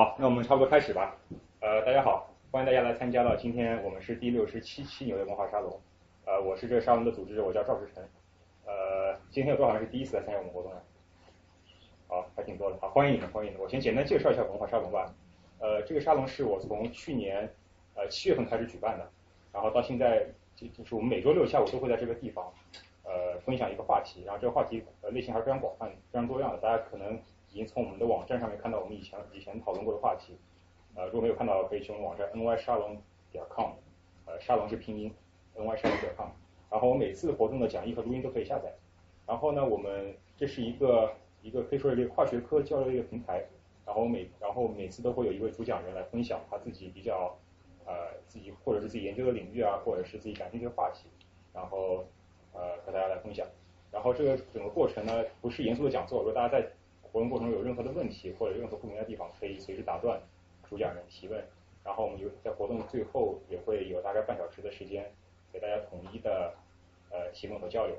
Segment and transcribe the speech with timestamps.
[0.00, 1.14] 好，那我们差不多开始吧。
[1.60, 5.78] 呃，大家好，欢迎大家来参加到今天我们是第六十七期纽约文化沙龙。
[6.24, 8.02] 呃，我是这个沙龙的组织者，我叫赵世成。
[8.64, 10.80] 呃，今天有多少人是第一次来参加我们活动呢？
[12.08, 12.78] 好，还挺多的。
[12.80, 13.62] 好，欢迎你们，欢迎你们。
[13.62, 15.04] 我先简单介绍一下文化沙龙吧。
[15.58, 17.46] 呃，这个沙龙是我从去年
[17.94, 19.06] 呃七月份开始举办的，
[19.52, 20.26] 然后到现在
[20.56, 22.50] 就就是我们每周六下午都会在这个地方
[23.04, 26.56] 呃分享一个话题，然后这个话题呃类型还是非常广泛、非常多样的。
[26.56, 27.20] 大家可能
[27.50, 30.36] 已经从我们的网站上面看到我们以前以前讨论过的话题。
[30.94, 32.96] 呃，如果没有看到，可以去我们网站 ny 沙龙
[33.30, 33.72] 点 com，
[34.26, 35.12] 呃，沙龙是拼音
[35.54, 36.28] ny 沙龙点 com。
[36.68, 38.72] 然后我每次活动的讲义和录音都可以下载。
[39.26, 43.44] 然后呢，我们这是一个一个可以说是一个跨学科交流的一个平台。
[43.86, 47.36] 然后每然后每次都会有一位主讲人来分享他自己比较
[47.86, 47.92] 呃
[48.26, 51.08] 自己或者是自己研究的领域啊，或者是自己感兴趣的话题，
[51.52, 52.04] 然后
[52.52, 53.46] 呃和大家来分享。
[53.90, 56.68] 然后这个整个过程呢不是严肃的讲座，如果大家在
[57.12, 60.20] 活动过程中有任何的问题或者任何不明白的地方，可以随时打断
[60.68, 61.44] 主讲人提问。
[61.84, 65.10] 然后我们有在活动最后也会有大概半小时的时间
[65.52, 66.54] 给大家统一的
[67.10, 67.96] 呃提问和交流。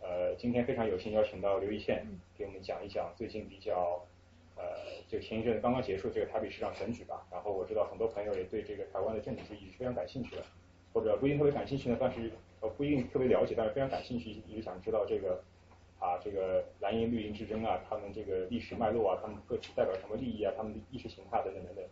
[0.00, 2.06] 呃，今天非常有幸邀请到刘一倩
[2.36, 4.04] 给我们讲一讲最近比较。
[4.60, 10.42] 呃，就前一阵刚刚结束这个台北市长选举吧，然后我知道很多朋友也对这个台湾的政治是一直非常感兴趣的，
[10.92, 12.28] 或者不一定特别感兴趣呢，但是
[12.60, 15.40] 呃不一定特别了解，但是非常感兴趣，一直想知道这个
[15.98, 21.84] 啊这个蓝营绿营之争啊，他们这个历史脉络啊，他们各自代表什么利益啊，他们的意识形态等等等等。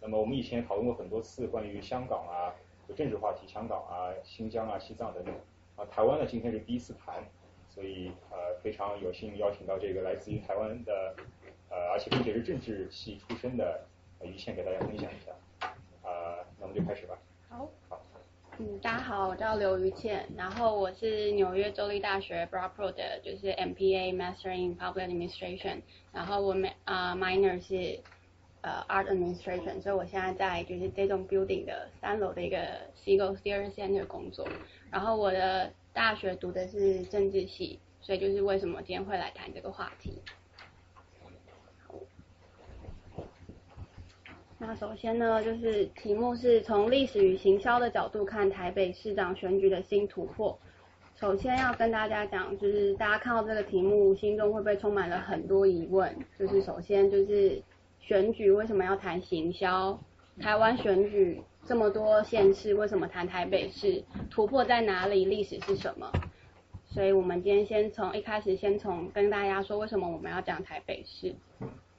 [0.00, 2.54] 那么我们以前讨论过很多次关于香港啊，
[2.94, 5.34] 政治话题，香港啊、新疆啊、西藏等等
[5.76, 7.24] 啊，台湾呢今天是第一次谈，
[7.68, 11.14] 所以呃非常有幸邀请到这个来自于台湾的。
[11.74, 13.86] 呃，而且并且是政治系出身的
[14.20, 15.32] 于倩给大家分享一下，
[16.02, 17.16] 呃，那我们就开始吧。
[18.64, 25.82] 嗯，大家好，我叫刘于倩，然后我是纽约州立大学 Broad Pro 的，就是 MPA Master in Public Administration，
[26.12, 27.98] 然后我 m 啊 minor 是
[28.60, 32.56] 呃 Art Administration，所以我现在在就是这栋 building 的三楼的一个
[33.04, 34.46] Seagull Theater Center 工作，
[34.92, 40.22] 然后我的大学读的是政治系，所以就是为什么今天会来谈这个话题。
[44.64, 50.56] 那首先呢，就是题目是从历史与行销的角度看台北市长选举的新突破。
[51.16, 56.16] 首先要跟大家讲，就是大家看到这个题目，心中会不会充满了很多疑问？
[56.38, 57.60] 就是首先就是
[57.98, 59.98] 选举为什么要谈行销？
[60.40, 64.04] 台湾选举这么多县市，为什么谈台北市？
[64.30, 65.24] 突破在哪里？
[65.24, 66.08] 历史是什么？
[66.86, 71.34] 所以我们今天先从一开始，先从跟大家说为什么我们要讲台北市。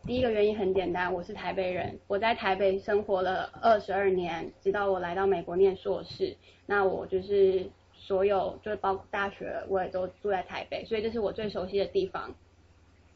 [0.06, 6.36] 第一个原因很简单，我是台北人，我在台北生活了二十二年，直到我来到美国念硕士。
[6.66, 12.36] 那我就是所有，就是包括大学，我也都住在台北，所以这是我最熟悉的地方。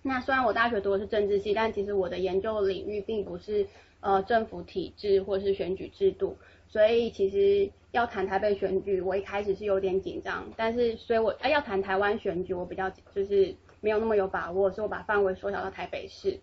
[0.02, 3.68] 那虽然我大学读的是政治系，但其实我的研究领域并不是
[4.00, 6.38] 呃政府体制或是选举制度，
[6.70, 10.50] 所以其实要谈台北选举，我一开始是有点紧张。
[10.56, 16.40] 但是所以我要谈台湾选举，我比较就是没有那么有把握，所以我把范围缩小到台北市。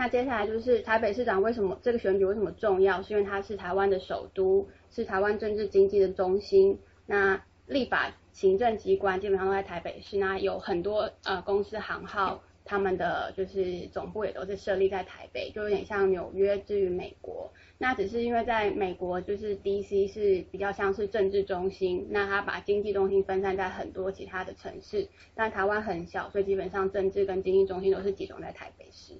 [0.00, 3.02] 那接下来就是台北市长为什么这个选举为什么重要？
[3.02, 6.78] 是因为它是台湾的首都，是台湾政治经济的中心。
[7.04, 17.52] 那立法行政机关基本上都在台北市，那有很多呃公司行号，他们的就是总部也都是设立在台北，就有点像纽约至于美国。
[17.76, 29.12] 那只是因为在美国就是 D.C 是比较像是政治中心，那它把经济中心分散在很多其他的城市，但台湾很小，所以基本上政治跟经济中心都是集中在台北市。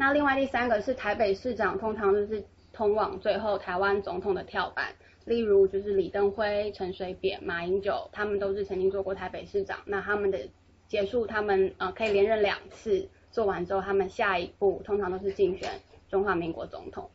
[0.00, 4.94] 那另外第三个是台北市长，通常就是通往最后台湾总统的跳板，
[5.24, 9.80] 例如就是李登辉、陈水扁、马英九，他们都是曾经做过台北市长。
[9.86, 10.48] 那他们的
[10.86, 15.68] 结束，他们呃可以连任两次，做完之后，他们下一步通常都是竞选
[16.08, 17.10] 中华民国总统。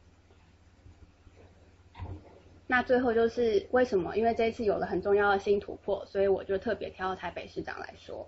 [2.67, 4.17] 那最后就是为什么？
[4.17, 8.27] 因为这一次有了很重要的新突破，所以我就特别挑台北市长来说。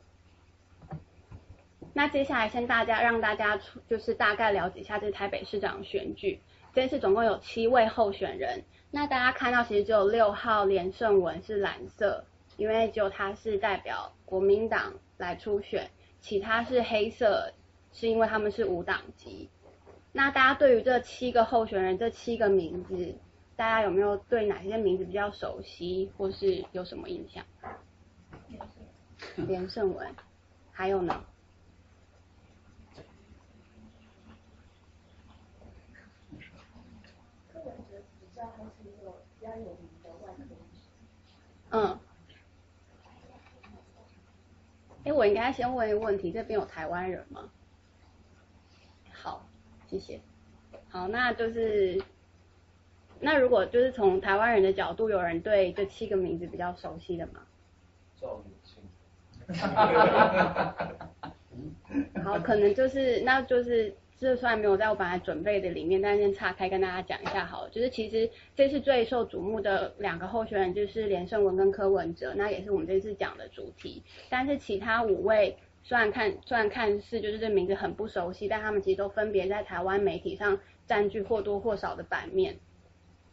[1.98, 6.38] 那接下来先大家让大家出就是大概了解一下这台北市长选举，
[6.74, 8.62] 这次总共有七位候选人。
[8.92, 12.26] 那大家看到其实只有六号连胜文是蓝色，
[12.58, 15.90] 因为只有他是代表国民党来初选，
[16.20, 17.50] 其他是黑色，
[17.94, 19.50] 是因为他们是无党籍。
[20.12, 23.16] 那大家对于这七个候选人这七个名字，
[23.56, 27.46] 大家有没有对哪些名字比较熟悉，或是有什么印象？
[29.38, 30.14] 连胜文，
[30.74, 31.24] 还有呢？
[41.76, 42.00] 嗯，
[45.04, 47.50] 哎，我应该先问一个问题，这边有台湾人吗？
[49.12, 49.46] 好，
[49.86, 50.22] 谢谢。
[50.88, 52.02] 好，那就是
[53.20, 57.42] 那如果就是从台湾人的角度，有人对这七个名字比较熟悉的吗？
[58.22, 58.82] 赵永清。
[62.24, 67.70] 好，可能就是那就是这虽然没有在我本来准备的里面，但先岔开跟大家讲一下好了。
[67.70, 74.02] 就是其实这次最受瞩目的两个候选人就是连胜文跟柯文哲，那也是我们这次讲的主题。
[74.30, 82.56] 但是其他五位虽然看虽然看似就是这名字很不熟悉，但他们其实都分别在台湾媒体上占据或多或少的版面。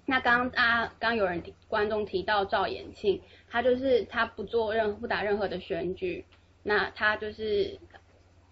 [0.05, 6.25] 那刚刚啊，刚有人观众提到赵延庆，他就是他不做任不打任何的选举，
[6.65, 7.79] 那他就是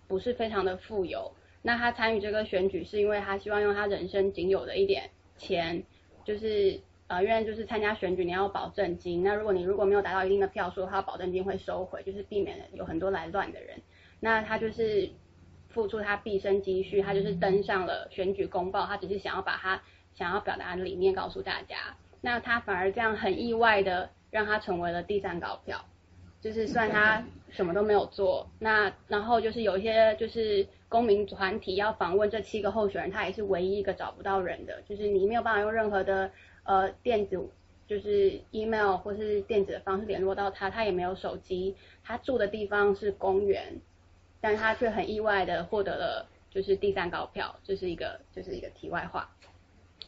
[0.06, 1.32] 不是非常的富有。
[1.62, 5.82] 那他参与这个选举是因为他希望用他人生仅有的一点钱，
[6.24, 13.80] 就是呃，因为就是参加选举你要保证金，那如果你如果没有达到一定的票数的话，保证金会收回，就是避免有很多来乱的人。
[14.20, 15.10] 那他就是
[15.68, 19.80] 付出他毕生积蓄，他就是登上了选举公报，他只是想要把他。
[20.12, 21.76] 想要表达的理念告诉大家，
[22.20, 25.82] 那他反而这样很意外的让他成为了第三高票，
[26.40, 36.28] 就是算他什么都没有做，那然后就是有一些就是公民团体要访问这七个候选人，他也是唯一一个找不到人的，就是你没有办法用任何的
[36.64, 37.48] 呃电子
[37.86, 43.80] 就是 email 或是电子的方式联络到他，他也没有手机，他住的地方是公园，
[44.40, 49.30] 但他却很意外的获得了就是第三高票，这是一个就是一个题外话。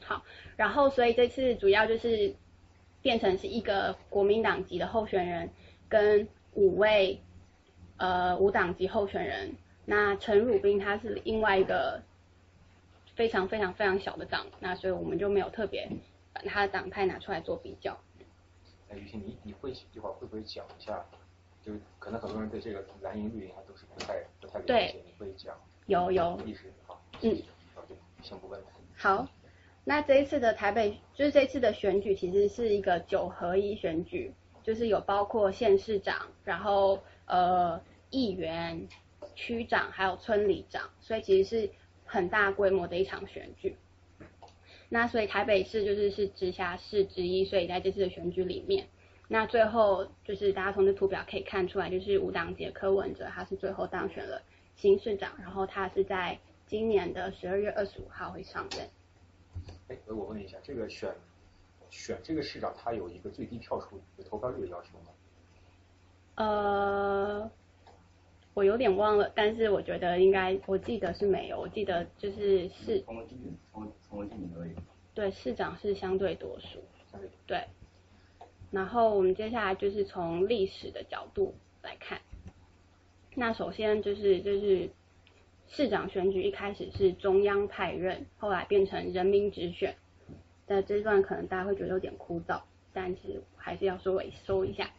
[0.00, 0.24] 好，
[0.56, 2.34] 然后所以这次主要就是
[3.00, 5.48] 变成是一个国民党籍的候选人
[5.88, 7.20] 跟五位
[7.98, 9.54] 呃无党籍候选人。
[9.94, 12.00] 那陈汝斌他是另外一个
[13.14, 15.86] 非常非常非常小的党，那所以我们就没有特别
[16.32, 17.94] 把他的党派拿出来做比较。
[18.88, 21.04] 那于心，你你会一会儿会不会讲一下？
[21.62, 25.54] 就可能很多人对这个蓝营绿营还都是不太不太了解，你会讲？
[25.84, 26.38] 有有。
[26.86, 27.02] 好。
[27.20, 27.36] 嗯。
[27.74, 28.66] 好，就先不问了。
[28.96, 29.28] 好。
[29.84, 37.78] 那这一次的台北，就是这次的选举，其实是一个九合一选举，就是有包括县市长，然后呃
[38.08, 38.88] 议员、
[39.34, 41.70] 区长，还有村里长，所以其实是
[42.04, 43.76] 很大规模的一场选举。
[44.88, 48.88] 那所以台北市就是是直辖市之一，所以在这次的选举里面，
[49.28, 54.42] 那最后就是大家从这图表可以看出来，就是五党籍柯文哲他是最后当选了
[54.76, 58.88] 新市长，然后他是在今年的十二月二十五号会上任。
[59.88, 61.14] 哎，我问一下，这个选
[61.88, 65.06] 选这个市长，他有一个最低票数、有投票率的要求吗？
[66.34, 67.50] 呃，
[68.54, 73.00] 我有点忘了，但是我觉得应该，我记得是没有，我记得就是是。
[73.02, 73.26] 从
[73.72, 74.72] 从从提名而已。
[75.14, 76.78] 对，市长是相对多数。
[77.46, 77.64] 对。
[78.70, 82.20] 然后我们接下来就是从历史的角度来看，
[83.34, 84.90] 那首先就是就是。
[85.68, 89.96] 市长选举一开始是中央派任，后来变成人民直选。
[90.66, 92.60] 在这段可能大家会觉得有点枯燥，
[92.92, 94.90] 但是还是要稍微说一下。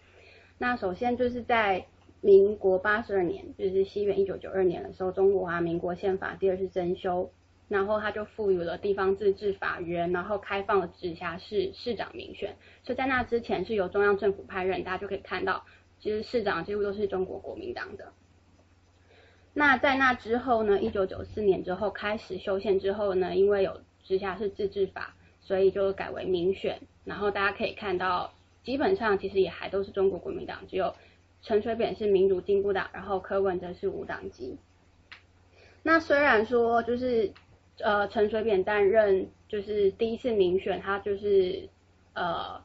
[0.57, 1.85] 那首先就是在
[2.23, 7.29] 民国八十二年，就是西元一九九二年的时候，中国啊民国宪法第二次增修，
[7.67, 12.55] 然后他就赋予了地方自治法源，然后开放了直辖市市长民选。
[12.81, 15.65] 所以在那之前是由中央政府派任，大家就可以看到，
[15.99, 18.13] 其实市长几乎都是中国国民党的。
[19.53, 20.79] 那在那之后呢？
[20.81, 26.79] 一九九四年之后开始修宪之后呢，因为有直辖市自治法，所以就改为民选。
[27.03, 28.33] 然后大家可以看到，
[28.63, 30.95] 基本上其实也还都是中国国民党，只有
[31.43, 34.57] 陈水扁是民主进步党，然后柯文哲是无党籍。
[35.83, 37.31] 那虽然说就是
[37.79, 41.67] 呃陈水扁担任就是第一次民选，他就是
[42.13, 42.63] 呃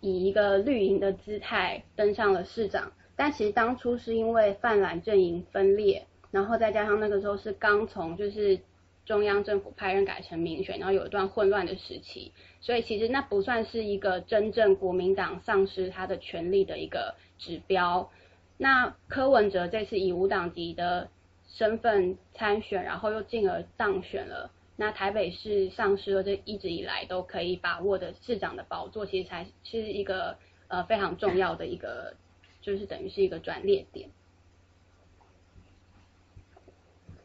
[0.00, 2.90] 以一个绿营的姿态登上了市长。
[3.14, 8.58] 但其实当初是因为泛蓝阵营分裂，然后再加上那个时候是刚从就是
[9.04, 12.32] 中央政府派人改成民选，然后有一段混乱的时期，
[12.66, 18.10] 所以其实那不算是一个真正国民党丧失他的权力的一个指标。
[18.58, 21.08] 那柯文哲这次以无党籍的
[21.46, 32.14] 身份参选，然后又进而当选了，那台北市丧失了这一直以来都可以把握的市长的宝座，其实才是一个呃非常重要的一个。
[32.62, 34.10] 就是等于是一个转捩点。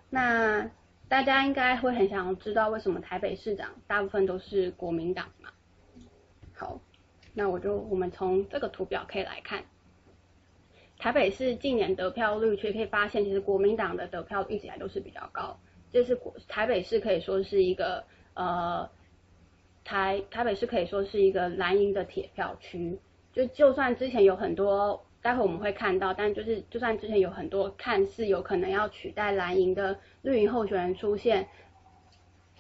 [0.08, 0.70] 那
[1.12, 5.50] 大家应该会很想知道为什么台北市长大部分都是国民党嘛？
[6.54, 6.80] 好，
[7.34, 9.62] 那我就我们从这个图表可以来看，
[10.98, 15.60] 台北市近年得票率，却可以发现其实国民党的得票一直以来都是比较高。
[15.92, 18.90] 这是国台北市可以说是一个呃
[19.84, 22.98] 台台北市可以说是一个蓝营的铁票区。
[23.34, 25.06] 就就算之前有很多。
[25.22, 31.48] 待会我们会看到，但就是就算之前有很多看似有可能要取代蓝营的绿营候选人出现，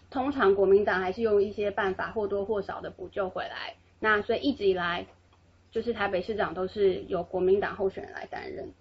[0.09, 3.75] 通常国民党还是用一些办法或多或少的补救回来。
[3.99, 5.05] 那所以一直以来，
[5.71, 8.71] 就是台北市长都是由国民党候选人来担任。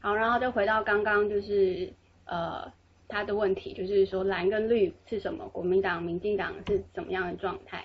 [0.00, 1.92] 好，然后就回到刚刚就是
[2.24, 2.72] 呃
[3.08, 5.48] 他的问题，就是说蓝跟绿是什么？
[5.48, 7.84] 国民党、民进党是怎么样的状态？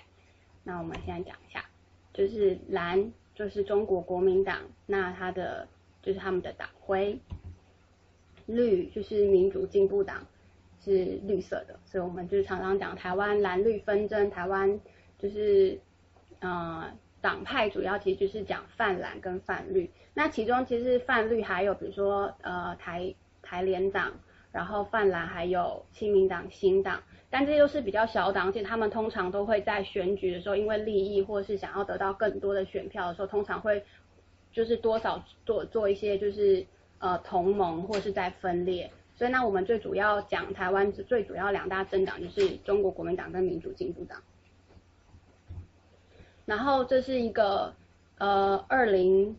[0.62, 1.64] 那我们现在讲一下，
[2.12, 5.66] 就是蓝就是中国国民党，那它的
[6.02, 7.18] 就是他们的党徽，
[8.46, 10.26] 绿就是民主进步党，
[10.80, 14.80] 是绿色的，所以我们就是常常讲台湾蓝绿纷争，台湾
[15.18, 15.80] 就是
[16.40, 24.12] 呃党派主要其实就是讲泛蓝跟泛绿，那其中其实泛绿还有比如说呃台台联党，
[24.52, 27.02] 然后泛蓝还有亲民党、新党。
[27.34, 33.82] 但这些都是比较小党，而且他们通常都会在选举的时候，因为利益或是想要得到更多的选票的时候，通常会
[34.52, 36.64] 就是多少做做一些就是
[37.00, 38.88] 呃同盟或是在分裂。
[39.16, 44.22] 所以那我们最主要讲台湾最主要两大政党就是中国国民党跟民主进步党。
[46.44, 47.74] 然后这是一个
[48.18, 49.36] 呃二零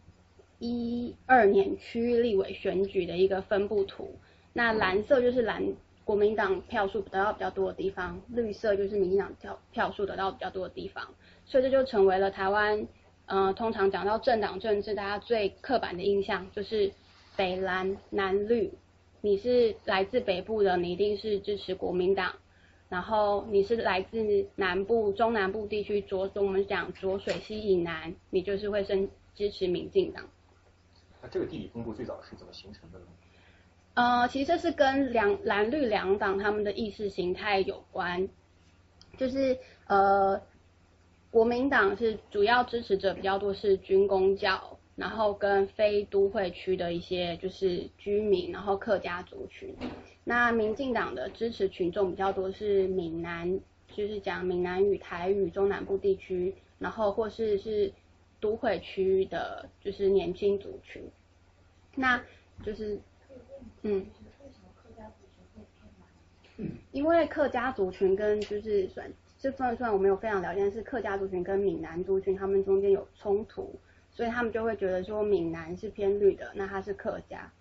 [0.60, 4.20] 一二年区域立委选举的一个分布图，
[4.52, 5.64] 那蓝色就是蓝。
[6.06, 11.04] 国民党票数得到比较多的地方，绿色就是民进党票票数得到比较多的地方，
[11.46, 12.88] 所以这就成为了台湾，
[13.26, 16.94] 呃，通常讲到政党政治，大家最刻板的印象就是
[17.36, 18.72] 北蓝南绿，
[19.22, 22.34] 你是来自北部的，你一定是支持国民党，
[22.88, 30.24] 然后你是来自南部中南部地区浊，我们讲浊水溪以南，你就是会升支持民进党。
[31.20, 33.06] 那这个地理分布最早是怎么形成的呢？
[33.96, 38.28] 呃，其实这是跟两蓝绿两党他们的意识形态有关，
[39.16, 40.42] 就是呃，
[41.32, 49.74] 国民党是主要支持者比较多是军工教，然后跟非都会区的一些就是居民，然后客家族群。
[50.26, 53.62] 那民进党的支持群众比较多是闽南，
[53.94, 57.94] 就是讲闽南语、台语、中南部地区，然后或是是
[58.42, 61.02] 都会区的，就是年轻族群。
[61.96, 62.22] 那
[62.62, 63.00] 就是。
[63.82, 64.06] 嗯，
[66.92, 73.80] 因为客家族群跟就是算，就算算我没有非常了解，是客家族群跟闽南族群他们中间有冲突，
[74.10, 77.52] 所以他们就会觉得说闽南是偏绿的，那他是客家，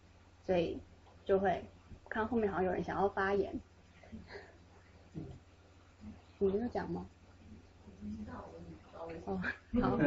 [0.47, 0.79] 所以
[1.25, 1.63] 就会
[2.09, 3.61] 看后面好像有人想要发言，
[6.39, 7.07] 你没有讲吗？
[9.27, 9.41] 哦，
[9.83, 9.99] 好，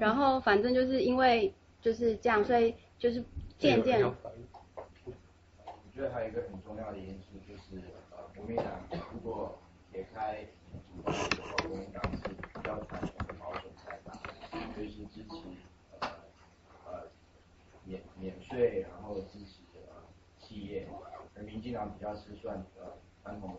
[0.00, 3.22] 然后反正就是因为就是这样，所以就是
[3.58, 4.02] 渐渐。
[5.94, 8.80] 我觉得还有一个很重要的因素就是，呃，国民党
[9.12, 9.58] 如果
[9.92, 14.18] 撇开主的话，国民党是比较传统的保守派吧，
[14.74, 15.36] 就是支持
[16.00, 16.08] 呃
[16.86, 17.04] 呃
[17.84, 19.92] 免免税，然后支持呃
[20.40, 20.88] 企业，
[21.36, 23.58] 而民进党比较是算呃传统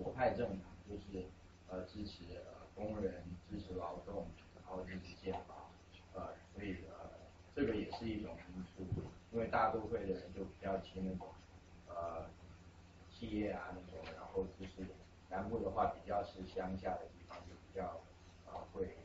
[0.00, 1.26] 国派政党，就是
[1.68, 5.68] 呃支持呃工人，支持劳动，然后支持宪法，
[6.14, 7.10] 呃，所以呃
[7.56, 8.86] 这个也是一种因素，
[9.32, 11.26] 因为大都会的人就比较亲那种。
[11.96, 12.26] 呃，
[13.10, 14.88] 企业啊那种，然后就是
[15.28, 18.00] 南部的话比较是乡下的地方，就比较
[18.46, 18.96] 呃会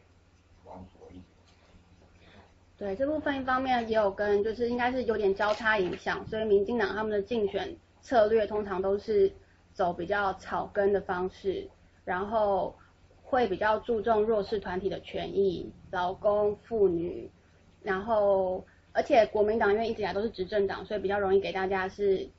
[0.66, 1.24] 往左一点。
[2.78, 9.32] 对这部分一方面也有跟就是应该是有点交叉影响，所以民进党他们的竞选策略通常都是
[9.74, 11.70] 走比较草根的方式，
[12.06, 12.76] 然后
[13.24, 17.32] 会比较注重弱势团体的权益，劳工妇女，
[17.82, 22.30] 然后而且国民党因为一直以来都是执政党，所以比较容易给大家是。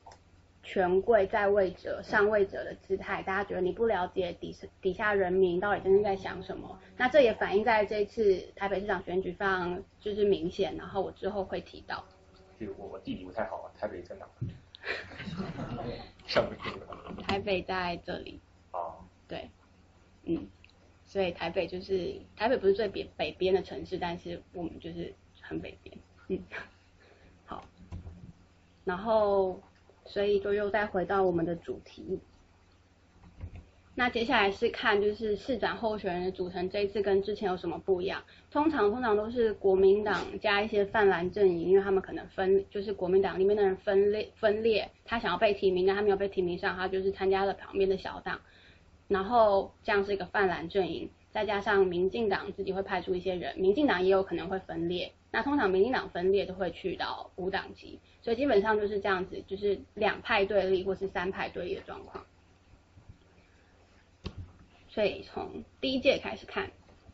[0.61, 6.79] 权贵在位者、上位者的姿态，大家觉得你不了解底底下人民到底真正在想什么？
[6.97, 10.75] 那这也反映在这一次台北市长选举上就是明显。
[10.75, 12.03] 然后我之后会提到。
[12.59, 14.27] 就我我地理不太好啊，台北在哪？
[16.27, 16.59] 上面
[17.25, 18.39] 台北在这里。
[18.71, 18.95] 哦。
[19.27, 19.49] 对。
[20.23, 20.47] 嗯。
[21.05, 25.97] 所以台北就是台北不是最北北边的城市，但是我们就是很北边。
[26.27, 26.43] 嗯。
[27.45, 27.63] 好。
[28.83, 29.59] 然后。
[30.09, 32.19] 所以就又再回到我们的主题，
[33.93, 38.23] 那接下来是看就是市长候选人的组成，这一次跟之前有什么不一样？
[38.49, 48.41] 通常通常都是国民党加一些泛蓝阵营，因为他们可能分就是国民党里面的人分裂分裂，他想要被提名，但他没有被提名上，他就是参加了旁边的小党，
[49.07, 55.11] 然后这样是一个泛蓝阵营，再加上民进党自己会派出一些人，民进党也有可能会分裂。
[55.31, 62.25] 那通常民进党分裂都会去到五党级，所以基本上就是这样子，就是两派对立或是三派对立的状况。
[64.89, 66.71] 所以从第一届开始看，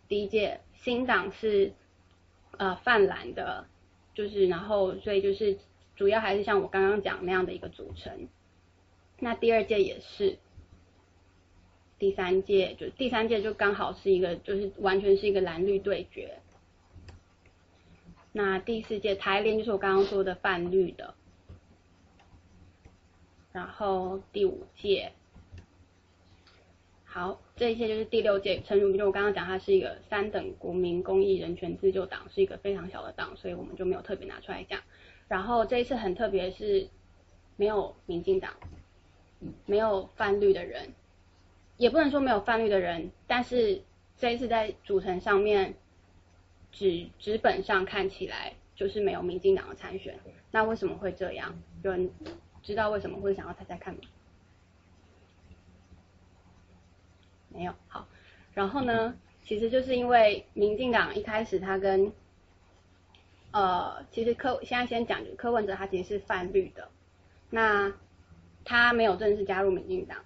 [0.07, 1.73] 第一届新党是
[2.57, 3.67] 呃泛蓝的，
[4.13, 5.57] 就是然后所以就是
[5.95, 8.27] 主要还是像我刚刚讲那样的一个组成。
[9.19, 10.37] 那第二届也是，
[11.99, 16.39] 第三届就第三届就刚好是一个就是完全是一个蓝绿对决。
[18.37, 21.13] 那第四届台联就是我刚刚说的泛绿的，
[23.53, 25.13] 然后第五届，
[27.05, 34.81] 好，这一届就是第六届，陈如就我刚刚讲，它是一个三等国民公益人权自救党，是一个非常小的党，所以我们就没有特别拿出来讲。
[35.29, 36.89] 然后这一次很特别是
[37.55, 38.51] 没有民进党，
[39.65, 40.93] 没有泛绿的人，
[41.77, 43.81] 也不能说没有泛绿的人，但是
[44.17, 45.73] 这一次在组成上面。
[46.75, 50.19] 纸纸本上看起来就是没有民进党的参选，
[50.51, 51.57] 那为什么会这样？
[51.83, 52.11] 有人
[52.61, 54.01] 知道为什么会想要猜猜看吗？
[57.47, 58.05] 没有，好，
[58.53, 59.15] 然后呢，
[59.45, 62.11] 其实就是因为民进党一开始他跟，
[63.51, 66.89] 呃，其实柯现在先讲，柯文哲他其实是泛绿的，
[67.51, 67.93] 那
[68.65, 70.17] 他没有正式加入民进党，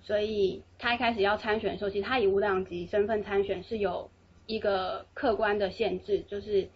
[0.00, 4.10] 所以他一开始要参选的时候，其实他以无党籍身份参选是有。
[4.46, 6.68] 一个客观的限制就是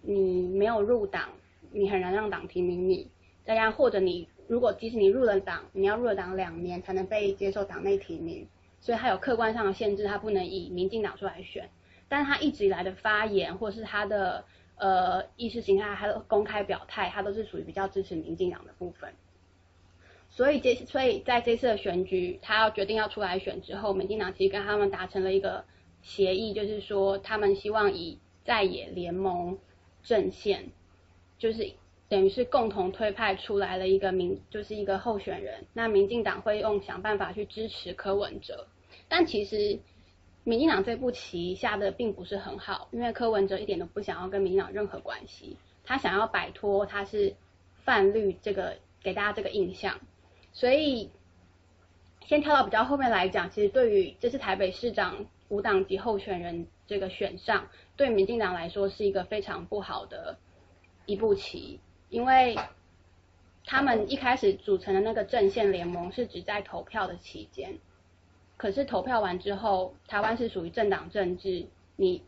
[0.00, 1.28] 你没有入党，
[1.70, 3.08] 你很难让党提名你。
[3.44, 8.48] 大家或者你如果即使你入了党，你要入了党两年才能被接受党内提名，
[8.80, 11.70] 所以他有客观上的限制，他不能以民进党出来选。
[12.08, 14.44] 但他一直以来的发言或是他的
[14.76, 19.12] 呃意识形态，他的公开表态，他都是属于比较支持民进党的部分。
[20.28, 25.64] 所以这所以在这次的选举，他要决定要出来选之后，民进党其实跟他们达成了一个。
[26.02, 29.56] 协议就是说，他们希望以在野联盟
[30.02, 30.68] 阵线，
[31.38, 31.72] 就是
[32.08, 35.64] 等于是共同推派出来了一个民，就是一个候选人。
[35.72, 38.66] 那民进党会用想办法去支持柯文哲，
[39.08, 39.78] 但其实
[40.42, 47.32] 民进党这步棋下的并不是很好，因为柯文哲一点都不想要跟民进党任何关系，他想要摆脱他是
[47.84, 50.00] 泛绿这个给大家这个印象，
[50.52, 51.12] 所以
[52.26, 55.24] 先跳到比较后面来讲，其实对于这次台北市长。
[55.52, 60.38] 无党籍候选人这个选上，对民进党来说是一个非常不好的
[61.04, 62.56] 一步棋，因为
[63.66, 67.78] 他们一开始组成的那个阵线联盟是只在投票的期间，
[68.56, 72.22] 可是投票完之后，台湾是属于政党政治，你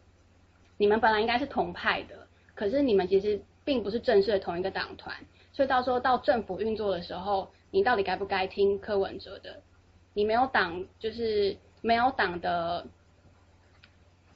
[0.76, 5.16] 你们本来应该是同派的，可是你们其实并不是正式的同一个党团，
[5.50, 9.62] 所以到时候到政府运作的时候，你到底该不该听柯文哲的？
[10.12, 12.86] 你没有党，就是没有党的。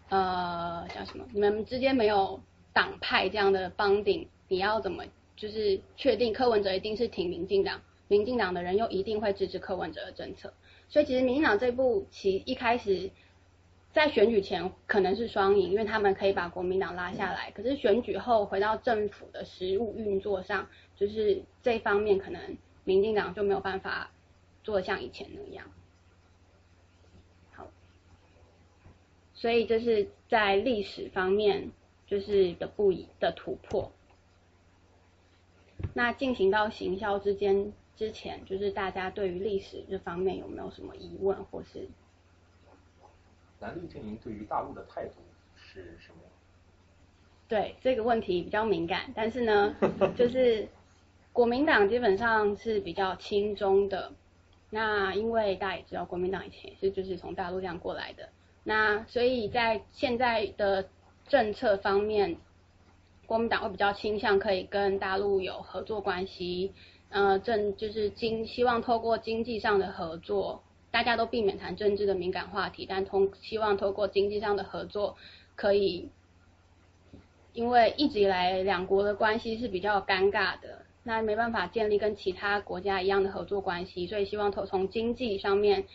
[0.09, 1.25] 呃，叫什么？
[1.33, 2.41] 你们之间没有
[2.73, 5.05] 党派这样的帮顶，你要怎么
[5.37, 10.53] 就是确定柯文哲一定是挺民进党，民进党的人又一定会支持柯文哲的政策？
[10.89, 13.11] 所以其实民进党这部棋一开始
[13.93, 17.51] 在选举前可能是双赢，因为他们可以把国民党拉下来。
[17.51, 24.11] 可是选举后回到政府的实务运作上，就是这方面可能民进党就没有办法
[24.65, 25.67] 做像以前那样。
[29.39, 31.71] 所以这是在历史方面
[32.09, 33.93] 就是的不一的突破。
[35.95, 41.87] 那进行到行销之间之前，就是大家对于历史这方面有没有什么疑问，或是
[43.61, 45.13] 蓝绿阵营对于大陆的态度
[45.55, 46.19] 是什么？
[47.47, 49.77] 对这个问题比较敏感，但是呢，
[50.19, 50.67] 就是
[51.33, 54.13] 国民党基本上是比较亲中的。
[54.71, 58.29] 那因为大家也知道，国民党以前是就是从大陆这样过来的。
[58.69, 60.91] 那所以在现在的
[61.27, 62.37] 政策方面，
[63.25, 66.75] 国民党会比较倾向可以跟大陆有合作关系，
[67.09, 75.17] 呃，政就是经希望透过经济上的合作，大家都避免谈政治的敏感话题，但通希望透过经济上的合作，
[75.57, 76.11] 可以，
[77.55, 85.87] 因为一直以来两国的关系是比较尴尬的，那没办法建立跟其他国家一样的合作关系，所以希望从从经济上面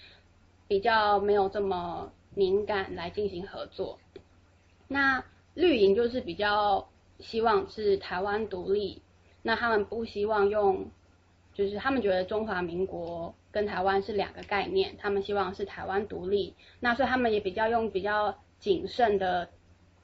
[0.67, 2.11] 比较没有这么。
[2.35, 3.99] 敏感来进行合作，
[4.87, 6.87] 那绿营就是比较
[7.19, 9.01] 希望是台湾独立，
[9.41, 10.89] 那他们不希望用，
[11.53, 19.47] 就是他们觉得中华民国跟台湾是两个概念，他们希望是台湾独立，那所以他们也比较用比较谨慎的，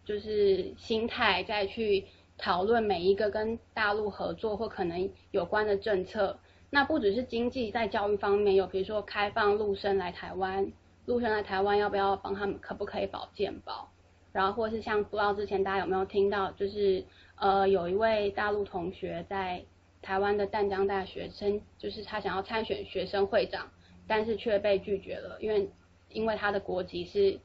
[0.06, 2.06] 就是心态再去
[2.38, 6.38] 讨论每一个跟大陆合作或可能有关的政策，
[6.70, 10.72] 那不只是经济，在教育方面有，比如说开放陆生来台湾。
[11.10, 12.60] 陆生在台湾要不要帮他们？
[12.60, 13.90] 可不可以保健保？
[14.32, 17.04] 然后或是像不知道之前大家有没有听到，就是
[17.36, 19.66] 呃有一位大陆同学在
[20.04, 23.72] 台湾的淡江大学生，就是他想要参选学生会长，
[24.08, 25.68] 但是却被拒绝了，因为
[26.10, 27.40] 因为他的国籍是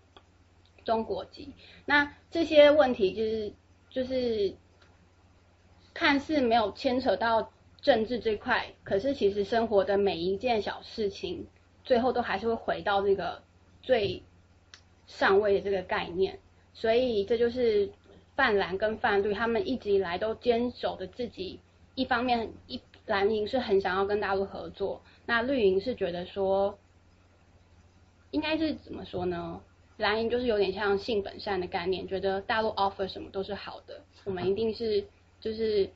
[0.84, 1.54] 中国籍。
[1.86, 3.52] 那这些问题就是
[3.88, 4.54] 就是
[5.94, 7.50] 看似没有牵扯到
[7.80, 11.46] 政治这块，可是其实生活的每一件小事情，
[11.82, 13.42] 最后都还是会回到这个
[13.84, 14.22] 最
[15.06, 16.38] 上位的这个概念。
[16.72, 17.88] 所以这就是
[18.34, 21.60] 泛蓝跟泛绿他们一直以来都坚守的自己，
[21.94, 26.76] 一方面一蓝营是很想要跟大陆合作，那绿营是觉得说，
[28.32, 29.60] 应该是怎么说呢？
[29.98, 35.06] 蓝营就是有点像性本善的概念，觉得大陆 offer 什么都是好的，我们一定是
[35.40, 35.88] 就是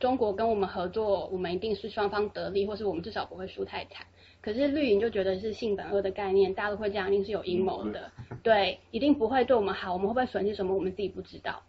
[0.00, 4.06] 中国跟我们合作，我们一定是双方得利，或是我们至少不会输太惨。
[4.40, 8.10] 可是绿营就觉得是性本恶的概念，大陆会这样一定是有阴谋的，
[8.42, 11.62] 对，一定不会对我们好，我们会不会损失什么，我们自己不知道。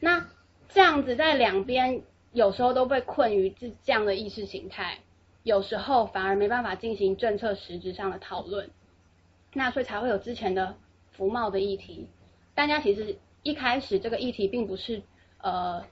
[0.00, 0.26] 那
[0.68, 4.98] 这样子在两边有时候都被困于这这样的意识形态，
[5.42, 8.70] 有时候反而没办法进行政策实质上的讨论。
[9.52, 10.74] 那所以才会有之前的
[11.10, 12.06] 服贸的议题，
[12.54, 15.02] 大家其实一开始这个议题并不是
[15.40, 15.84] 呃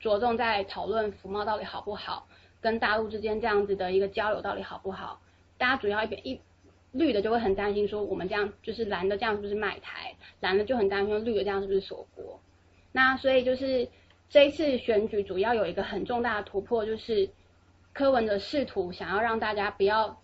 [0.00, 2.26] 着重在讨论服贸到底好不好，
[2.60, 5.20] 跟大陆之间这样子的一个交流到底好不好，
[5.58, 6.40] 大家主要一边一
[6.92, 12.40] 绿的就会很担心说我们这样就是蓝的这样是不是卖台，蓝的就很担心绿的这样是不是锁国，
[12.92, 13.88] 那所以就是
[14.28, 17.28] 这一次选举主要有一个很重大的突破，就是
[17.92, 20.20] 柯文哲试图想要让大家不要。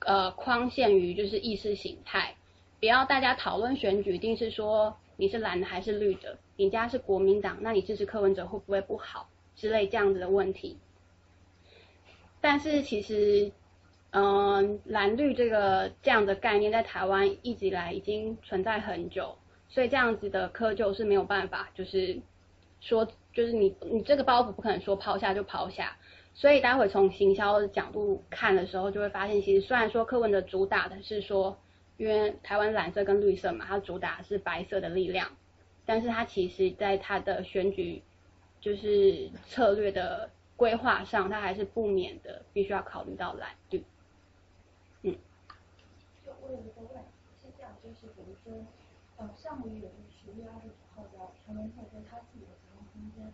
[0.00, 2.34] 呃，框限于就是意识形态，
[2.80, 10.78] 不要大家讨论选举，一定是说你是蓝的还是绿的，你家是国民党，那你支持柯文哲会不会不好之类这样子的问题。
[12.40, 13.52] 但是其实，
[14.12, 19.36] 嗯，蓝绿这个这样的概念在台湾一直以来已经存在很久，
[19.68, 22.20] 所以这样子的窠臼是没有办法，就是
[22.80, 25.96] 说，就是你你这个包袱不可能说抛下就抛下。
[26.32, 31.56] 所以待会从行销的角度看的时候，就会发现，其实虽然说柯文的主打的是说，
[31.96, 35.28] 因为台湾蓝色跟绿色嘛，它主打是白色的力量，
[35.84, 38.02] 但是它其实在它的选举
[38.60, 43.84] 就是策略的规划上，它还是不免的必须要考虑到蓝绿。
[46.50, 46.56] 嗯。
[46.56, 47.04] 就我有一个问，
[47.40, 48.66] 是这样，就是比如说，
[49.16, 53.32] 呃，上个月就是十月二十九号的陈文茜跟他自己的节目空间，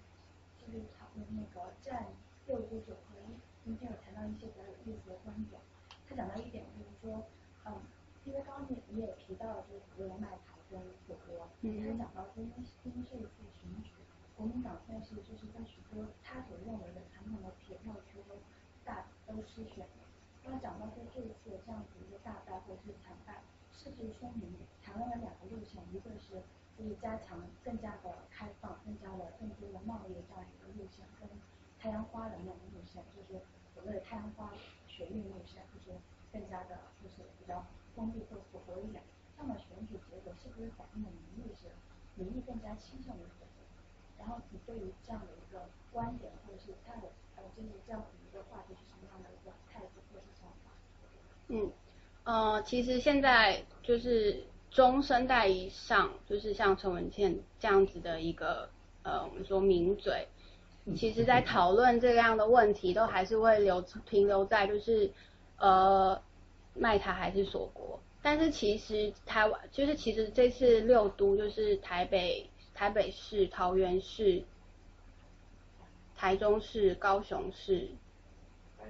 [0.60, 2.12] 就是讨论那个占。
[2.46, 3.18] 六九九和
[3.64, 5.58] 今天有谈到一些比较有意思的观点，
[6.06, 7.26] 他讲到一点就是说，
[7.64, 7.82] 嗯，
[8.24, 11.66] 因为刚刚你你也提到就是国人卖台跟火锅，他
[11.98, 13.90] 讲到说因为因为这一次选举，
[14.36, 18.38] 国民党算是就是在许多他所认为的传统的铁票区都
[18.84, 20.06] 大都失选了，
[20.44, 21.82] 他讲到说这一次这样
[22.26, 23.38] 大败或是惨败，
[23.70, 24.50] 是不是说明
[24.82, 26.42] 台湾的两个路线，一个是
[26.76, 31.30] 就是加强更加的开放，更加的更多的贸易这样一个路线跟。
[31.78, 33.38] 太阳花的那种路线，就是
[33.72, 34.50] 所谓的太阳花
[34.88, 35.96] 学运路线，就是
[36.32, 39.04] 更加的，就是比较封闭或符合一点。
[39.36, 41.70] 那么选举结果是不是反映了民意是
[42.16, 43.46] 民意更加倾向于什么？
[44.18, 50.72] 然后你对于这样的一个观点或者是他的呃，就是这样的一个话题是什么样的一个态度或者想法？
[51.48, 51.70] 嗯，
[52.26, 58.68] 呃，其实现在就是中生代以上，就是像陈文茜这样子的一个
[59.04, 60.26] 呃，我们说名嘴。
[60.96, 65.12] 其实，在讨论这样的问题，都还是会留停留在就是，
[65.56, 66.20] 呃，
[66.74, 68.00] 卖台还是锁国。
[68.22, 74.42] 但是其实台湾，就是其实这次六都就是台北、台北市、桃园市、
[76.16, 77.88] 台中市、高雄市、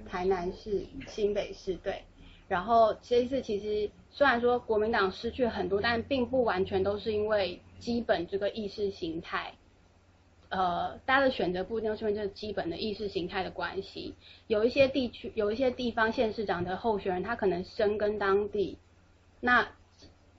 [0.07, 2.03] 台南市、新北市，对。
[2.47, 9.53] 然后这一次其实虽然说国民党失去很多，但并不完全都是因为基本这个意识形态。
[10.49, 14.15] 呃，大家的选择不一定是因为这基本的意识形态的关系。
[14.47, 18.77] 有一些地区、有一些地方县市长的候选人，他可能深耕当地，
[19.41, 19.67] 那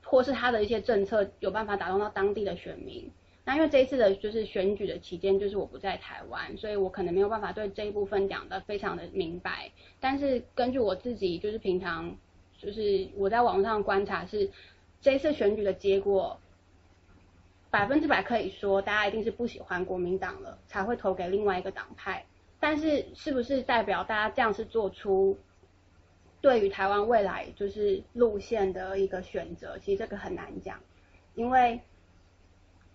[0.03, 3.11] 或是他的一些政策有办法打动到当地的选民。
[3.49, 9.71] 那因为这一次的就是选举的期间，就是我不在台湾，所以我可能没有办法对这一部分讲的非常的明白。
[9.99, 12.15] 但是根据我自己就是平常
[12.59, 14.51] 就是我在网上观察，是
[15.01, 16.39] 这一次选举的结果。
[17.71, 22.23] 百分之百可以说，大家一定是不喜欢国民党了，才会投给另外一个党派。
[22.59, 25.35] 但是，是不是代表大家这样是做出
[26.39, 29.79] 对于台湾未来就是路线的一个选择？
[29.79, 30.79] 其实这个很难讲，
[31.33, 31.81] 因为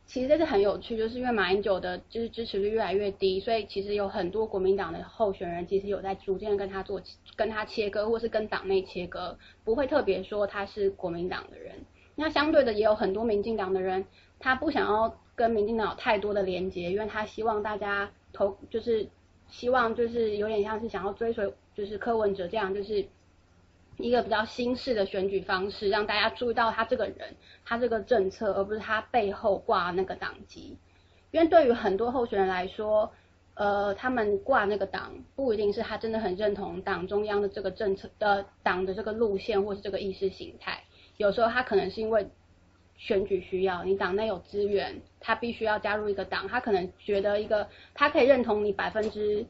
[0.06, 7.00] 其实这是很有趣，就是因为马英九的就是支持率越来越低，所以其实有很多国民党的候选人其实有在逐渐跟他做
[7.36, 11.74] 跟他切割，或是跟党内切割，不会特别说他是国民党的人。
[12.16, 14.04] 那相对的，也有很多民进党的人。
[14.38, 19.08] 他不想要跟民进党有太多的连接，因为他希望大家投，就是
[19.48, 23.06] 希望就是有点像是想要追随，就是柯文哲这样，就是
[23.98, 30.76] 一个比较新式的选举方式，让大家注意到他这个人，他这个政策，而不是他背后挂那个党籍。
[31.30, 33.12] 因为对于很多候选人来说，
[33.54, 40.82] 呃，他们挂那个党不一定是他真的很认同党中央的这个政策的党的这个路线或是这个意识形态，
[41.16, 42.28] 有时候他可能是因为
[42.96, 49.44] 选举需要，你党内有资源，他必须要加入一个党，他可能觉得一个他可以认同你百分之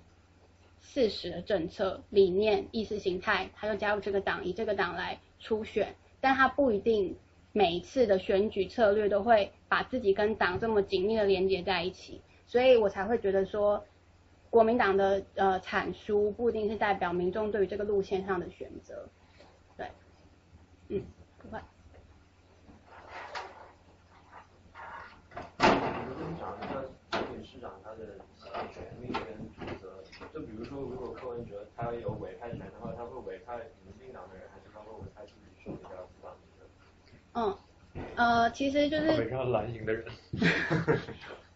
[0.85, 7.17] 四十的政策理念、意识形态，他就加入这个党，以这个党来初选，但他不一定
[7.51, 13.85] 每一次的选举策略都会把自己跟党这么紧密的连接在一起，所以我才会觉得说。
[14.51, 19.09] 国民党的呃阐述不一定是代表民众对于这个路线上的选择，
[19.77, 19.91] 对，
[20.91, 21.03] 嗯，
[21.43, 21.59] 不会。
[25.59, 26.69] 我跟你讲一下
[27.11, 27.99] 台北市长他的
[28.73, 30.53] 权利跟职责，就比
[30.91, 36.67] 如果柯文哲他有委派权的话，他会委派民进党的人，还是他会委派自己手下的党的？
[37.35, 37.59] 嗯，
[38.17, 39.09] 呃，其实就是。
[39.09, 40.05] 委派蓝营的人。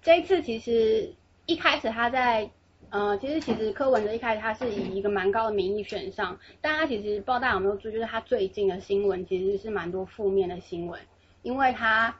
[0.02, 1.12] 这一次其实
[1.46, 2.50] 一开始他在。
[2.90, 10.98] 呃，其实其实柯文哲一开始他是以一个蛮高的名义选上，但他其实不知道大家有没有注意，就是他最近的新闻其实是蛮多负面的新闻，
[11.42, 12.16] 因为他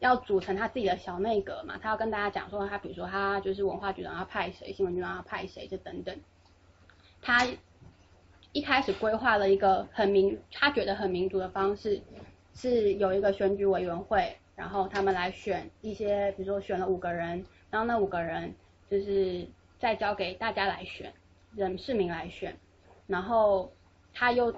[0.00, 6.16] 要组成他自己的小内阁嘛，他要跟大家讲说他比如说他就是文化局长要派谁，新闻局长要派谁，就等等。
[7.20, 7.46] 他
[8.52, 12.00] 一开始规划了一个很民，他觉得很民主的方式，
[12.54, 18.54] 是有一个选举委员会，然后他们来选一些，比如说选了五个人，然后那五个人
[18.90, 19.46] 就是。
[19.80, 21.14] 再交给大家来选，
[21.54, 22.58] 人市民来选，
[23.06, 23.72] 然后
[24.12, 24.52] 他又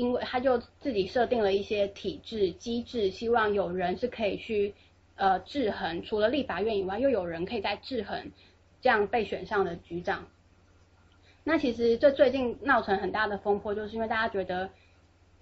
[0.00, 4.74] 因为他就自己设定了一些体制机制，希望有人是可以去
[5.16, 8.32] 呃制衡，除了立法院以外，又有人可以在制衡
[8.80, 10.26] 这样被选上的局长。
[11.44, 14.70] 那其实这最近闹成很大的风波，就是因为大家觉得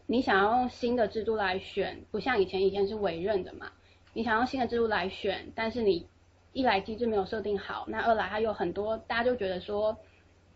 [0.07, 3.71] 你想要用新的制度来选，不像以前以前是委任的嘛，
[4.12, 6.07] 你想用新的制度来选，但是你。
[6.55, 9.97] 一来机制没有设定好，那二来他有很多，大家就觉得说，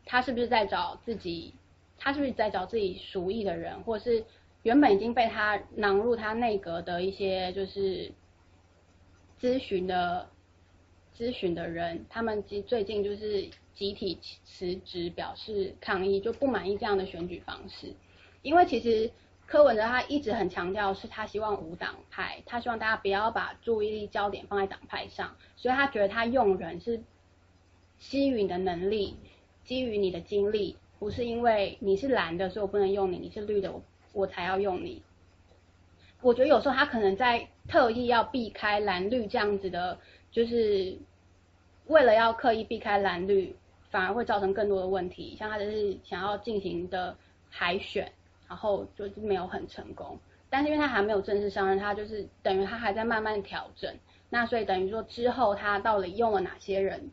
[0.05, 1.55] 他是不是在找自己，
[2.03, 4.25] 他是不是在找自己熟意的人，或是
[4.65, 8.11] 原本已经被他囊入他内阁的一些就是
[9.41, 10.29] 咨询的
[11.17, 17.95] 咨询的人，他们集最近就是集体辞职表示抗议，就不满意这样的选举方式，
[18.43, 19.11] 因为其实。
[19.45, 27.03] 柯文哲他一直很强调，是他希望无党派，他希望大家不要把注意力焦点放在党派上，所以他觉得他用人是
[27.99, 29.17] 基于你的能力，
[29.63, 35.03] 基于你的经历，不是因为你是蓝的，所以我不能用你，你是绿的，我我才要用你。
[36.21, 39.99] 我觉得有时候他可能在特意要避开蓝绿这样子的，
[40.31, 40.97] 就是
[41.87, 43.53] 为了要刻意避开蓝绿，
[43.91, 47.17] 反而会造成更多的问题，像他就是想要进行的
[47.51, 48.09] 海选。
[48.49, 50.19] 然后就是没有很成功，
[50.51, 53.91] 但是因为他还没有正式上任，他就是等于他还在慢慢调整，
[54.29, 57.11] 那所以等于说之后他到底用了哪些人，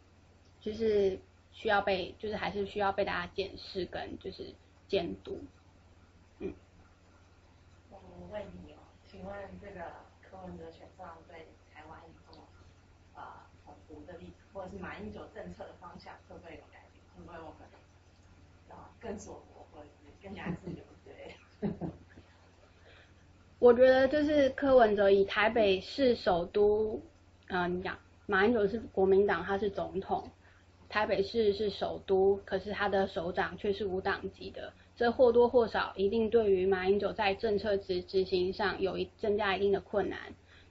[0.60, 1.18] 就是
[1.60, 4.56] 需要被，就是还是需要被大家检视跟就是
[4.88, 5.38] 监督。
[6.40, 6.54] 嗯。
[7.92, 8.00] 我
[8.32, 8.78] 问你哦，
[9.12, 9.92] 请问这个
[10.22, 12.48] 柯文哲选上对台湾以后
[13.14, 17.04] 啊统独的力，或者是马英九政策的方向会不会有改变？
[17.18, 17.68] 会不会我们
[18.70, 20.82] 啊更锁国，或者是更加自由？
[23.60, 27.02] 我觉得就是柯文哲以台北市首都，
[27.48, 30.32] 嗯，讲马英九是国民党，他是总统，
[30.90, 40.20] 台北市是首都，可是他的首长却是无党籍的，这或多或少一定对于马英九在政策执执行上有一增加一定的困难。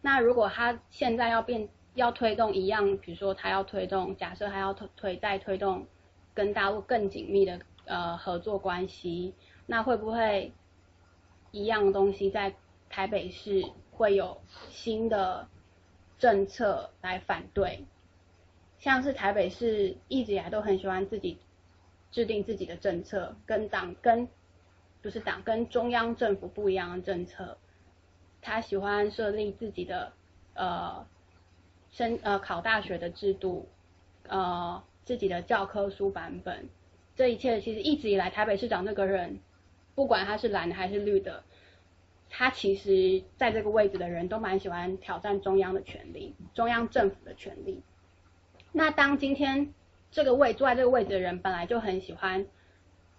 [0.02, 5.87] 那如果他现在要变要推动一样，比如说他要推动，假设他要推推再推动
[6.35, 9.33] 跟大陆更紧密的呃合作关系，
[9.66, 10.52] 那会不会？
[11.50, 12.54] 一样东西在
[12.90, 15.48] 台北市会有新的
[16.18, 17.87] 政策来反对，
[18.78, 21.38] 像是台北市一直以来都很喜欢自己
[22.10, 24.28] 制定自己的政策，跟党跟
[25.02, 27.58] 不是党跟中央政府不一样的政策，
[28.40, 30.12] 他喜欢设立自己的
[30.54, 31.06] 呃
[31.90, 33.68] 升呃考大学的制度，
[34.28, 36.68] 呃自己的教科书版本，
[37.16, 39.40] 这一切其实一直以来台北市长这个人。
[39.94, 41.42] 不管他是蓝的还是绿的，
[42.30, 47.82] 他其实在这个位置的人都蛮喜欢挑战中央的权利，中央政府的权利。
[48.78, 49.74] 那当今天
[50.12, 52.46] 这个位坐在这个位置的人本来就很喜欢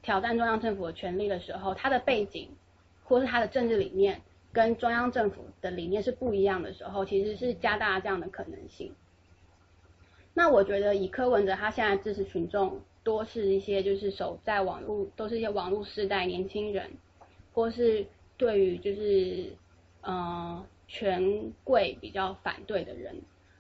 [0.02, 2.50] 挑战中央政府的权利的时候，他的背景
[3.04, 4.22] 或是他的政治理念
[4.54, 8.96] 跟中央政府的理念是不一样的时候，其实是加大这样的可能性。
[10.34, 12.80] 那我觉得以柯文哲他现在支持群众。
[13.02, 16.92] 多是一些就是守在网络，都是一些网络世代年轻人，
[17.54, 18.06] 或是
[18.38, 19.56] 对于就是
[20.04, 23.16] 嗯权贵比较反对的人。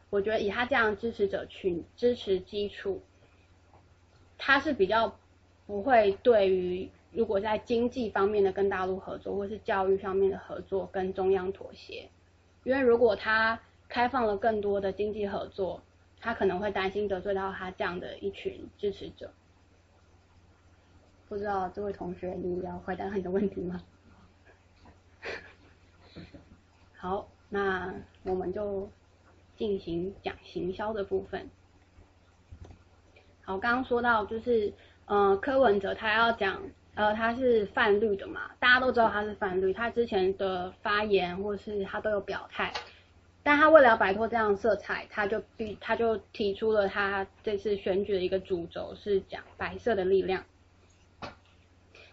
[0.10, 3.02] 我觉得以他这样支持者群支持基础，
[4.38, 5.15] 他是比较
[5.67, 12.10] 不会对于如果在经济方面的跟大陆合作，或是教育上面的合作跟中央妥协，
[12.63, 15.82] 因为如果他开放了更多的经济合作，
[16.19, 19.32] 他可能会担心得罪到他这样的一群支持者。
[21.28, 23.84] 不知道这位同学你要回答你的问题吗？
[26.98, 27.93] 好，那
[28.24, 28.89] 我们就
[29.60, 31.50] 进行讲行销的部分。
[33.41, 34.72] 好，刚刚说到就是，
[35.06, 36.63] 呃，柯文哲他要讲，
[36.95, 42.72] 呃，他是泛绿的嘛，大家都知道他是泛绿，他之前的发言或是他都有表态，
[43.43, 50.41] 但他为了要摆脱这样色彩，他就必他就提出了他这次选举的一个主轴是讲白色的力量。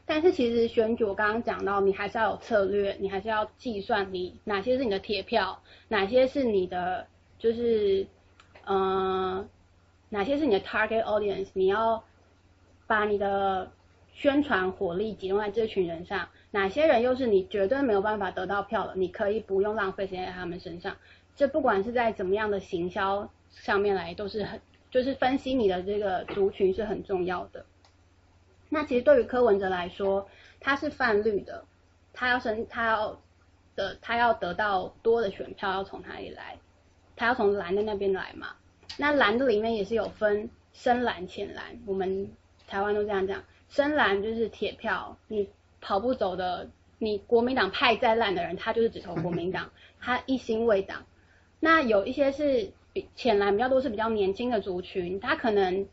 [0.09, 7.07] 但是其实选举我刚刚讲到，你还是要有策略，你还是要计算你哪些是你的铁票，哪些是你的
[7.38, 8.07] 就是
[8.64, 9.46] 呃
[10.09, 12.03] 哪些是你的 target audience，你要
[12.87, 13.70] 把你的
[14.12, 20.96] 宣传火力集中在这群人上，哪些人又是你绝对没有办法得到票的，你可以不用浪费时间在他们身上。
[21.35, 27.66] 这不管是在怎么样的行销上面来，都是很就是分析你的这个族群是很重要的。
[28.70, 30.27] 那其实对于柯文哲来说，
[30.61, 31.64] 他是泛绿的，
[32.14, 33.20] 他要升，他要
[33.75, 36.59] 的，他要得到多的选票，要从哪里来？
[37.17, 38.49] 他要从蓝的那边来嘛？
[38.99, 42.31] 那蓝的里面也是有分深蓝、浅蓝，我们
[42.69, 45.49] 台湾都这样讲，深蓝就是铁票，你
[45.81, 51.05] 跑不走的，你国民党派再烂的人，他就是只投国民党， 他一心为党。
[51.59, 55.87] 那有一些是比浅蓝比较多，是比较年轻的族群，他可能。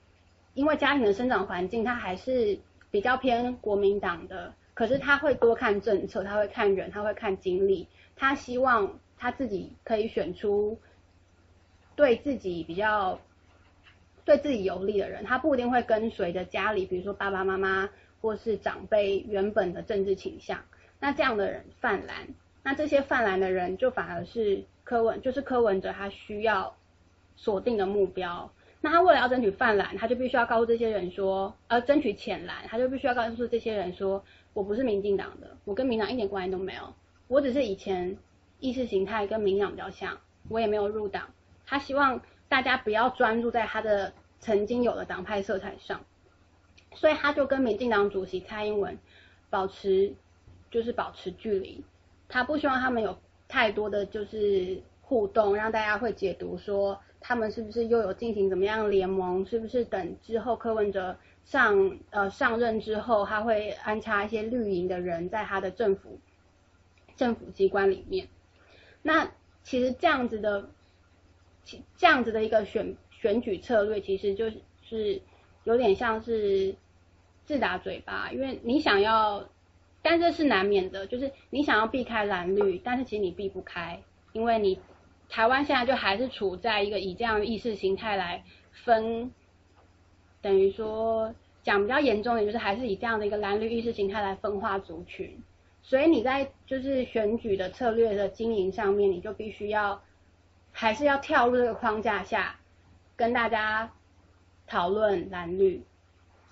[0.55, 2.59] 因为家庭的生长环境，他还是
[2.91, 10.77] 比较偏国民党的，可是他会多看政策，他会看人，他会看经历，他希望他自己可以选出
[11.95, 13.19] 对自己比较
[14.25, 17.89] 对自己有利的人，他不一定会跟随着家里，比如说爸爸妈妈
[18.21, 20.59] 或是长辈原本的政治倾向，
[20.99, 22.27] 那这样的人泛蓝，
[22.63, 26.75] 那这些泛蓝的人就反而是柯文，就是柯文哲他需要
[27.35, 28.49] 锁定的目标。
[28.79, 36.93] 那他为了要争取泛蓝，他就必须要告诉这些人说，呃，争取浅蓝，他就必须要告诉这些人说，我不是民进党的，我跟民党一点关系都没有，
[37.27, 38.17] 我只是以前
[38.59, 40.17] 意识形态跟民党比较像，
[40.49, 41.29] 我也没有入党。
[41.65, 46.03] 他希望大家不要专注在他的曾经有的党派色彩上，
[46.93, 48.97] 所以他就跟民进党主席蔡英文
[49.49, 50.13] 保持
[50.71, 51.83] 就是保持距离，
[52.27, 56.99] 他不希望他们有太多的就是互动，让大家会解读说。
[57.25, 59.45] 他们是不是又有进行怎么样联盟？
[59.45, 66.19] 是不是等之后柯文哲上呃上任之后，他会安插一些绿营的人在他的政府
[67.15, 68.27] 政府机关里面？
[69.01, 69.31] 那
[69.63, 70.69] 其实这样子的，
[71.65, 74.49] 这样子的一个选选举策略，其实就
[74.83, 75.21] 是
[75.63, 76.75] 有点像是
[77.45, 79.47] 自打嘴巴，因为你想要，
[80.01, 84.79] 但这是难免的，就是你想要避开蓝绿，但是其实你避不开，因为你。
[85.29, 89.31] 台湾现在就还是处在一个以这样的意识形态来分，
[90.43, 95.35] 等于说讲比较严重点，就是还是以这样的一个蓝绿意识形态来分化族群。
[95.81, 99.99] 所以你在就是选举的策略的经营上面，你就必须要
[100.73, 102.57] 还是要跳入这个框架下，
[103.15, 103.89] 跟大家
[104.67, 105.85] 讨论蓝绿。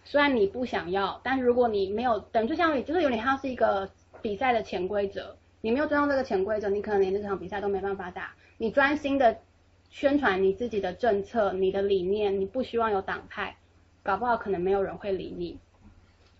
[0.04, 3.90] 虽然你不想要，但是如果你没有等，就像你就是有点像是一个
[4.22, 8.34] 比赛的潜规则，你没有遵守这个潜规则，你可能连这场比赛都没办法打。
[8.58, 9.38] 你专心的
[9.90, 13.58] 宣传你自己的政策、你的理念，你不希望有党派，
[14.04, 15.60] 搞不好可能没有人会理你。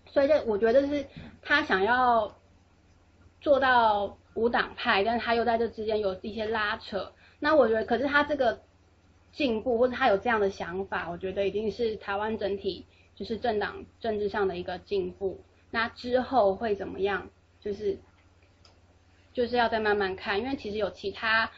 [0.06, 1.04] 所以这我觉得是
[1.40, 2.34] 他想要
[3.40, 7.12] 做到无党派，但是他又在这之间有一些拉扯。
[7.42, 8.62] 那我觉得，可是他这个
[9.32, 15.40] 进步，或者他有这样的想法，我觉得一定是台湾整体就是政党政治上的一个进步。
[15.72, 17.28] 那之后会怎么样？
[17.60, 17.98] 就是
[19.32, 21.50] 就是要再慢慢看，因为其实有其他。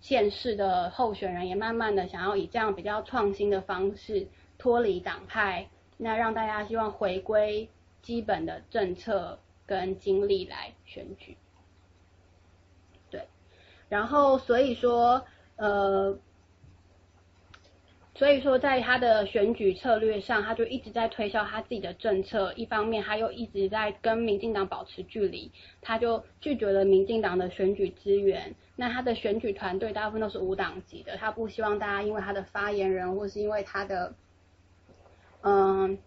[0.00, 7.70] 县市的候选人也慢慢的想要以这样比较创新的方式脱离党派，那让大家希望回归
[8.02, 11.38] 基本的政策跟精力来选举。
[13.94, 15.24] 然后所以说，
[15.56, 16.18] 呃。
[18.16, 22.52] 所以说，在他的选举策略上，他就一直在推销他自己的政策。
[22.54, 25.50] 一方面，他又一直在跟民进党保持距离，
[25.82, 28.54] 他就拒绝了民进党的选举资源。
[28.76, 34.14] 那他的选举团队大部分都是无党籍的，他不希望大家因为他的发言人，或是因为他的
[35.42, 35.98] 嗯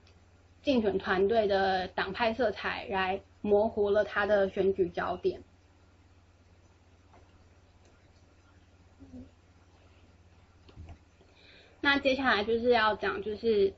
[0.61, 5.41] 竞选团队的党派色彩，来模糊了他的选举焦点。
[11.87, 13.73] 那接下来就是要讲就是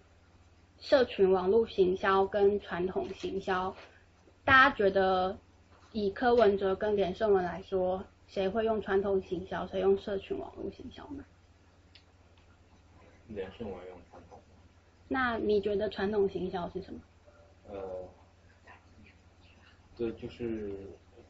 [0.80, 3.76] 社群网络行销跟传统行销，
[4.43, 5.38] 大家觉得
[5.91, 11.24] 以柯文哲跟连胜文来说，谁会用传统行销，谁用社群网络行销呢？
[13.28, 14.39] 连胜文用传统。
[15.07, 16.99] 那你觉得传统行销是什么？
[17.70, 18.10] 呃，
[19.95, 20.74] 对，就是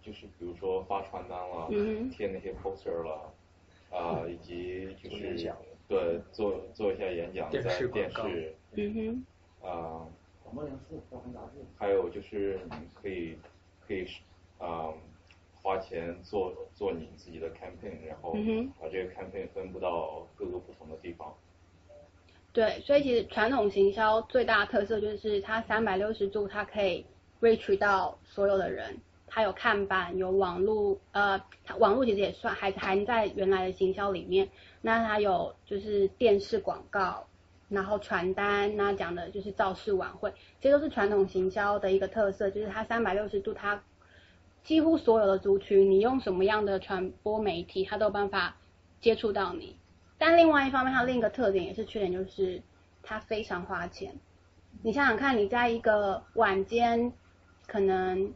[0.01, 3.33] 就是比如说发传单了，嗯贴那些 poster 了，
[3.91, 5.53] 啊、以及就是
[5.89, 10.05] 对做做一下演讲电在电视嗯哼，啊、
[10.43, 10.69] 广播。
[11.77, 13.35] 还有就是你可以
[13.85, 14.07] 可以
[14.59, 14.93] 啊、
[15.63, 21.35] 花钱做做你自己的 campaign，然后嗯把这个 campaign 分布到各个不同的地方。
[22.53, 27.03] 对，所以其实传统行销最大的特色就是它三百六十度，它可以
[27.41, 28.95] reach 到所有的人。
[29.29, 34.49] 它有看板，有网络，呃，它网络其实也算还含在原来的行销里面。
[34.81, 37.27] 那它有就是电视广告，
[37.69, 43.81] 然后传单，那讲的就是造势晚会，这都是传统行销的一个特色，就是它三百六十度，它
[44.63, 48.57] 几乎所有的族群，你用什么样的传播媒体，它都有办法
[48.99, 49.77] 接触到你。
[50.17, 52.61] 但另外一方面，它另一个特点也是缺点，就是
[53.03, 54.13] 它非常花钱。
[54.81, 57.11] 你想想看，你在一个晚间
[57.67, 58.33] 可能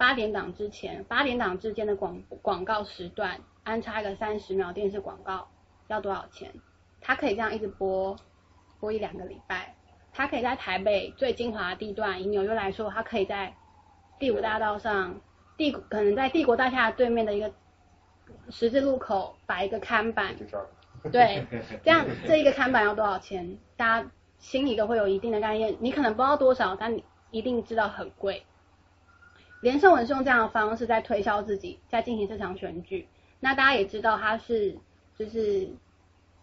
[0.00, 5.46] 八点档之前，八点档之间的广广告时段安插一个三十秒电视广告，
[5.88, 6.50] 要多少钱？
[7.02, 8.16] 它可以这样一直播
[8.80, 9.74] 播一两个礼拜。
[10.10, 13.54] 它可以在台北最精华的地段，以纽约来说，它可以在
[14.18, 15.20] 第五大道上，
[15.58, 17.52] 帝可能在帝国大厦对面的一个
[18.48, 20.34] 十字路口摆一个看板，
[21.12, 21.46] 对，
[21.84, 23.58] 这样这一个看板要多少钱？
[23.76, 25.76] 大家心里都会有一定的概念。
[25.78, 28.42] 你可能不知道多少，但你一定知道很贵。
[29.60, 33.06] 连胜文是用这样的方式在推销自己，在进行这场选举。
[33.40, 34.76] 那大家也知道他是
[35.16, 35.68] 就是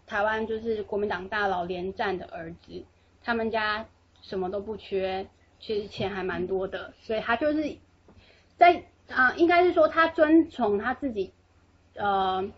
[0.06, 2.84] 台湾就是国民党大佬连战的儿子，
[3.22, 3.86] 他们家
[4.22, 5.26] 什么都不缺，
[5.58, 7.76] 其实钱还蛮多的，所以他就是
[8.56, 11.32] 在啊、应该是说他遵从他自己
[11.94, 12.52] 呃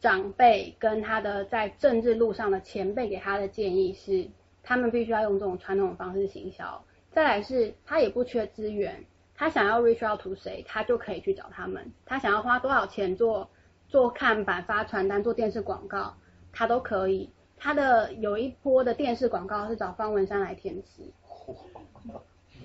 [0.00, 4.28] 长辈跟他的在政治路上的前辈给他的建议是，
[4.62, 6.84] 他们必须要用这种传统的方式行销。
[7.12, 9.04] 再来是他也不缺资源，
[9.34, 11.92] 他想要 reach out to 谁，他就可以去找他们。
[12.06, 13.48] 他想要花多少钱做
[13.88, 16.16] 做看板、发传单、做电视广告，
[16.52, 17.30] 他都可以。
[17.56, 21.02] 他的有一波的电视广告是找方文山来填词，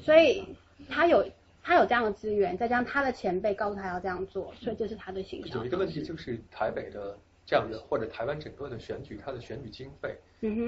[0.02, 0.56] 所以
[0.90, 1.24] 他有
[1.62, 5.60] 他有这样的资源，再加上他的前辈告诉他要这样做，所以这是他的形象。
[5.60, 10.18] 有一个问题就是台北的这样的或者台湾整个的选举，它的选举经费。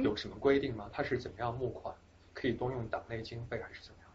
[0.03, 0.89] 有什么规定吗？
[0.91, 1.95] 它是怎么样募款？
[2.39, 4.09] 可以动用党内经费还是怎么样？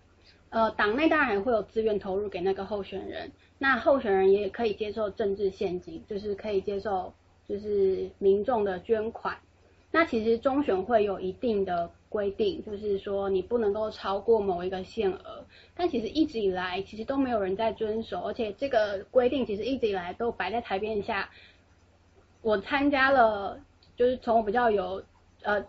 [0.49, 7.12] 呃，党内当然会有资源投入给那个候选人，那候选人也可以接受政治现金，就是可以接受
[7.49, 9.37] 就是民众的捐款。
[9.91, 15.45] 那其实中选会有一定的规定，就是说你不能够超过某一个限额，
[15.75, 21.29] 但其实一直以来其实都没有人在遵守，而且这个规定其实一直以来都摆在台面下。
[22.43, 23.61] 我参加了，
[23.97, 25.03] 就是从我比较有
[25.43, 25.64] 呃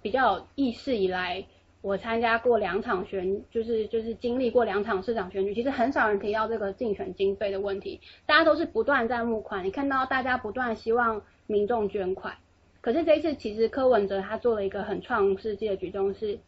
[0.00, 1.44] 比较有意识以来，
[1.80, 12.34] 我参加过两场选，就是就是经历过两场市长选举，其实很少人提到这个竞选经费的问题，大家都是不断在募款，你看到大家不断希望民众捐款，
[12.80, 16.40] 可是这一次其实柯文哲他做了一个很创世纪的举动是，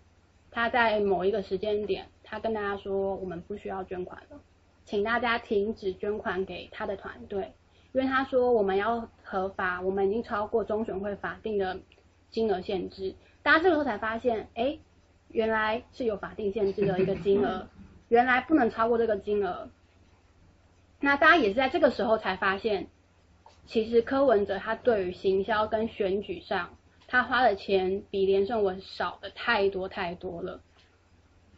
[0.51, 4.41] 他在某一个时间点，他跟大家说我们不需要捐款了，
[4.85, 7.53] 请大家停止捐款给他的团队，
[7.93, 11.79] 因为他说我们要合法，我们已经超过中选会法定的
[12.31, 13.15] 金额限制，
[13.45, 14.79] 大家这个时候才发现，哎，
[15.33, 17.69] 原来是有法定限制的一个金额，
[18.09, 19.69] 原来不能超过这个金额。
[21.01, 22.89] 那大家也是在这个时候才发现，
[23.67, 26.77] 其实柯文哲他对于行销跟选举上，
[27.07, 30.61] 他花的钱比连胜文少的太多太多了。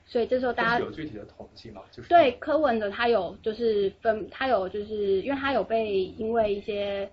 [0.04, 1.80] 所以这时候大家有具体的统计吗？
[1.90, 7.10] 就是对柯文哲他有就是分，他有就是因为他有被因为一些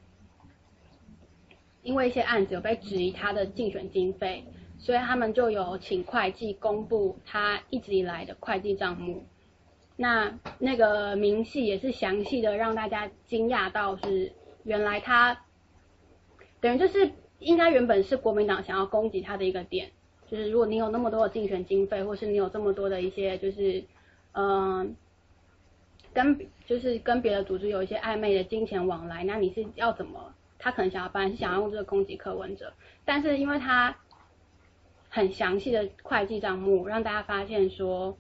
[1.82, 4.44] 因为一些案子有被质疑他的竞选经费，
[4.80, 9.24] 所以他们就有请会计公布他一直以来的会计账目。
[9.96, 14.32] 那那个明细也是详细的，让大家惊讶到是
[14.64, 15.38] 原来他
[16.62, 19.92] 等于就是应该原本是国民党想要攻击他的一个点，
[20.32, 23.84] 就是如果你有那么多的竞选经费，或是你有这么多的一些就是
[24.32, 24.96] 嗯、
[26.14, 30.34] 跟就是跟别的组织有一些暧昧的金钱往来，那你是要怎么？
[30.58, 32.72] 他可能想要办是想要用这个攻击柯文哲，
[33.04, 33.96] 但是因为他
[35.10, 38.18] 很详细的会计账目，让大家发现说，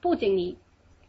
[0.00, 0.56] 不仅你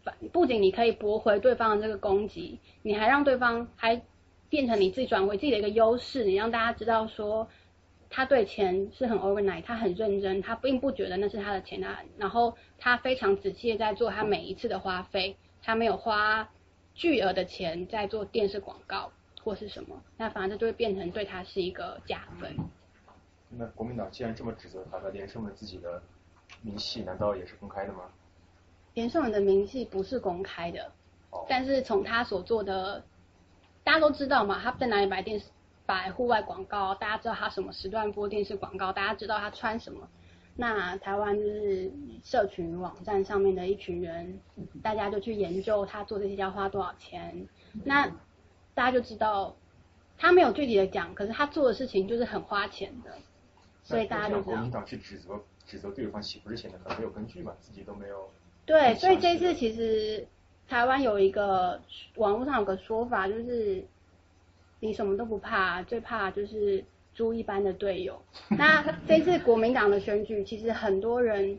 [0.03, 4.01] 反不仅你可以驳回对方的这个攻击，你还让对方还
[4.49, 7.47] 变成你自己转为自己的一个优势，你让大家知道说，
[8.09, 16.49] 他对钱是很 organized，他很认真，他并不觉得那是他的钱啊，然后他非常仔细的在做他每一次的花费，他没有花
[16.93, 19.11] 巨额的钱在做电视广告
[19.43, 22.55] 或是什么，那反而就会变成对他是一个加分。
[23.49, 26.01] 那国民党既然这么指责他，那连胜文自己的
[26.61, 28.01] 明细难道也是公开的吗？
[28.93, 30.91] 连胜文的明细不是公开的，
[31.29, 33.03] 哦，但是从他所做的，
[33.83, 35.45] 大家都知道嘛，他在哪里摆电视、
[35.85, 40.07] 摆户外广告，大家知道他什么时段播电视广告，大家知道他穿什么。
[40.59, 41.91] 那台湾就是
[42.23, 44.39] 社群网站上面的一群人，
[44.81, 47.47] 大家就去研究他做这些要花多少钱，
[47.85, 48.07] 那
[48.73, 49.55] 大家就知道
[50.17, 53.11] 他没有具体的讲，可是他做的事情就是很花钱的，
[53.87, 54.71] 所以大家就知道那国民。
[54.71, 57.53] 党去指责指责对方岂不是显得很没有根据嘛？
[57.61, 58.29] 自己都没有。
[58.65, 60.27] 对，所以这次其实
[60.67, 61.81] 台湾有一个
[62.15, 63.85] 网络上有个说法，就是
[64.81, 66.83] 你什么都不怕，最怕就是
[67.13, 68.21] 猪一般的队友。
[68.51, 71.57] 那这次国民党的选举，其实很多人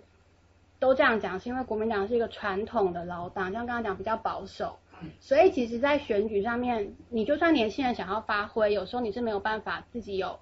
[0.79, 4.79] 都这样讲，是因为国民党是一个传统的老党，像刚刚讲比较保守，
[5.19, 10.39] 所以其实，在选举上面，你就算年轻人想要发挥，有时候你是没有办法自己有，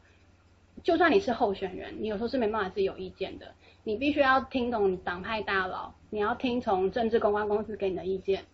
[0.86, 3.52] 就算你是候选人，你有时候是没办法自己有意见的。
[3.82, 8.44] 你必须要听懂你党派大佬，你要听从政治公关公司给你的意见，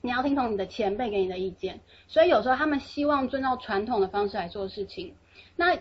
[0.00, 1.78] 你要听从你的前辈给你的意见。
[2.08, 5.14] 所以有时候他们希望遵照传统的方式来做事情，
[5.54, 5.78] 那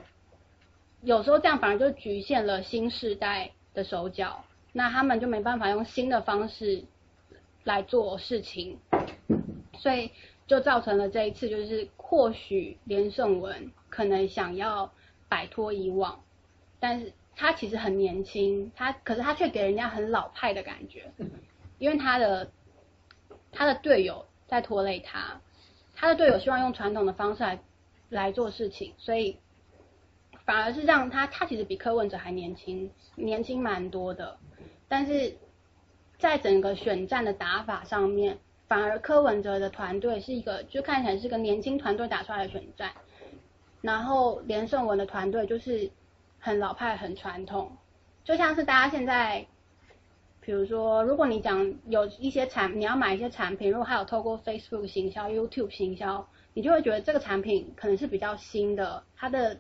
[1.02, 6.84] 有时候这样反而就局限了新世代的手脚，那他们就没办法用新的方式
[7.64, 8.78] 来做事情，
[9.80, 10.12] 所以
[10.46, 14.92] 就造成了这一次就是或许连胜文可能想要
[15.32, 16.20] 摆脱以往，
[16.82, 21.14] 但是他其实很年轻，他可是他却给人家很老派的感觉，
[21.80, 22.52] 因为他的
[23.54, 25.40] 他的队友在拖累他，
[25.96, 27.60] 他的队友希望用传统的方式来
[28.10, 29.38] 来做事情，所以
[30.44, 34.38] 反而是让他他其实比柯文哲还年轻，年轻蛮多的，
[34.90, 35.38] 但是
[36.20, 42.92] 在整个选战的打法上面，反而柯文哲的团队是一个就看起来是个年轻团队打出来的选战，
[43.82, 45.90] 然后连胜文的团队就是
[46.40, 47.72] 很老派、很传统，
[48.24, 49.46] 就像是大家现在，
[50.40, 59.60] 比如说，如果你讲有一些产，你要买一些产品，如果还有透过 Facebook 行销、YouTube 行销，你就会觉得这个产品可能是比较新的，它的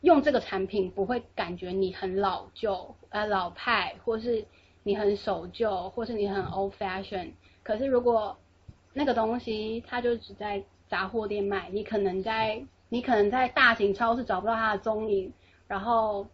[0.00, 4.44] 用这个产品不会感觉你很老旧、呃老派，或是
[4.82, 7.32] 你很守旧，或是你很 old fashion。
[7.62, 8.36] 可是如果
[8.92, 15.32] 那个东西它就只在杂货店卖，你可能在你可能在大型超市找不到它的踪影，
[15.66, 16.26] 然后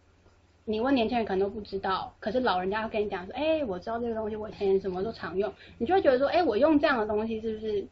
[0.64, 7.86] 你问年轻人可能都不知道，可是老人家会跟你讲说，哎、我知道这个东西，我以前什么都常用，你就会觉得说，哎、我用这样的东西是不是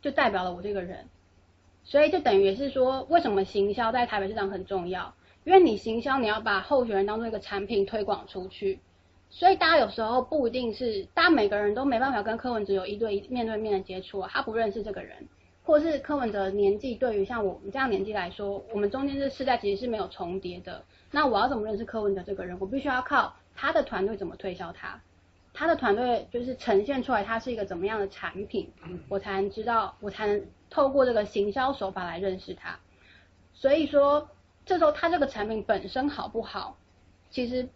[0.00, 1.06] 就代表了我这个人？
[1.84, 5.14] 所以就等于是说，为什么行销在台北市场很重要？
[5.44, 8.80] 因为你行销你要把候选人当做一个产品推广出去，
[9.28, 15.28] 所以大家有时候不一定是，大家每个人都没办法跟柯文哲有一对一面对面的接触啊，他不认识这个人，
[15.64, 20.84] 或是柯文哲年纪对于像我们这样年纪来说，我们中间这世代其实是没有重叠的。
[21.10, 22.56] 那我要怎么认识柯文哲这个人？
[22.60, 25.00] 我必须要靠他的团队怎么推销他，
[25.54, 28.70] 他的团队就是呈现出来他是一个怎么样的产品，
[29.08, 32.78] 我才能知道，我才能透过这个行销手法来认识他。
[33.54, 34.28] 所以说，
[34.66, 36.76] 这时候他这个产品本身好不好，
[37.30, 37.66] 其实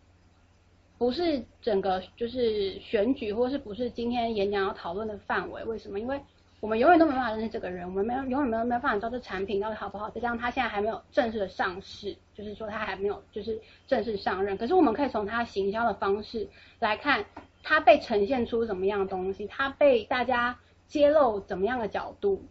[0.99, 5.64] 不是整个就是选举，或是不是今天演讲要讨论的范围。
[5.64, 5.99] 为什么？
[5.99, 6.20] 因为
[6.61, 10.11] 我们永远都没办法认识这个人，我们没有永远没有没有办法知道这产品到底好不好。
[10.11, 14.57] 再加上他现在还没有正式的上市，就是说他还没有就是正式上任。
[14.59, 16.49] 可是我们可以从他行销的方式
[16.81, 17.25] 来看，
[17.63, 22.43] 他被呈现出怎么样的东西，他被大家揭露怎么样的角度，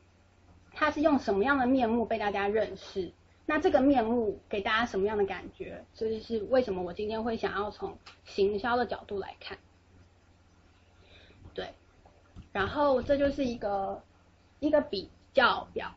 [0.73, 3.11] 他是用什么样的面目被大家认识。
[3.45, 5.83] 那这个面目给大家什么样的感觉？
[5.93, 9.57] 这就是为什么我今天会想要从行销的角度来看。
[12.51, 14.01] 然后这就是一个
[14.59, 15.93] 一个比较表。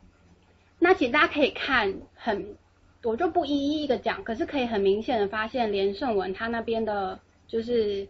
[0.79, 2.55] 那其实大家可以看很，
[3.03, 8.07] 我就不一一一个讲，可是可以很明显的发现，连胜文他那边的，就是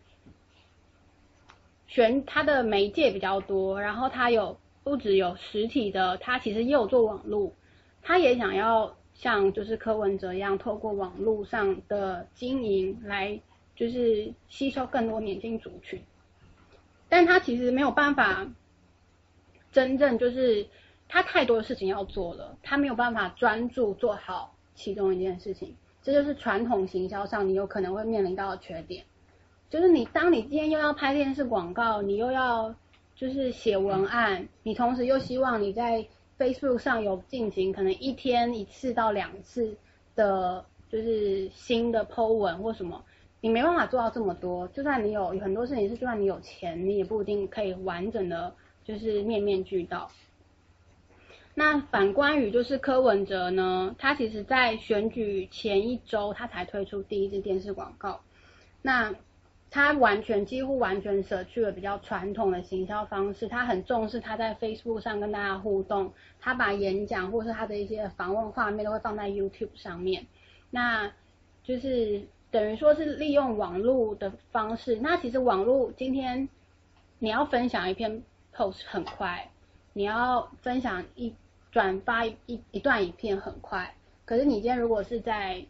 [1.87, 7.51] 选他的媒介比较多，然后他有不只有实体的，他其实也有做网络，
[8.01, 13.37] 他也想要像就是柯文哲一样，透过网络上的经营来
[13.75, 16.01] 就是吸收更多年轻族群，
[17.11, 18.47] 但他其实没有办法
[19.69, 20.65] 真正就是
[21.09, 29.03] 他太多的事情要做了，他没有办法专注做好其中一件事情，这就是传统行销上你有可能会面临到的缺点，
[29.69, 32.73] 就是你当你今天又要拍电视广告，你又要
[33.13, 36.07] 就是写文案，你同时又希望你在
[36.39, 39.75] Facebook 上有进行可能一天一次到两次
[40.15, 43.03] 的就是新的 Po 文或什么，
[43.41, 44.67] 你没办法做到这么多。
[44.69, 50.09] 就算你有很多事情是，就算你有钱，你也不一定可以完整的，就是面面俱到。
[51.53, 58.21] 那反观于就是柯文哲呢，他其实在选举前一周，他才推出第一支电视广告。
[58.81, 59.13] 那
[59.69, 70.25] 他完全几乎完全舍去了比较传统的行销方式，他很重视他在 Facebook 上跟大家互动，他把演讲或是他的一些访问画面都会放在 YouTube 上面。
[70.69, 71.11] 那
[71.63, 72.21] 就是
[72.51, 74.97] 等于说是利用网络的方式。
[74.97, 76.47] 那其实网络今天
[77.17, 78.21] 你要分享一篇
[78.53, 79.49] post 很快，
[79.93, 81.33] 你要分享一
[81.71, 83.95] 转发一一段影片很快。
[84.25, 85.65] 可是你今天如果是在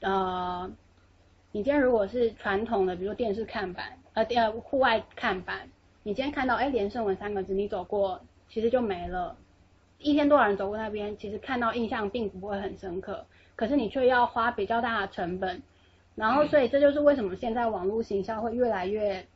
[0.00, 0.70] 呃，
[1.52, 5.68] 你今天如果是传统的，比如说电视看板，呃呃户外看板，
[6.02, 9.36] 你今天看到哎连胜文三个字，你走过其实就没了。
[10.00, 13.24] 一天多少人走过那边，其实看到印象并不会很深刻。
[13.54, 15.62] 可是你却要花比较大的成本，
[16.14, 19.26] 然后所以这就是为什么现在网络行销会越来越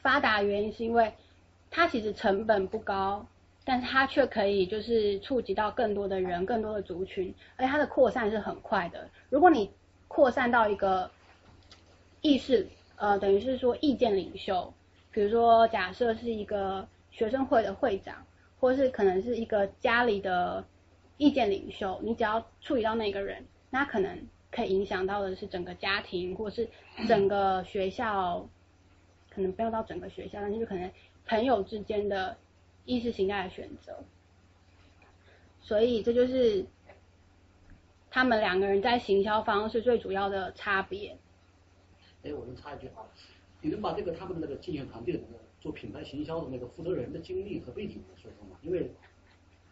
[0.00, 1.12] 发达原因，是因为
[1.70, 3.26] 它其实成本不高，
[3.64, 9.06] 但是它却可以就是触及到更多的人、更多的族群，而且它的扩散是很快的。
[9.28, 9.70] 如果你
[10.08, 11.10] 扩散到一个
[12.22, 12.66] 意识，
[12.96, 14.72] 呃，等于是说意见领袖，
[15.12, 18.16] 比如说假设是一个学生会的会长，
[18.58, 20.64] 或是可能是一个家里的。
[21.20, 24.16] 意见领袖，你只要处理到那个人，那可能
[24.52, 26.68] 可以影响到的是整个家庭，或是
[27.08, 28.48] 整个学校，
[29.28, 30.88] 可能不要到整个学校，但是就可能
[31.26, 32.36] 朋友之间的
[32.84, 33.98] 意识形态的选择。
[35.60, 36.64] 所以这就是
[38.08, 41.18] 他们两个人在行销方式最主要的差别。
[42.22, 43.02] 哎，我能插一句啊，
[43.60, 48.56] 你能把这个他们的那个竞选团队的那个做品牌行销的那个负责人的经历和背景说说嘛？
[48.62, 48.90] 因为，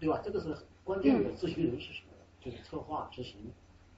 [0.01, 0.21] 对吧？
[0.25, 0.57] 这个是。
[0.85, 2.13] 关键的咨询人是什么？
[2.41, 3.35] 就是策划执行。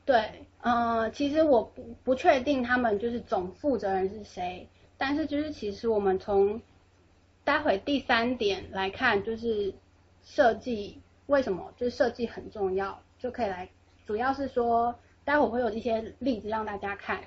[0.06, 4.66] 对，呃，其实我不不确定他们就是总负责人是谁，
[4.96, 6.62] 但是就是其实我们从
[7.44, 9.74] 待会第三点来看，就是
[10.22, 13.68] 设计为什么就是设计很重要，就可以来，
[14.06, 17.20] 主要是说待会会有一些例子让大家看。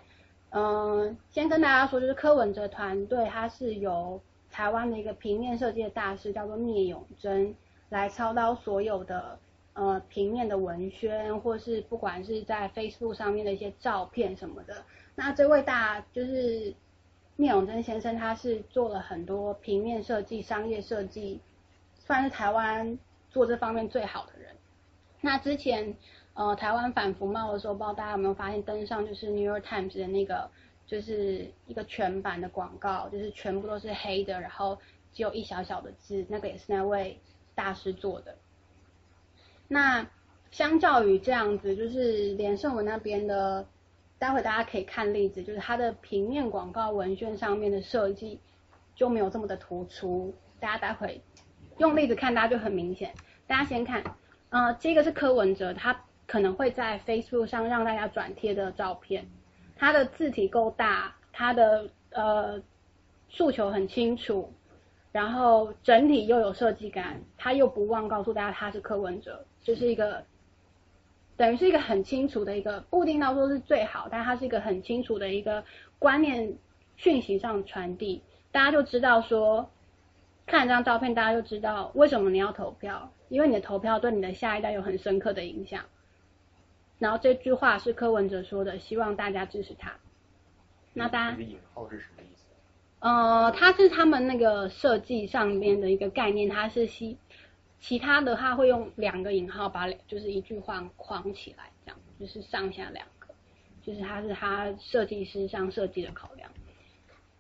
[0.50, 4.20] 嗯，先跟大家说，就是柯文哲团队，它是由
[4.62, 7.56] 台湾的一个平面设计的大师叫做聂永贞
[7.90, 9.40] 来操刀所有的。
[9.74, 14.84] 呃，平面的文宣，或是不管是在 Facebook 上面的一些照片什么的，
[15.16, 16.76] 那这位大就是
[17.38, 21.40] 聂永贞先生，他是做了很多平面设计、商业设计，
[21.96, 23.00] 算是台湾
[23.32, 24.54] 做这方面最好的人。
[25.22, 25.96] 那之前
[26.34, 30.52] 呃，台湾反服贸的时候，不知道大家有没有发现登上就是 New York Times 的那个，
[30.92, 34.78] 就是一个全版的广告，就是全部都是黑的，然后
[35.14, 37.18] 只有一小小的字，那个也是那位
[37.56, 38.36] 大师做的。
[39.70, 40.06] 那
[40.52, 43.66] 相较于这样子，就是连胜文那边的，
[44.20, 48.38] 待会大家可以看例子，就是它的平面广告文宣上面的设计
[48.94, 50.36] 就没有这么的突出。
[50.60, 51.22] 大家待会
[51.78, 53.14] 用例子看，大家就很明显。
[53.48, 54.04] 大家先看，
[54.50, 59.26] 呃，这个是柯文哲，他可能会在 Facebook 上让大家转贴的照片，
[59.82, 62.62] 他的字体够大，他的呃
[63.30, 64.54] 诉求很清楚，
[65.12, 69.44] 然后整体又有设计感，他又不忘告诉大家他是柯文哲。
[69.64, 70.24] 就是一个
[71.36, 75.64] 等于是一个很清楚的一个，不一定到说是最好，但它是一个很清楚的一个
[75.98, 76.56] 观念
[76.96, 78.22] 讯息上传递，
[78.52, 79.68] 大家就知道说，
[80.46, 85.84] 看这张照片，大家就知道为什么你要投票，因为你的投票对你的下一代有很深刻的影响。
[87.02, 89.92] 然后这句话是柯文哲说的，希望大家支持他。
[90.94, 92.46] 那大家引号是什么意思？
[93.00, 97.18] 呃，它是他们那个设计上面的一个概念，它是希。
[97.80, 103.34] 其他的他会用两个引号把就是一句话框起来，这样就是上下两个，
[103.82, 106.48] 就是它是他设计师上设计的考量。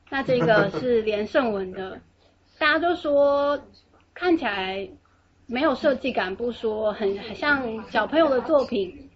[0.09, 2.01] 那这个是连胜文的，
[2.57, 3.61] 大家都说
[4.15, 4.89] 看起来
[5.45, 9.10] 没有设计感，不说很很像小朋友的作品。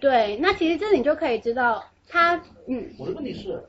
[0.00, 2.36] 对，那其实这你就可以知道他
[2.66, 2.88] 嗯。
[2.98, 3.62] 我的问题是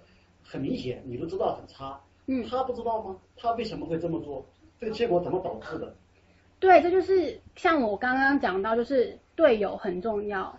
[0.43, 3.15] 很明显，你都知道很差，嗯，他不知道吗？
[3.35, 4.45] 他为什么会这么做？
[4.79, 5.93] 这个结果怎么导致的？
[6.59, 10.55] 对，这就是像我刚刚讲到，就是队友很重要。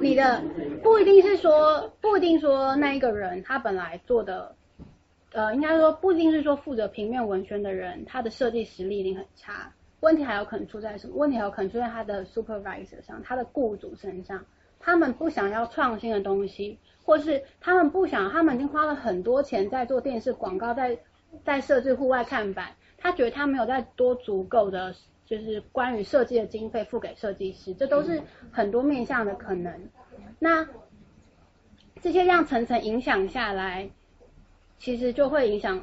[0.00, 0.42] 你的
[0.82, 4.54] 不一定是说，不一定说那一个人他本来做的，
[5.32, 9.70] 呃，应该说不一定是说负责平面文宣的人，他的设计实力一定很差。
[10.00, 11.14] 问题还有可能出在什么？
[11.16, 14.42] 问题还有可能出在他的 supervisor 上，他的雇主身上。
[14.84, 20.98] 他们不想要创新的东西，或是他们不想，他们已经花了很多钱在做电视广告，在
[21.44, 22.74] 在设置户外看板。
[22.98, 28.20] 他觉得他没有再多足够的就是关于设计的经费付给设计师，这都是
[28.50, 29.88] 很多面向的可能。
[30.38, 30.66] 那
[32.00, 33.88] 这些这样层层影响下来，
[34.78, 35.76] 其实就会影响，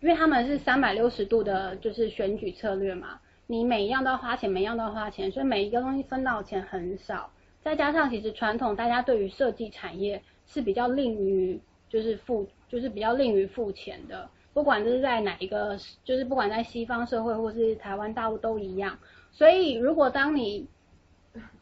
[0.00, 3.18] 因为他们是三百六十度的，就是选举策略嘛。
[3.46, 7.30] 你每一样都要花钱，每一样都要花钱，所以每一个东西分到钱很少。
[7.62, 14.28] 再加上其实传统大家对于设计产业是比较吝于就是付，就是比较吝于付钱的。
[14.54, 18.98] 不管这是在哪一个，就是不管在西方社会或是台湾大陆都一样。
[19.30, 20.66] 所以如果当你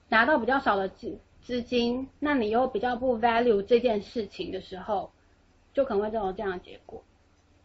[0.08, 5.10] 拿到比较少的资资金，那你又比较不 value 这件事情的时候，
[5.74, 7.02] 就可能会造成这样的结果。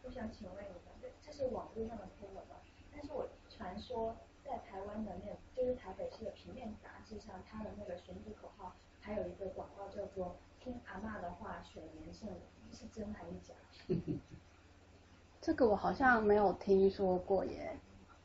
[0.02, 2.56] 我想请问一下，这这是网络上的贴文吧？
[2.92, 4.14] 但是我传说
[4.44, 12.28] 在台湾的那，就是台北市的平面杂志上，他的那个选举口号还有一个广告叫做“听阿嬷的话，选连胜”，
[12.72, 13.54] 是真还是假？
[15.40, 17.76] 这个我好像没有听说过耶。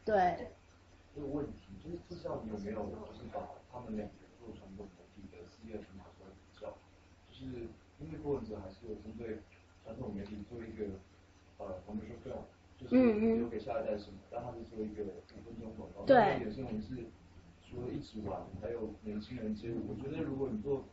[0.06, 0.48] 对，
[1.14, 6.70] 这个问题就是不知道你有没有就是把他们两个做传统媒体的事业群拿出来比较，
[7.28, 7.68] 就是
[8.00, 9.40] 因为郭文哲还是有针对
[9.84, 10.86] 传统媒体做一个
[11.58, 12.40] 呃我们说 film，
[12.78, 12.96] 就是
[13.36, 17.04] 留给下一代什么，但他是做一个五分钟广告，对，有些人是
[17.70, 20.84] 除了一直玩，还有年轻人接入，我觉得如果你做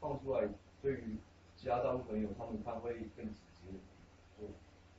[0.00, 0.48] 放出来，
[0.80, 1.16] 对于
[1.56, 4.46] 其他大陆朋友他们看会更直接。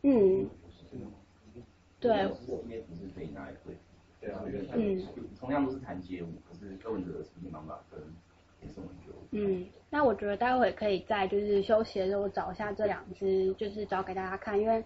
[0.04, 0.48] 嗯。
[2.00, 2.16] 对。
[2.68, 3.76] 也不是可以拿来对。
[4.22, 4.42] 对啊。
[4.76, 5.02] 嗯。
[5.40, 8.00] 同样都是弹街舞，可是柯文哲的呈现方法跟
[8.62, 9.14] 也是我们就。
[9.32, 14.86] 嗯，那我觉得待会可以在就是休息的时候找一下这两支，就是找给大家看，因为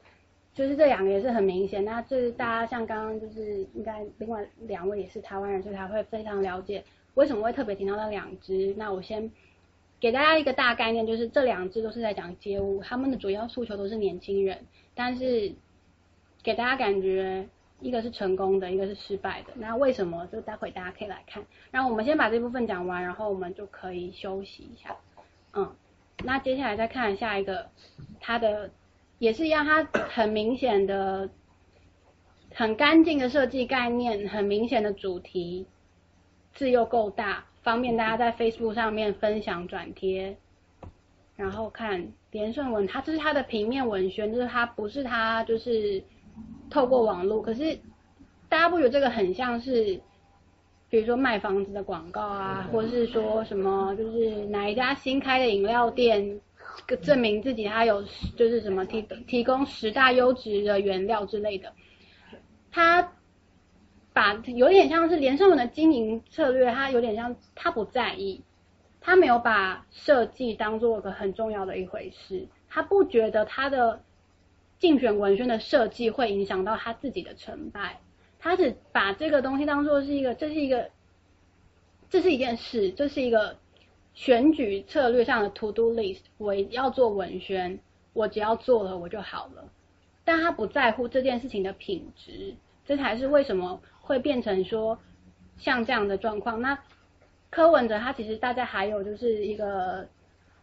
[0.57, 1.85] 就是这两个也是很明显。
[1.85, 6.83] 那就是大家像刚刚就是应该另外两位也是台湾人，所以他会非常了解
[7.13, 8.73] 为什么会特别提到那两支。
[8.77, 9.31] 那我先
[9.99, 15.53] 给大家一个大概念，就是这两支都是在讲街舞，他们的主要诉求都是年轻人，但是。
[16.43, 17.45] 给大家感觉，
[17.81, 19.49] 一个是成功的，一个是失败的。
[19.55, 20.25] 那为什么？
[20.27, 21.43] 就待会大家可以来看。
[21.71, 24.95] 然后我们先把这部分讲完，然后我们就可以休息一下。
[25.51, 25.75] 嗯，
[26.23, 27.67] 那接下来再看下一个，
[28.21, 28.69] 它的
[29.19, 31.29] 也是一样，它很明显的、
[32.53, 35.65] 很干净的设计概念，很明显的主题，
[36.53, 40.37] 字又够大，方便大家在 Facebook 上面分享转贴。
[41.35, 46.03] 然后看连胜文，它这是它的平面文宣，就是它不是它就是。
[46.69, 47.79] 透过网络，可是
[48.49, 49.99] 大家不觉得这个很像是，
[50.89, 56.41] 比如说卖房子的广告啊，或者是说什么，就是哪一家新开的饮料店，
[57.01, 58.03] 证明自己他有
[58.35, 61.73] 就是什么提提供十大优质的原料之类的。
[62.71, 63.13] 他
[64.13, 68.41] 把有点像是连胜文的经营策略，他有点像他不在意，
[69.01, 74.01] 他没有把设计当做个很重要的一回事，他不觉得他的。
[74.79, 77.99] 竞选文宣的设计会影响到他自己的成败，
[78.37, 80.91] 他只把这个东西当做是一个，这是一个，
[82.11, 83.57] 这是一件事，这是一个
[84.17, 86.21] 选举策略上的 to do list。
[86.39, 87.79] 我要做文宣，
[88.13, 89.63] 我只要做了我就好了，
[90.25, 94.97] 但他不在乎这件事情的品质，这才是为什么会变成说
[95.55, 96.59] 像这样的状况。
[96.59, 96.75] 那
[97.51, 100.07] 柯文哲他其实大家还有就是一个。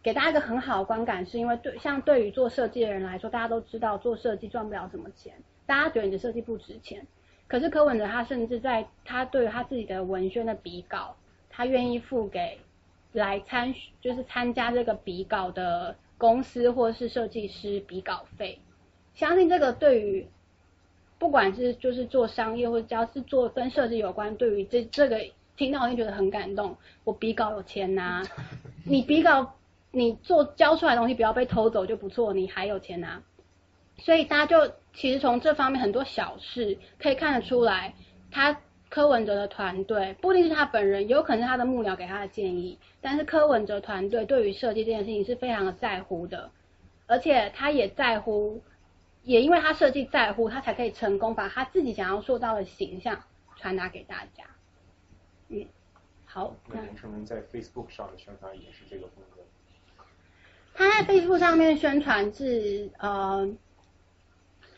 [0.03, 5.33] 给大家一个很好的观感，是因为对像对于做设计的人来说，大家都知道做设计赚不了什么钱，
[5.65, 7.03] 大家觉得你的设计不值钱。
[7.47, 11.15] 可是柯文哲他甚至在他对他自己的文宣的笔稿，
[11.49, 12.59] 他愿意付给
[13.15, 18.59] 来参就是参加这个比稿的公司或是设计师比稿费。
[19.13, 20.27] 相信这个对于
[21.17, 25.19] 不管是就是做商业或者只要是做跟设计有关，对于这这个
[25.57, 26.77] 听到我就觉得很感动。
[27.03, 28.21] 我比稿有钱拿，
[28.85, 29.55] 你比稿。
[29.97, 33.23] 你做交出来的东西不要被偷走就不错，你还有钱拿，
[33.97, 37.93] 所以大家就其实从这方面很多小事可以看得出来，
[38.29, 38.59] 他
[38.89, 46.51] 柯文哲的团队不一定是他本人，有可能是他的幕僚给他的建议，但是柯文哲团队对于设计这件事情是非常的在乎的，
[47.07, 48.61] 而且他也在乎，
[49.23, 53.23] 也因为他设计在乎，他才可以成功把他自己想要塑造的形象
[53.57, 54.43] 传达给大家。
[55.49, 55.65] 嗯，
[56.25, 56.55] 好。
[56.67, 59.41] 那林成文在 Facebook 上的宣传也是这个风格。
[60.73, 63.49] 他在 Facebook 上面宣传是呃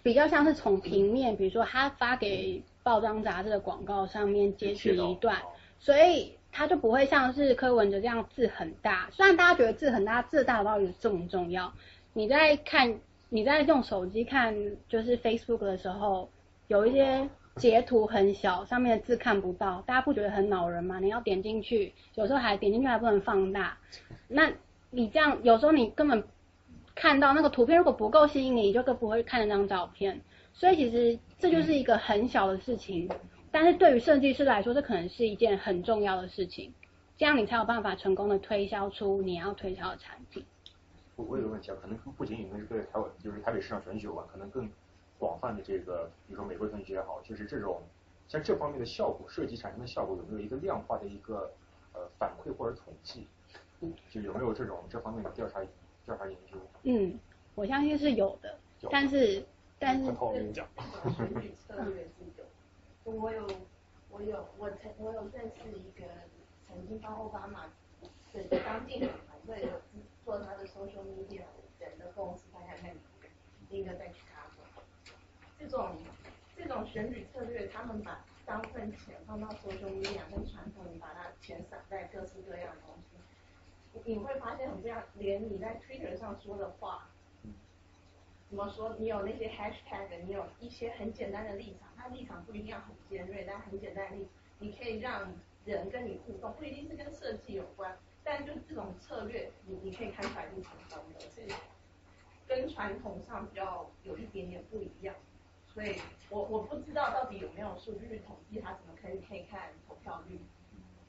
[0.03, 5.35] 比较像是从平面，比如说他发给报章杂志的广告上面截取一段，
[5.77, 9.09] 所以它就不会像是柯文哲这样字很大。
[9.11, 11.73] 虽然大家觉得字很大，字大到底重不重要？
[12.13, 14.55] 你在看你在用手机看
[14.87, 16.29] 就是 Facebook 的时候，
[16.69, 17.27] 有一些
[17.57, 20.97] 截图很小，上面的字看不到，大家不觉得很恼人吗？
[21.01, 23.77] 你要点进去，有时候还点进去还不能放大，
[24.29, 24.49] 那。
[24.89, 26.23] 你这样有时候你根本
[26.95, 30.21] 看到那个图片，如果不够吸引你，你就更不会看那张照片。
[30.53, 33.09] 所以其实这就是一个很小的事情，
[33.51, 36.73] 但是对于设计师来说，这可能是一件很重要的事情，
[37.15, 40.45] 这样你才有办法成功的推销出你要推销的产品。
[41.15, 44.69] 我我有个问题啊，可能不仅仅是对台湾就是台北市场选举吧，可能更
[45.17, 47.81] 广泛的这个，比如说美国选举也好，就是这种
[48.27, 51.51] 像这方面的效果设计产生的效果有没有一个量化的一个
[51.93, 53.27] 呃反馈或者统计？
[54.09, 55.59] 就有没有这种这方面的调查
[56.03, 56.57] 调查研究？
[56.81, 57.19] 嗯，
[57.53, 58.57] 我相信是有的，
[58.89, 59.45] 但是
[59.79, 60.67] 但是透明讲，
[61.15, 63.47] 选举策略是 有，我有
[64.09, 66.05] 我有我曾我有认识一个
[66.67, 67.65] 曾经帮奥巴马
[68.33, 69.69] 对刚进的团队
[70.25, 71.41] 做他的 social media
[71.79, 74.81] 人的公司，大概在美国，一个在 Chicago。
[75.59, 75.95] 这种
[76.55, 83.17] 这种选举策略，他们把当份钱放到 social media 跟传统，你把它钱撒在各式各样的东西。
[84.05, 87.09] 你会发现很不一样，连你在 Twitter 上说的话，
[88.49, 88.95] 怎么说？
[88.97, 95.33] 你有那些 hashtag，你有一些很简单的立场，它立场不一定要很尖锐，但很简单的立场，你可以让
[95.65, 101.45] 人跟你互动，不一定是跟设计有关，但就这种策略，你你可以看出来是成功的，是
[102.47, 105.13] 跟传统上比较有一点点不一样。
[105.67, 110.39] 所以我我不知道到底有没有数据去统计，它怎么可以可以看投票率，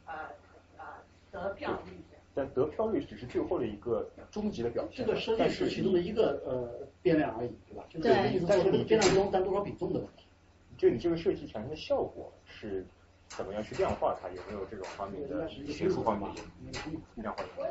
[0.07, 0.31] 呃
[0.77, 0.85] 呃
[1.31, 2.03] 得票率。
[2.39, 7.85] 但得票率只是最后的一个终极的表现，这个设计是其中的一个呃变量而已，对吧？
[7.89, 10.25] 就是对意思说这个变量中占多少比重的问题。
[10.77, 12.87] 就你这个设计产生的效果是
[13.27, 14.29] 怎么样去量化它？
[14.29, 16.41] 有没有这种方面的学术方面的
[17.17, 17.43] 量化？
[17.57, 17.67] 我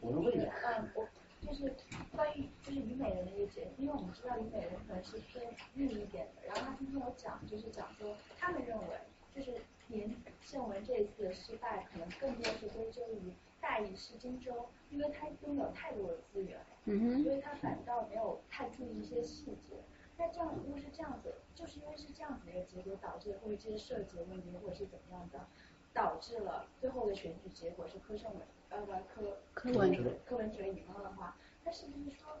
[0.00, 0.50] 我能问一下？
[0.76, 1.06] 嗯，我
[1.46, 1.72] 就是
[2.10, 5.44] 关于就是虞美人的一个节，因为我们知道虞美人可能是偏
[5.76, 8.84] 硬一点的，然后他今天有讲，就是讲说他们认为
[9.36, 9.52] 就是
[9.86, 13.30] 您宪文这一次的失败，可能更多是归咎于
[13.60, 16.58] 大意失荆州，因为他拥有太多的资源
[17.22, 19.76] 所以他反倒没有太注意一些细节。
[20.16, 25.46] 那这样如果是这样子，就是因为是这样子的一个结果，导致或者这些设计的问题，或者是怎么样的，
[25.94, 32.38] 导致了最后的选举结果是柯胜伟呃不柯柯文哲柯文哲赢了的话，那是不是说，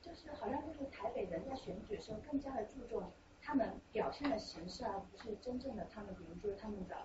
[0.00, 3.10] 就是好像就是台北人在选举的时候更加的注重
[3.42, 6.96] 他们表现的形式，而不是真正的他们，比如说他们的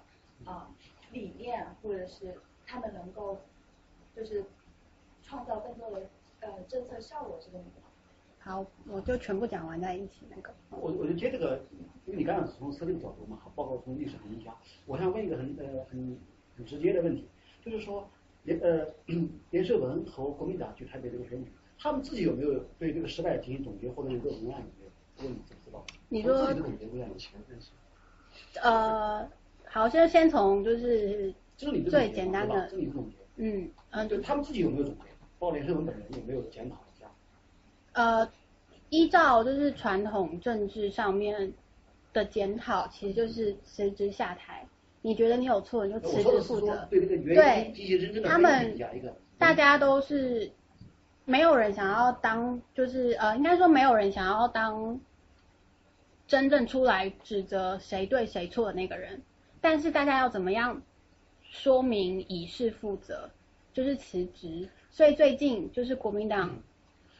[0.45, 0.69] 啊、
[1.11, 3.39] 理念，或者是他们能够
[4.15, 4.43] 就是
[5.23, 6.07] 创造更多的
[6.41, 7.63] 呃政策效果这个。
[8.39, 10.53] 好，我就全部讲完在一起那个。
[10.69, 11.59] 我我就接这个，
[12.05, 14.55] 因为你刚刚是从设计的角度嘛，包括从历史和营销，
[14.85, 16.15] 我想问一个很呃很
[16.55, 17.27] 很直接的问题，
[17.63, 18.07] 就是说
[18.43, 18.87] 连呃
[19.49, 25.23] 连胜文和国民党去台北这个选举，他们自己有没有对这个失败进行总结，或者有个文案有没有？
[25.23, 25.83] 问你知不知道？
[26.09, 27.71] 你说自己的总结文案有钱认识？
[28.61, 29.27] 呃，
[29.67, 33.15] 好，先先从就是这是你的最简单的这是你的总结。
[33.37, 35.01] 嗯嗯就他们自己有没有总结？
[35.37, 37.05] 包括连胜文本人有没有检讨一下？
[37.93, 38.29] 呃，
[38.89, 41.53] 依照就是传统政治上面
[42.13, 44.65] 的检讨，其实就是辞职下台。
[45.01, 46.67] 你觉得你有错，你就辞职负责。
[46.67, 48.77] 说对这个原对因进行真正的他们。
[49.37, 50.49] 大家都是
[51.25, 54.99] 没有人想要当，就是呃，应该说没有人想要当
[56.25, 59.21] 真正出来指责谁对谁错的那个人。
[59.59, 60.81] 但是大家要怎么样
[61.49, 63.29] 说明以示负责，
[63.73, 64.67] 就是辞职。
[64.91, 66.49] 所以最近就是国民党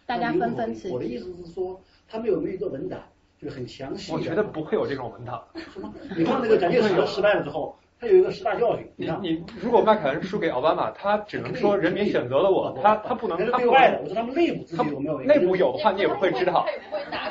[0.06, 1.18] 大家纷纷辞职我的意。
[1.18, 3.02] 思是说，他们有没有一个文档，
[3.42, 4.12] 就是很详细？
[4.14, 5.44] 我觉得不会有这种文档。
[5.74, 5.94] 什么？
[6.16, 8.88] 你看那个蒋介石失败了之后，他有一个十大教训。
[8.96, 14.00] 你看，你如果麦凯恩输给奥巴马，他只能说人民选择了我，他他不能他不对外的。
[14.02, 15.20] 我说他们内部自己有没有？
[15.22, 16.66] 内部有的话你也不会知道，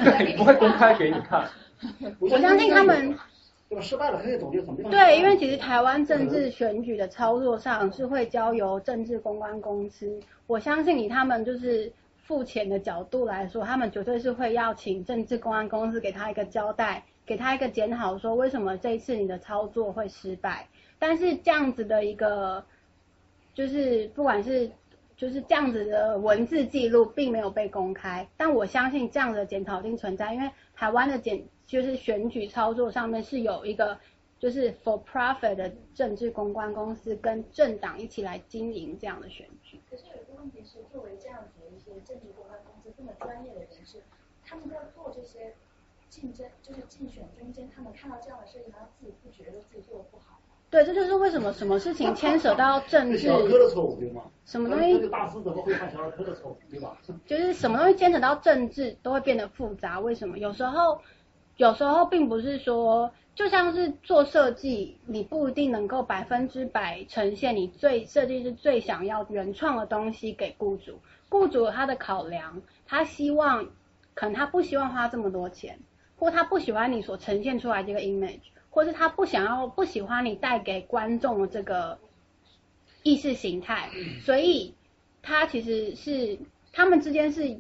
[0.03, 1.49] 对，不会公开给你看。
[2.19, 3.17] 我我相信他们
[3.75, 3.83] 对吧？
[3.83, 4.91] 失败了，可以总结怎么样？
[4.91, 20.67] 对，因为其实台湾政治选举的操作上是会交由政治公关公司，我相信以他们就是付钱的角度来说，他们绝对是会要请政治公关公司给他一个交代，给他一个检讨，说为什么这一次你的操作会失败。
[20.99, 22.65] 但是这样子的一个，
[23.53, 24.71] 就是不管是
[25.17, 33.99] 就是这样子的文字记录并没有被公开，但我相信这样的检讨一定存在，因为台湾的检就是选举操作上面是有一个
[34.39, 39.81] 就是 for profit 的政治公关公司跟政党一起来经营这样的选举。
[39.91, 44.03] 可是有一个问题是，作为这样子的一些政治公关公司这么专业的人士，
[44.45, 45.55] 他们在做这些
[46.11, 50.39] 竞争，就是竞选中间，他们看到这样的事情，难道自己不觉得自己做的不好吗？
[50.71, 54.23] 对，这就是为什么什么事情牵扯到政治，小儿科的错误，对吗？
[54.45, 56.99] 什么东西这个大师怎么会犯小儿科的错误，对吧？
[57.25, 60.01] 就是什么东西牵扯到政治都会变得复杂。
[60.01, 60.37] 为什么？
[60.39, 61.01] 有时候，
[61.57, 70.99] 有时候并不是说，就像是做设计，你不一定能够百分之百呈现你最设计师最想要原创的东西给雇主。
[71.29, 73.67] 雇主他的考量，他希望，
[74.15, 75.79] 可能他不希望花这么多钱，
[76.17, 78.41] 或他不喜欢你所呈现出来这个 image，
[78.71, 81.99] 或是他不想要不喜欢你带给观众的这个
[83.03, 83.91] 意识形态，
[84.23, 84.75] 所以
[85.23, 86.39] 他其实是
[86.73, 87.59] 他们之间是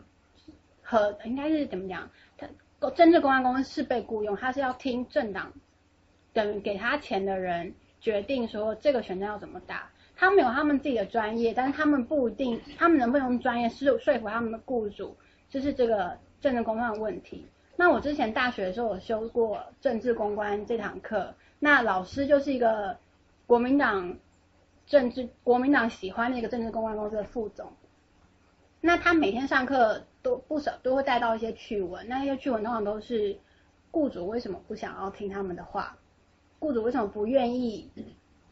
[0.82, 2.08] 和应该是怎么讲？
[2.92, 5.52] 政治公关公司是被雇佣，他是要听政党
[6.32, 9.90] 等给他钱的人决定说这个选战要怎么打。
[10.16, 15.16] 他们有他们自己的专业，但是他们不一定，他们能不能用专业说说服他们的雇主，
[15.50, 17.44] 就是这个政治公关的问题。
[17.76, 22.96] 那我之前大学的时候有修过政治公关这堂课，那老师就是一个
[23.46, 24.16] 国民党
[24.86, 27.72] 政治国民党喜欢的一个政治公关公司的副总。
[28.86, 33.34] 那他每天上课都不少都会带到一些趣闻，那些趣闻通常都是
[33.90, 35.96] 雇主为什么不想要听他们的话，
[36.58, 37.90] 雇主为什么不愿意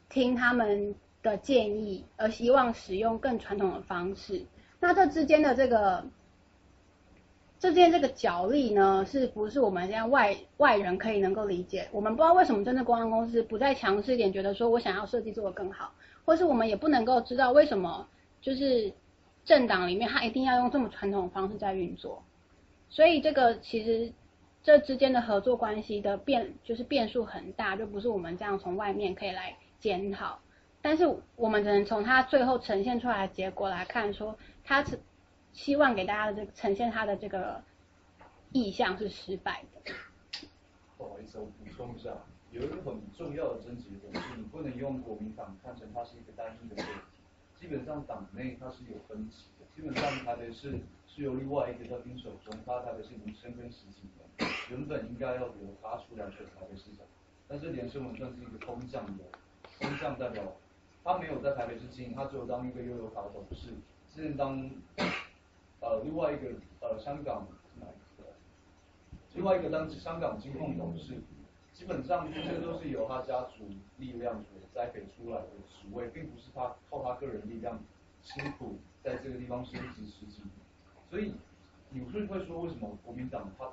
[0.08, 4.42] 听他们的建议，而希望使用更传统的方式。
[4.80, 6.02] 那这之间的这个。
[7.58, 11.88] 这之间这个角力呢，是不是我们这样外外人可以能够理解？
[11.92, 15.92] 我们不知道为什么真的公关公司不再强势一点，觉得说我想要设计做得更好，
[16.24, 18.08] 或是我们也不能够知道为什么
[18.40, 18.92] 就是
[19.44, 22.22] 政党里面他一定要用这么传统的方式在运作。
[22.88, 24.12] 所以这个其实
[24.62, 30.38] 这之间的合作关系的变就是变数很大，就不是我们这样从外面可以来检讨。
[30.80, 31.04] 但是
[31.36, 34.98] 我们只能从他最后呈现出来的结果来看，说他是。
[35.52, 37.62] 希望给大家的这呈现他的这个
[38.52, 39.92] 意向是失败的。
[40.96, 42.08] 不好意思，我补充一下，
[42.50, 46.88] 有一个很重要的争执点就是，你不能用国民党看成它是一个单一的个体。
[47.62, 49.64] 基本上党内它是有分歧的。
[49.76, 57.06] 基本上台北市是由另外一个叫丁守中，他台北市民生跟十几年，原本应该要由他出来选台北市长，
[57.46, 59.22] 但是连胜文算是一个空降的，
[59.78, 60.42] 空降代表，
[61.04, 63.68] 他没有在台北市经营，他只有当一个悠游卡董事，
[64.12, 64.68] 之前当。
[65.80, 66.48] 呃，另外一个
[66.80, 67.46] 呃，香港
[67.80, 68.28] 哪一个？
[69.34, 71.14] 另外一个当香港金控董事，
[71.72, 73.68] 基本上这些都是由他家族
[73.98, 77.80] 力量所栽培出来的职位，并不是他靠他个人力量
[78.22, 80.50] 辛苦在这个地方升职十几年。
[81.10, 81.34] 所以
[81.90, 83.70] 你会会说为什么国民党他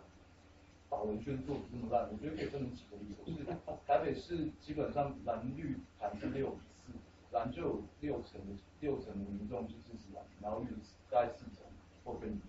[0.89, 2.09] 打文宣做的这么烂？
[2.11, 3.43] 我觉得可以分成几个理由，是
[3.85, 6.93] 台北市基本上蓝绿盘是六比四，
[7.31, 10.67] 蓝就有六成的六成的民众是支持蓝，然后绿
[11.11, 11.63] 大概四成。
[12.05, 12.39] 或更。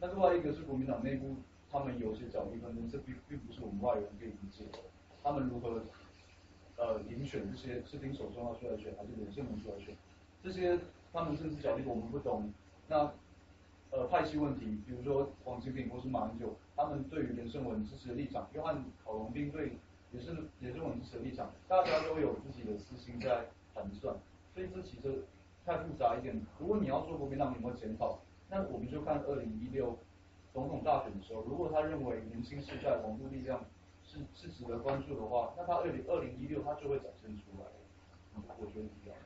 [0.00, 1.36] 那另外一个是国民党内部，
[1.78, 4.78] 他们有些角力纷争，这并并不是我们外人可以理解的。
[5.22, 5.82] 他们如何
[6.78, 9.94] 呃遴选这些士兵手中要出来选，还是连胜文出来选？
[10.42, 10.78] 这些
[11.12, 12.50] 他们政治角力我们不懂。
[12.88, 13.12] 那
[13.90, 19.72] 呃派系问题，比如说王金平或是马英九，他们对于连胜文支持的立场，约翰郝龙斌对
[20.12, 24.16] 也是连胜文支持的立场，大家都有自己的私心在盘算，
[24.54, 25.24] 所以这其实
[25.66, 26.40] 太复杂一点。
[26.58, 28.18] 如果你要说国民党有没有检讨？
[28.48, 29.98] 那我们就看二零一六
[30.56, 33.62] 总统大选的时候，如果他认为年轻世代网络力量
[34.02, 37.66] 是是值得关注的话，那他二零二零一六他就会展现出来。
[38.58, 39.18] 我觉得这样。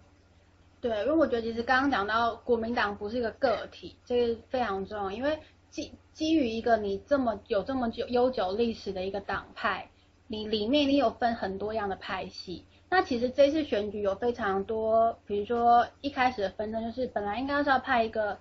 [0.80, 5.38] 对，因为我觉得其实刚刚讲到国民党不是一个个体，这个非常重要，因为
[5.70, 9.88] 基基于一个你这么有这么久悠久历史的一个党派，
[10.26, 12.64] 你里面你有分很多样的派系。
[12.88, 18.36] 那其实这次选举有非常多，比如说一开始的纷争就是本来应该是要派一个。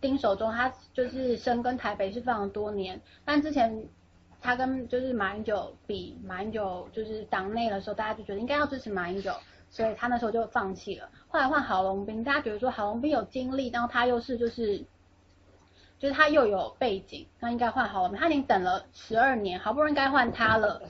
[0.00, 3.84] 丁守中，他就是深耕台北是非常多年，但之前
[4.40, 9.32] 他跟就是马英九比，马英九就是党内的时候，大家就觉得应该要支持马英九，
[9.68, 11.08] 所以他那时候就放弃了。
[11.28, 14.78] 后来换郝龙斌，大家觉得说郝龙斌有经历，然后他又是就是，
[15.98, 18.18] 就是他又有背景，那应该换郝龙斌。
[18.18, 20.80] 他已经等了十二年，好不容易该换他了，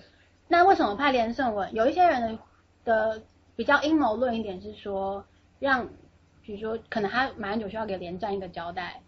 [0.46, 1.74] 那为什么派连胜文？
[1.74, 2.38] 有一些人
[2.84, 3.20] 的
[3.56, 5.24] 比较阴谋论一点是说
[5.58, 5.88] 让。
[6.50, 9.02] 比如说，可能他马英九需要给连战一个交代，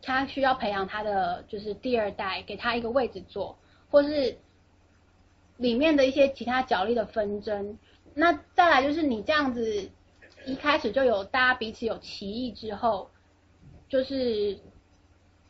[0.00, 3.58] 他需要培养他的就是第二代，给他一个位置坐，
[3.90, 4.38] 或是
[5.58, 7.78] 里面的一些其他角力的纷争。
[8.14, 9.90] 那再来就是你这样子
[10.46, 13.10] 一开始就有大家彼此有歧义之后，
[13.90, 14.58] 就是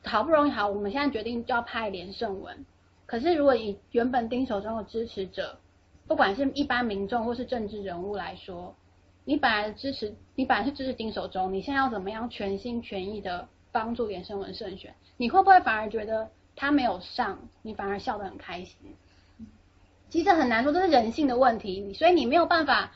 [0.02, 2.66] 好不容易好，我们现在决定就要派连胜文。
[3.06, 5.60] 可是如果以原本丁守中的支持者，
[6.08, 8.74] 不管是一般民众或是政治人物来说，
[9.28, 14.94] 你本来支持，你本来是支持丁守中，你现在要怎么样全心全意的帮助连胜文胜选？
[15.18, 18.96] 你会不会反而觉得他没有上，你反而笑得很开心？
[20.08, 22.90] 其实很难说，这是人性的问题，所以你没有办法。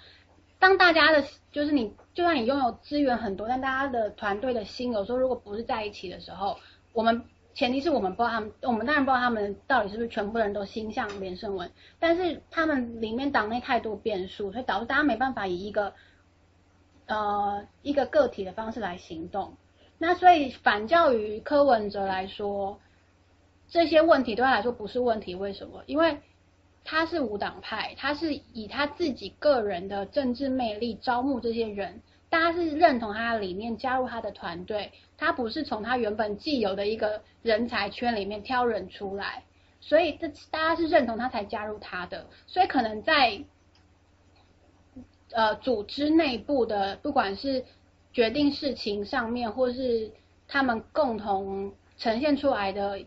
[0.59, 6.57] 当大家的，就是你，就算你拥有资源很多，但大家的团队的心有时候如果不是在一起的时候，
[6.95, 7.23] 我们
[7.53, 15.93] 前提是我们不知道他们，我们当然不知道他们到底是不是全部人都心向连胜文，但是他们里面党内太多变数，所以导致大家没办法以一个。
[17.07, 19.57] 呃，一个个体的方式来行动，
[19.99, 22.79] 那所以反教于柯文哲来说，
[23.69, 25.35] 这些问题对他来说不是问题。
[25.35, 25.83] 为什么？
[25.87, 26.19] 因为
[26.85, 39.45] 他是无党派，他是以他自己个人的政治魅力招募这些人，大家是认同他的理念，加入他的团队，他不是从他原本既有的一个人才圈里面挑人出来，
[39.81, 43.43] 所以这大家是认同他才加入他的，所以可能在
[45.35, 47.65] 呃组织内部的不管是
[48.13, 50.11] 决定事情上面，或是
[50.49, 53.01] 他们共同呈现出来的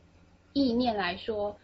[0.54, 1.58] 意念来说。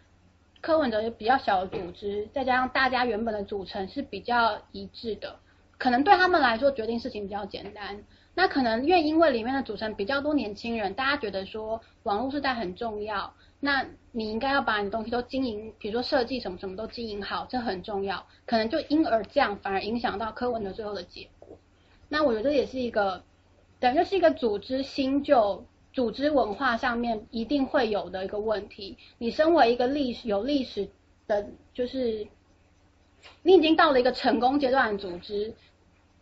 [0.60, 5.34] 柯文哲比较小的组织，再加上大家原本的组成是比较一致的，
[5.76, 8.04] 可能对他们来说决定事情比较简单。
[8.34, 13.34] 那可能因为因为里面的组成比较多年轻人，大家觉得说网络时代很重要，
[13.64, 18.26] 那你应该要把你东西都经营，比如说设计什么什么都经营好，这很重要。
[18.44, 21.56] 可能就因而这样反而影响到课文的最后的结果。
[22.08, 23.22] 那我觉得也是一个，
[23.78, 25.64] 等于是一个组织新旧。
[25.92, 28.96] 组织文化上面一定会有的一个问题。
[29.18, 30.88] 你身为一个历史有历史
[31.26, 32.26] 的，就是
[33.42, 35.54] 你已经到了一个成功阶段的组织，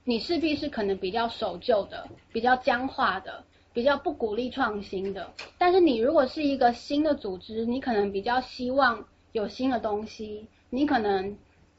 [0.02, 5.32] 你势必是可能比较守旧的、比较僵化的、比较不鼓励创新的。
[5.58, 11.36] 但是你如果是一个新的组织，你可能比较希望有新的东西，你可能。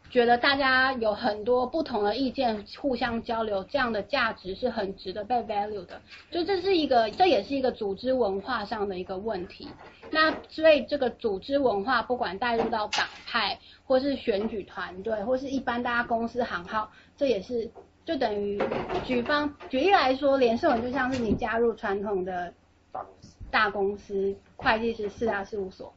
[0.10, 6.02] 觉得大家有很多不同的意见，互相交流，这样的价值是很值得被 value 的。
[6.30, 9.70] 就这是一个，这也是一个组织文化上的一个问题。
[10.10, 17.72] 那所以这个组织文化，不管带入到党派，或是选举团队，或是一般大家公司行号，这也是
[18.04, 18.62] 就等于
[19.06, 22.54] 举方举例来说，连胜文就像是你加入传统的
[22.91, 25.93] 大公司，大公司会计师四大事务所，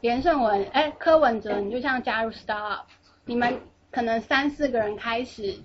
[0.00, 2.82] 连胜文哎柯文哲你就像加入 startup。
[3.24, 5.56] 你们可能三四个人开始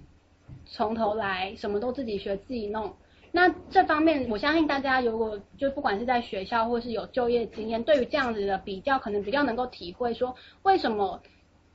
[0.65, 2.95] 从头来，什么都自己学自己弄。
[3.31, 11.21] 那这方面，我相信大家如果就不管是在学校或是有就业经验，对于这样子的比较，可能比较能够体会说，为什么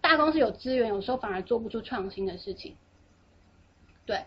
[0.00, 2.74] 大公司有资源，有时候反而做不出创新的事情。
[4.06, 4.24] 对，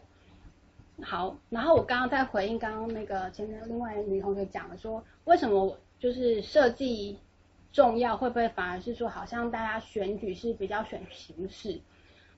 [1.02, 7.18] 好，然后我刚刚在回应刚刚那个前面另外女同学讲的说，为什么就是设计。
[7.72, 11.78] 重要会不会反而是说，好像大家选举是比较选形式？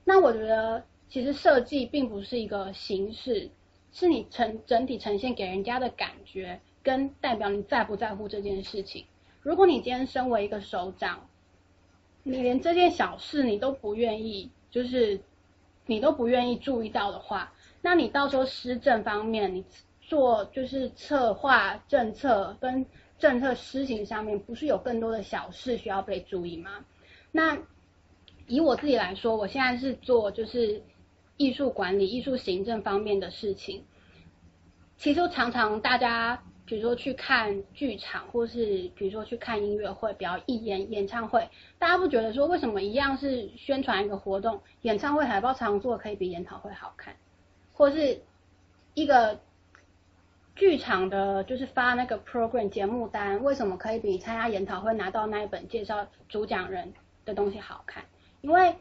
[0.03, 3.47] 那我觉得其实设计并不是一个形式，
[3.91, 9.05] 是你呈整体呈现给人家的感觉，跟代表你在不在乎这件事情。
[9.43, 11.27] 如果你今天身为一个首长，
[12.23, 15.21] 你连这件小事你都不愿意，就是
[15.87, 19.65] 你都不愿意注意到的话，那你到时候施政方面，你
[19.99, 22.85] 做就是策划政策跟。
[23.19, 26.85] 政策施行上面不是有更多的小事需要被注意吗？
[27.31, 27.57] 那
[28.45, 30.83] 以我自己来说，我现在是做就是
[31.35, 33.83] 艺术管理、艺术行政方面的事情。
[34.97, 41.49] 其实常常大家比如说去看剧场，或是比如说去看音乐会、表演演唱会，
[41.79, 47.15] 大家不觉得说为什么一样是宣传一个活动，演唱会海报常做可以比研讨会好看，
[47.73, 48.21] 或是
[48.93, 49.39] 一个。
[50.59, 56.91] 剧场的就是发那个 program 节目单，为什么可以比参加研讨会拿到那一本介绍主讲人
[57.25, 58.03] 的东西好看？
[58.41, 58.75] 因为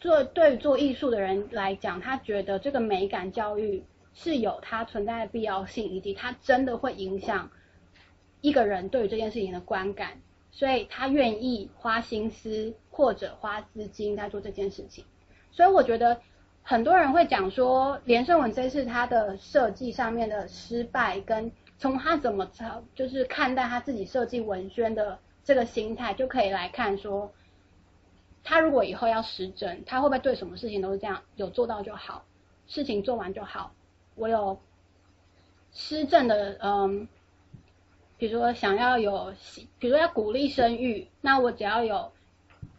[0.00, 7.50] 做对于做艺术的人来讲，他觉得这个美感教育是有它存在的必要性，以及它真的会影响
[8.40, 15.04] 一个人对于这件事情的观感，所以他愿意花心思或者花资金在做这件事情。
[15.50, 16.20] 所以我觉得。
[16.64, 27.32] 很多人会讲说，连胜文这次他的设计上面的失败，跟从他怎么操就是看待他自己设计文宣的这个心态，就可以来看说，
[28.44, 32.24] 他如果以后要实政，他会不会对什么事情都是这样，有做到就好，
[32.68, 33.74] 事情做完就好。
[34.14, 34.58] 我有
[35.72, 37.08] 施政的，嗯，
[38.18, 39.32] 比如说想要有，
[39.78, 42.12] 比如说要鼓励生育，那我只要有。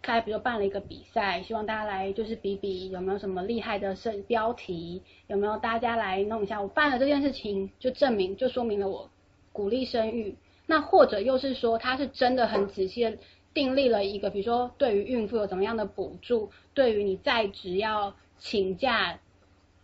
[0.01, 6.61] 开，比如办了一个比赛，希望大家来就是比比有没有什么厉害的设标题，有没有大家来弄一下。
[6.61, 9.09] 我办了这件事情，就证明就说明了我
[9.53, 10.35] 鼓励生育。
[10.65, 13.17] 那或者又是说，他是真的很仔细
[13.53, 19.17] 订立了一个，比如说对于孕妇有怎么样的补助，对于你在职要请假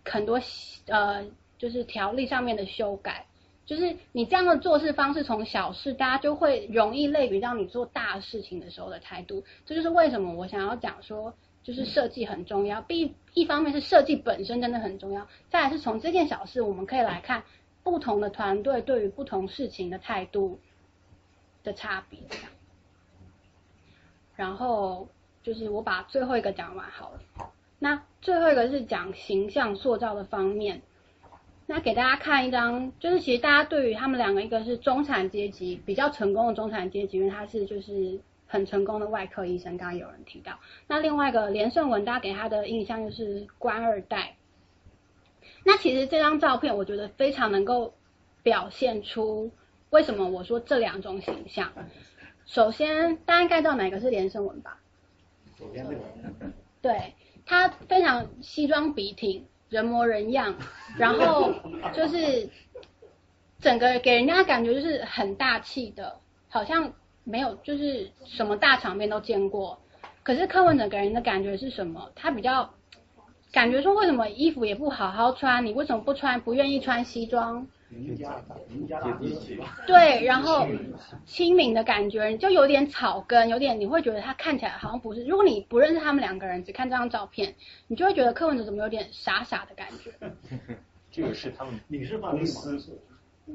[0.10, 0.40] 很多
[0.88, 1.26] 呃
[1.57, 3.26] 就是条例上面的修改。
[3.65, 9.44] 就是你这样的做事方式，从小事大家就会容易类比到你做大事情的时候的态度。
[9.64, 11.31] 这就是为什么我想要讲说，
[11.61, 12.84] 就是设计很重要。
[12.88, 17.44] 一一方面是设计本身真的很重要，再来是从这件小事，我们可以来看
[17.84, 20.60] 不同的团队对于不同事情的态度
[21.64, 22.18] 的差别。
[24.36, 25.07] 然后
[25.44, 27.52] 就是我把最后一个讲完好了。
[27.80, 30.81] 那最后一个是讲形象塑造的方面。
[31.65, 40.60] 那给大家看一张，就是其实大家对于他们两个，一个是中产阶级比较成功的中产阶级，因为他是就是很成功的外科医生，刚刚有人提到。
[40.88, 44.35] 那另外一个连胜文，大家给他的印象就是官二代。
[45.64, 47.93] 那其实这张照片，我觉得非常能够
[48.41, 49.51] 表现出
[49.91, 51.72] 为什么我说这两种形象。
[52.47, 54.80] 首先，大家应该知道哪个是连胜文吧？
[56.81, 57.14] 对，
[57.50, 60.54] 他非常西装笔挺，人模人样，
[61.00, 61.52] 然后
[61.96, 62.48] 就是
[63.60, 66.16] 整个给人家感觉就是很大气的，
[66.48, 66.94] 好像
[67.24, 69.80] 没有就是什么大场面都见过。
[70.22, 72.12] 可是柯文哲给人的感觉是什么？
[72.14, 72.72] 他比较
[73.52, 75.66] 感觉说，为什么衣服也不好好穿？
[75.66, 76.40] 你为什么不穿？
[76.42, 77.66] 不愿意穿西装？
[79.88, 80.68] 对，然后
[81.26, 85.24] 亲民的感觉，就有点草根，有点你会觉得他看起来好像不是。
[85.26, 87.56] 如果你不认识他们两个人，只看这张照片，
[87.88, 90.11] 你就会觉得柯文哲怎么有点傻傻的感觉。
[91.10, 92.80] 这个是他们你是公司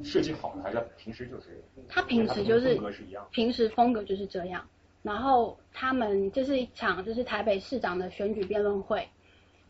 [0.03, 1.63] 设计好的，还是平时就是？
[1.89, 4.67] 他平时就是风格是一样，平时风格就是这样。
[5.03, 9.09] 然后他们这是一场就是台北市长的选举辩论会，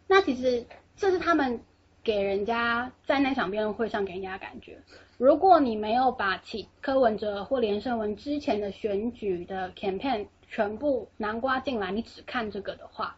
[0.06, 0.64] 那其实
[0.96, 1.60] 这是他们。
[2.04, 4.78] 给人家在那场辩论会上给人家感觉，
[5.16, 13.16] 如果你没有把其柯文哲或连胜文之前的选举的 campaign 全部南瓜进来，你只看这个的话，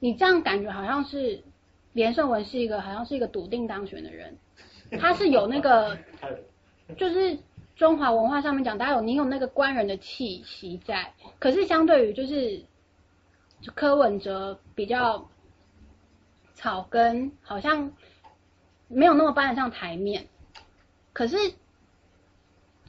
[0.00, 1.44] 你这样感觉好像是
[1.92, 4.34] 连胜文是一个好像是一个笃定当选的人，
[4.98, 5.98] 他是有那个
[6.96, 7.38] 就是
[7.76, 12.64] 中华文化上面讲，大家有你有那个官人的气息在，可是相对于就是
[13.74, 15.28] 柯文哲比较
[16.54, 17.92] 草根，好像。
[18.88, 20.26] 没有那么搬得上台面，
[21.12, 21.36] 可是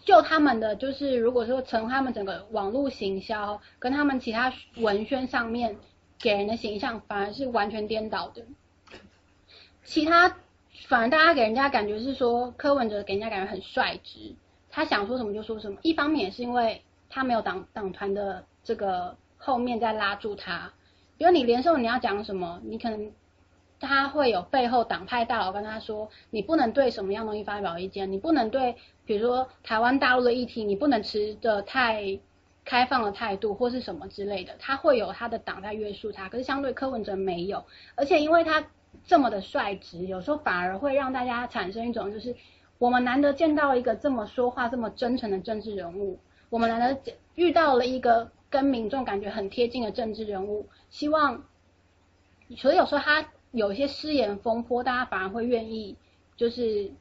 [0.03, 5.77] 就他们的就是，如果说从他们整个网络行销跟他们其他文宣上面
[6.19, 8.43] 给人的形象，反而是完全颠倒的。
[9.83, 10.35] 其他
[10.87, 14.35] 反而大家给人家感觉是说柯文哲给人家感觉很率直，
[14.69, 15.77] 他想说什么就说什么。
[15.81, 20.73] 一方面也是因为他没有党党团的这个后面在拉住他，
[21.17, 23.11] 比如你连胜你要讲什么，你可能。
[23.79, 28.75] 他会有背后党派大佬跟他说，你不能对什么样东西发表意见，你不能对，
[29.05, 32.19] 比如说台湾大陆的议题，你不能持着太
[32.63, 34.53] 开放的态度或是什么之类的。
[34.57, 37.63] 他会有他的党在约束他，可是相对柯文哲没有，
[37.95, 38.65] 而且因为他
[39.03, 42.35] 这么的率直，有时候反而会让大家产生一种就是，
[42.79, 46.17] 我们难得见到一个这么说话这么真诚的政治人物，
[46.49, 51.43] 我们难得遇到了一个跟民众感觉很贴近的政治人物，希望，
[52.57, 53.27] 所以有时候他。
[53.55, 55.95] 有一些失言风波，大家反而会愿意
[56.35, 56.91] 就是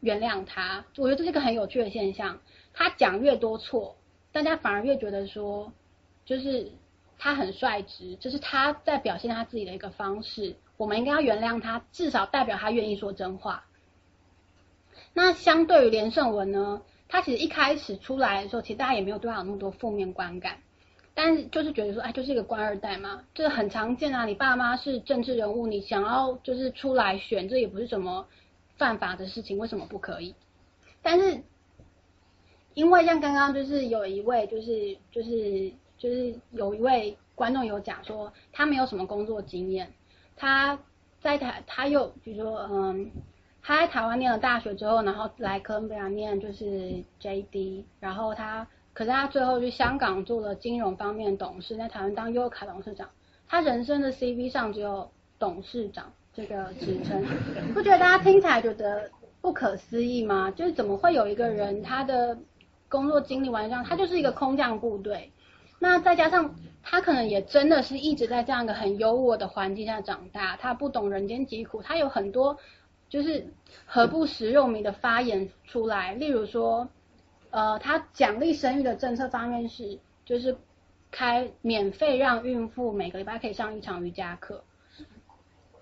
[0.00, 0.84] 原谅他。
[0.96, 2.38] 我觉得这是一个很有趣的现象。
[2.72, 3.96] 他讲越多错，
[4.32, 5.72] 大家反而越觉得说，
[6.24, 6.70] 就是
[7.18, 10.54] 他很率直，就是他在表现他自己的一个方式。
[10.76, 13.64] 我们应该要原谅他，至少代表他愿意说真话。
[15.12, 20.58] 那相对于连胜文呢，他其实一开始出来的时候，其实大家也没有对他有那么多负面观感。
[21.16, 24.24] 但是就是觉得说，哎，就是一个官二代嘛，这很常见啊。
[24.26, 28.26] 你爸妈是政治人物，你想要就是出来选，这也不是什么
[28.76, 30.34] 犯法的事情，为什么不可以？
[31.02, 31.40] 但是
[32.74, 39.92] 因为像刚刚就是有一位就是就是就是有一位观众有讲说，他没有什么工作经验，
[40.34, 40.76] 他
[41.20, 43.12] 在台他又比如说嗯，
[43.62, 48.66] 他在台湾念了大学之后，然后来哥伦比亚念就是 JD，然后他。
[48.94, 53.10] 可是他最后去香港做了金融方面董事，在台湾当优卡董事长。
[53.48, 57.22] 他人生的 CV 上只有董事长这个职称，
[57.74, 59.10] 不觉得大家听起来觉得
[59.40, 60.50] 不可思议吗？
[60.52, 62.38] 就是怎么会有一个人他的
[62.88, 65.30] 工作经历完这样，他就是一个空降部队。
[65.80, 72.56] 那再加上他可能也真的是一直在这样一个很优渥的环境下长大，他不懂人间疾苦，他有很多
[73.08, 73.44] 就是
[73.84, 76.88] 何不食肉糜的发言出来，例如说。
[77.54, 80.56] 呃，他奖励生育的政策方面是，就是
[81.12, 84.64] 开免费让孕妇每个礼拜可以上一场瑜伽课。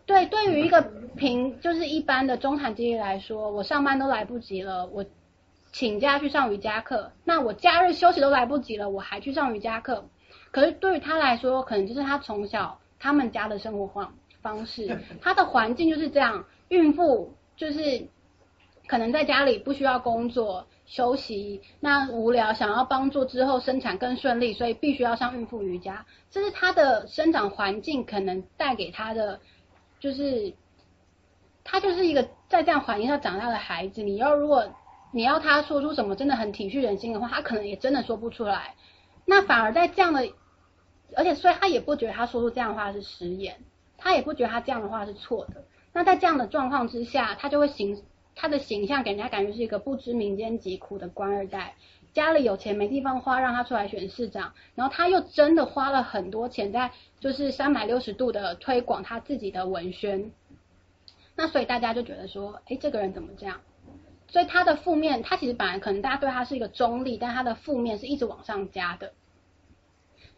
[0.04, 0.82] 对，对于一个
[1.16, 5.02] 平就是一般的中产阶级来说，我上班都来不及了，我
[5.72, 10.04] 请假去上瑜伽课，那我假日休息都来不及了，我还去上瑜伽课。
[10.50, 14.12] 可是对于他来说，可能就是他从小他们家的生活方
[14.42, 18.06] 方式，他的环境就是这样，孕妇就是
[18.86, 20.66] 可能在家里不需要工作。
[20.92, 26.04] 休息，那无聊，想要帮助之后生产更顺利，所以必须要上孕妇瑜伽。
[26.30, 29.40] 这是他的生长环境可能带给他的，
[30.00, 30.52] 就是
[31.64, 34.02] 他就是一个在这样环境下长大的孩子。
[34.02, 34.68] 你要如果
[35.12, 38.74] 你要他说出什么真的很体恤人心的话，他可能也真的说不出来。
[39.24, 40.28] 那反而在这样的，
[41.16, 43.56] 而且所以他也不觉得他说出这样的话是食言，
[43.96, 45.64] 他也不觉得他这样的话是错的。
[45.94, 48.02] 那在这样的状况之下，他就会形。
[48.34, 51.74] 他的形象给人家感觉是一个不知民间疾苦的官二代，
[52.12, 56.90] 家里有钱没地方花，让他出来选市长，然后他又真的花了很多钱在
[57.20, 60.32] 就是三百六十度的推广他自己的文宣，
[61.34, 63.60] 那所以大家就觉得说，哎，这个人怎么这样？
[64.28, 69.12] 所以他的负面，他其实本来可能大家对他是一个中立，但他的负面是一直往上加的。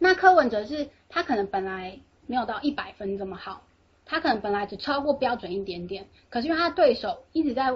[0.01, 3.63] 那柯文哲是他可能本来没有到一百分这么好，
[4.07, 7.73] 他可能本来只超过标准一点点，可是因为他对手一直在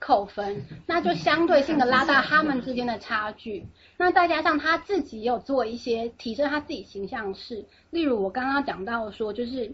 [0.00, 3.66] 扣分，那就相对性的拉大他们之间的差距。
[3.96, 9.72] 那再加上他自己有做一些提升他自己形象的事，例如我刚刚讲到说，就是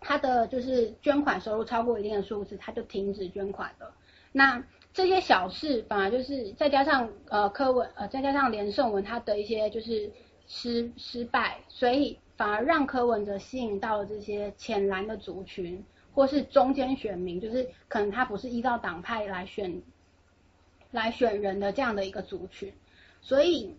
[0.00, 3.92] 他的就是捐款收入超过一定的数字，他就停止捐款了。
[4.32, 4.62] 那
[4.94, 10.10] 这些小事反而就是再加上呃柯文呃再加上连胜文他的一些就是
[10.46, 15.82] 失失败，所以反而让柯文哲吸引到了这些浅蓝的族群，
[16.14, 19.82] 或是中间选民，就是可能他不是依照党派来选
[20.90, 22.72] 来选人的这样的一个族群，
[23.20, 23.74] 所以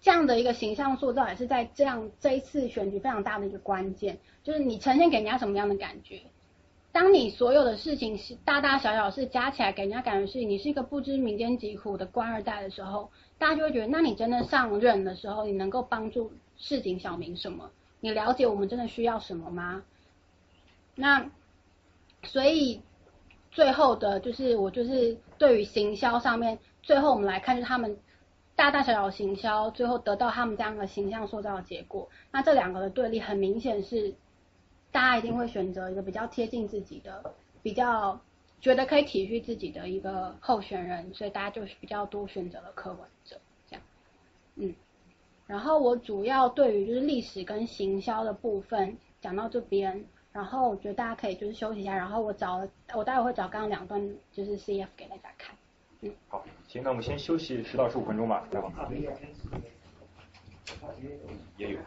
[0.00, 6.20] 这样的一个形象塑造也是在这样这一次选举非常大的一个关键，就是你呈现给人家什么样的感觉。
[6.90, 17.70] 当你所有的事情是大大小小事加起来给人家感觉是你是一个不知民间疾苦的官二代的时候，大家就会觉得，那你真的上任的时候，你能够帮助市井小民什么？
[18.02, 19.82] 你了解我们真的需要什么吗？
[20.94, 21.30] 那
[22.24, 22.82] 所以
[23.50, 27.96] 最后的就是我就是对于行销上面，最后我们来看就是他们
[28.54, 32.06] 大大小小行销，最后得到他们这样的形象塑造的结果。
[32.30, 34.14] 那这两个的对立很明显是。
[34.92, 38.20] 大家一定会选择一个比较贴近自己的、比较
[38.60, 43.82] 觉得可以体恤自己的一个候选人，所以大家就是比较多选择了柯文哲这样。
[44.56, 44.74] 嗯，
[45.52, 50.02] 然后我主要对于就是历史跟行销的部分讲到这边，
[50.32, 54.00] 然后我觉得大家可以就是休息一下，然后我找了我待会会找刚刚两段
[54.32, 55.54] 就是 CF 给大家看。
[56.00, 58.72] 嗯，好，行，那我们先休息十到十五分钟吧，待会儿。
[61.58, 61.78] 也有。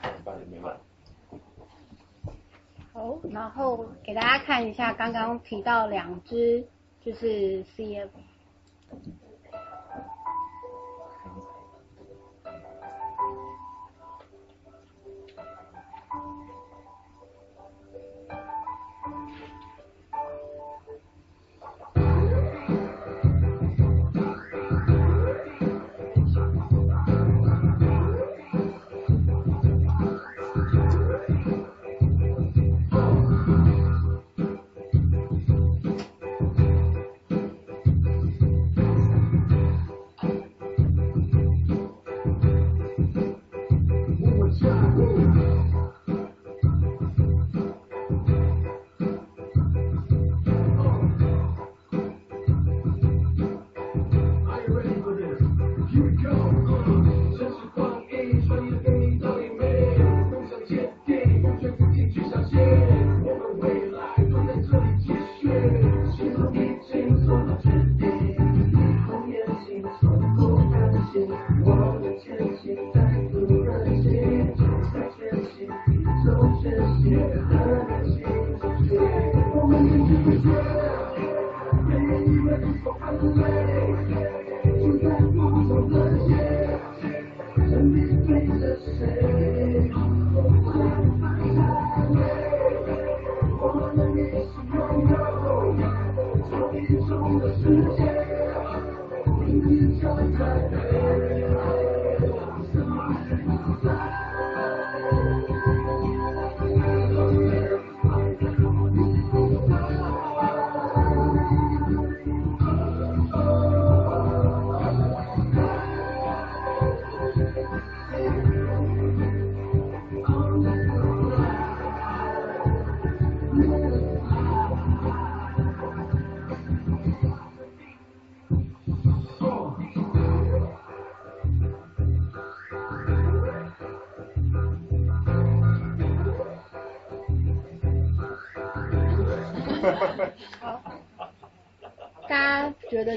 [2.94, 6.64] 好，然后给大家看一下刚刚提到两只，
[7.04, 8.10] 就是 CF。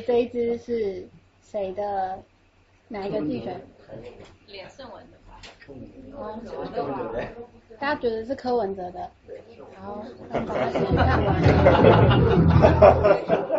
[0.08, 1.06] 这一支是
[1.42, 2.18] 谁的？
[2.88, 3.60] 哪一个地选？
[4.46, 5.38] 连胜文的吧。
[6.16, 6.40] 哦，
[7.78, 9.10] 大家觉得是柯文哲的。
[9.74, 10.46] 然后看
[11.22, 11.38] 完。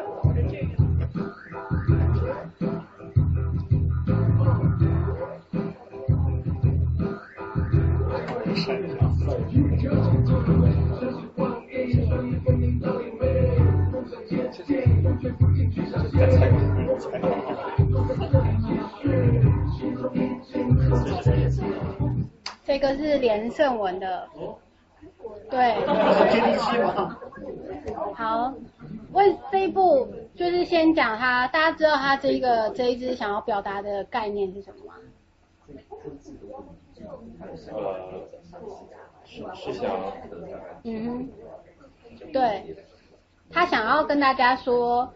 [22.79, 24.27] 个是连胜文的，
[25.49, 25.75] 对？
[28.15, 28.53] 好，
[29.11, 34.95] 为这一部就是先讲他，大家知道他这一个这一支想要表达的概念是什么吗？
[37.41, 37.55] 呃，
[39.23, 39.89] 是是想，
[40.83, 41.29] 嗯哼，
[42.33, 42.75] 对，
[43.51, 45.13] 他想要跟大家说，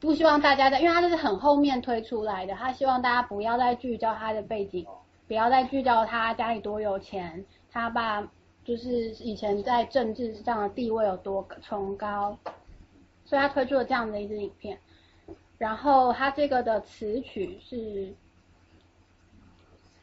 [0.00, 4.86] 不希望大家在，因为他这是很后面推出来的，他希望大家不要再聚焦他的背景，
[5.26, 8.26] 不要再聚焦他家里多有钱，他爸
[8.64, 12.36] 就是以前在政治上的地位有多崇高，
[13.24, 14.78] 所以他推出了这样的一支影片。
[15.56, 18.12] 然后他这个的词曲是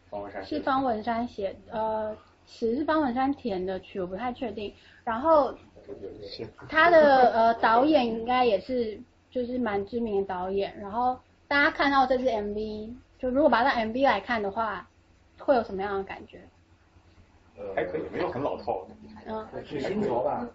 [0.10, 2.16] 方文山是方文山写，呃，
[2.46, 4.74] 词是方文山填的曲，我不太确定。
[5.04, 5.54] 然后
[6.70, 9.00] 他的呃导演应该也是
[9.30, 10.76] 就是蛮知名的导演。
[10.80, 14.88] 然后大家看到这支 MV，就如果把它 MV 来看的话，
[15.42, 16.42] 会有什么样的感觉？
[17.58, 18.88] 呃还可以，没有很老套。
[19.26, 20.48] 嗯，是新潮吧？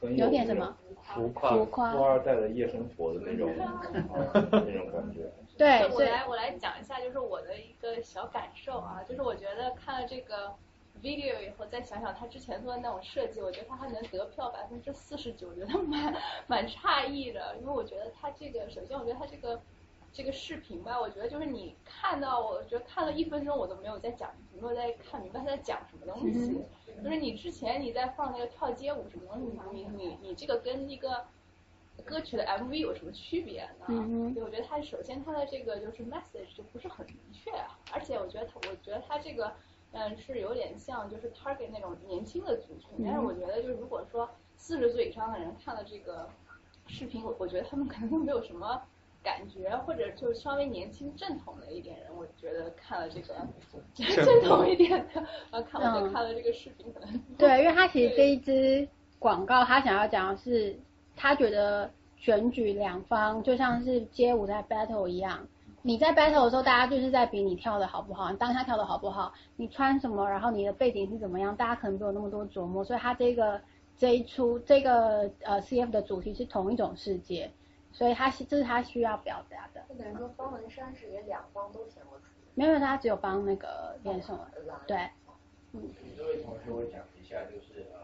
[0.00, 0.76] 很有点什么？
[1.02, 3.50] 浮夸，浮夸富二代的夜生活的那种
[4.50, 5.30] 那种感觉。
[5.56, 10.54] 对，我来我来讲一下，就是我的一个小感受啊，就是我觉得看了这个
[11.02, 16.14] video 以后，再想想他之前做的那种设计，我觉得他还能得票百分之四十九，我觉得蛮
[16.46, 19.60] 蛮诧异的，因为我觉得他这个，首先我觉得他这个
[20.12, 26.64] 这个视频吧，我觉得就是你看到，我觉得看了一分钟我都没有在讲，没有在看明白他在讲什么东西，
[27.02, 31.24] 就是你之前你在放那个跳街舞什么东西，你你你这个跟一个
[32.04, 33.86] 歌曲的 MV 有什么区别呢？
[33.88, 39.52] 嗯对，我觉得他首先他的这个就是 message 就不是很明确啊，而且我觉得他，我觉得他这个
[39.92, 46.28] 嗯是有点像就是 target 那种年轻的族群，但是我觉得就是如果说四十岁以上的人看了这个
[46.86, 48.82] 视频，我我觉得他们可能都没有什么
[49.22, 53.34] 感觉，或者就稍微年轻正统的一点人，我觉得看了这个
[54.24, 57.20] 正统一点的，呃，看我就看了这个视频可能。
[57.36, 58.88] 对，因为他其实这一支
[59.18, 60.78] 广告，他想要讲的是，
[61.16, 65.46] 他觉得选举两方就像是街舞在 battle 一样，
[65.82, 73.60] 你在 battle 的时候，大家就是在比你跳的好不好，你当下跳的好不好，你穿什么，然后你的背景是怎么样，大家可能没有那么多琢磨，所以他这个
[73.96, 77.50] 这一出这个呃 CF 的主题是同一种世界，
[77.98, 79.84] 所以他是这是他需要表达的。
[79.88, 84.46] 就等于说方文山是给两方都填过出没有，他只有帮那个连胜文，
[84.86, 84.96] 对，
[85.72, 85.82] 嗯，
[86.16, 87.98] 这位同学，我讲一下，就是呃，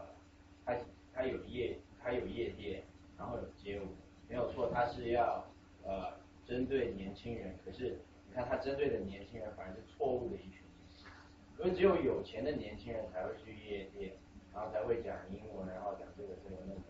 [0.65, 0.75] 他
[1.13, 2.83] 他有夜，他有夜店，
[3.17, 3.85] 然后有街舞，
[4.27, 5.45] 没有错，他是要
[5.85, 6.11] 呃
[6.45, 7.97] 针对年轻人，可是
[8.27, 14.11] 你看他针对的年轻人反而是错误的一群人，因为只有有钱的年轻人才会去夜店，
[14.53, 16.81] 然后才会讲英文，然后讲这个这个那个。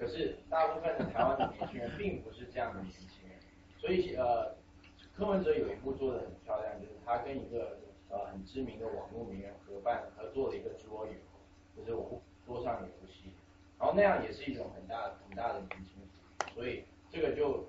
[0.00, 3.36] 可是大部分的台湾的年轻人并不是这样的年轻人，
[3.76, 4.56] 所以呃，
[5.14, 7.76] 柯文哲有一部做的很漂亮，就是他跟一个
[8.08, 11.12] 呃很知名的网络名人合办合作的一个桌游，
[11.76, 13.30] 就是网桌上游戏，
[13.78, 17.68] 然后那样也是一种很大很大的年轻人，所以这个就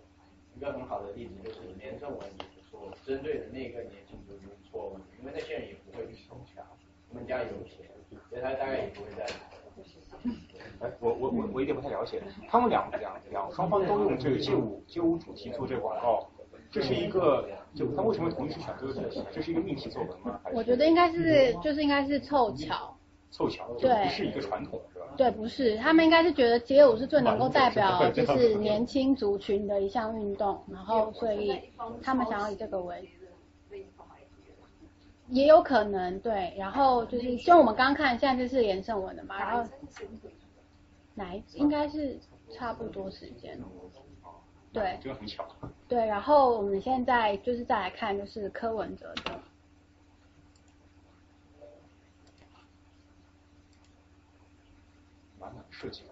[0.56, 6.66] 一个很好的例子就是连胜文也不错，针对的那个年轻族群错误，因为那些人也不会去投票，
[7.12, 7.92] 他们家有钱，
[8.30, 9.28] 所以他大概也不会在。
[10.82, 16.28] 哎，我我我我有点不太了解，他们两两两双方都用这个街舞街舞主题做这个广告，
[16.72, 19.24] 这是一个就他为什么同一时选这个主题？
[19.32, 20.40] 这是一个命题作文吗？
[20.54, 22.96] 我觉得应该是就是应该是凑巧。
[23.34, 25.06] 凑巧，对不是一个传统是吧？
[25.16, 31.58] 对，不是，他们应该是觉得街舞是最能够代表就是年轻族群的一项运动，然后所以
[32.04, 33.10] 他们想要以这个为，
[35.30, 39.64] 也有可能对，然后就是就我们刚刚看现在这是连胜文的嘛，然后
[41.14, 42.20] 哪一应该是
[42.50, 43.60] 差不多时间，
[44.72, 45.46] 对就很巧。
[45.88, 49.40] 对，然后我们现在就是再来看就是柯文哲的。
[55.40, 56.04] 满满设计。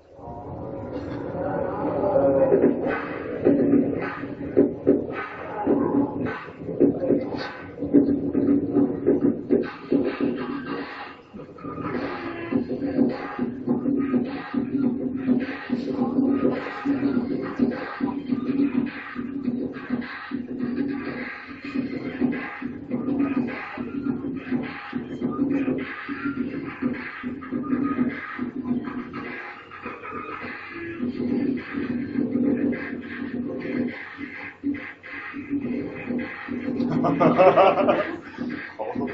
[37.20, 37.96] 哈哈哈哈哈！
[38.78, 39.06] 好，好，好，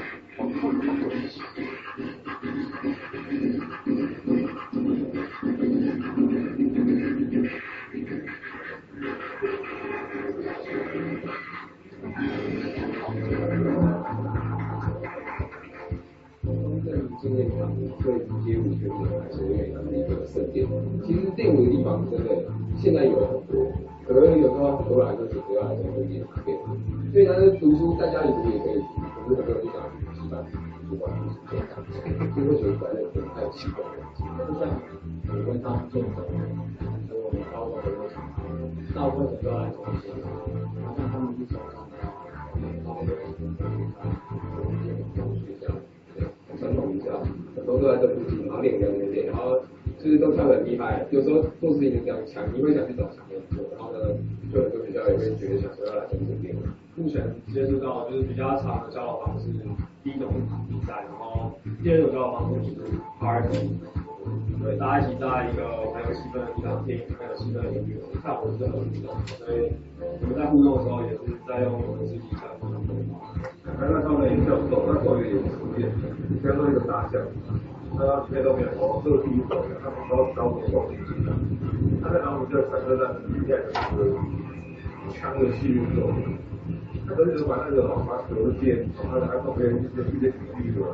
[17.20, 17.74] 纪念堂
[18.04, 18.06] 对
[18.44, 20.64] 街舞圈的还是因为它是一个圣殿。
[21.04, 22.28] 其实练舞的地方真的
[22.76, 23.72] 现在有很多，
[24.06, 26.55] 可能有时候很多来就只是要来做一点练。
[27.12, 30.54] 所以他是读书在家里读也可以读，可是很多人就想去补习班、图
[30.88, 31.56] 书馆去做，
[32.34, 34.04] 所以会觉得在那边太奇怪了。
[34.16, 34.68] 就像
[35.26, 36.06] 我们当这种，
[37.08, 38.20] 说我们高中的那种，
[38.94, 40.12] 大部分人都要来做一些，
[40.84, 41.96] 好像他们一手上的，
[42.84, 43.08] 高中
[45.40, 45.72] 学校，
[46.60, 47.16] 传统一下，
[47.56, 49.60] 很多都在这附近，然后练练练练，然后
[49.98, 53.98] 就是都跳得很厉害，有时候做事情就这样强，你会想去找强人做，然后呢，
[54.52, 56.35] 就很多学校也会觉得想说要来跟这边。
[57.56, 59.48] 接触到就是比较长的交往方式，
[60.04, 63.80] 第一种是比赛，然后第二种交往方式就是 party，
[64.60, 65.64] 所以，大家一起在一个
[65.96, 69.08] 很有气氛的地方听很有气氛的音乐，看我是很互动，
[69.40, 69.72] 所以
[70.20, 72.76] 我们在互动的时候也是在用我们自己在互动。
[73.64, 75.88] 那那他们也比较懂，那时候也有出现，
[76.44, 77.24] 相当一个大象，
[77.96, 81.32] 那他前面都没有哦，这个第一种的，他们高高中高年级的，
[82.04, 84.12] 他在他们这产生了厉害的这个
[85.16, 86.36] 强的戏剧作用。
[87.08, 90.86] 他就是把那个把球线从他的 iPhone 边一些一些体育的，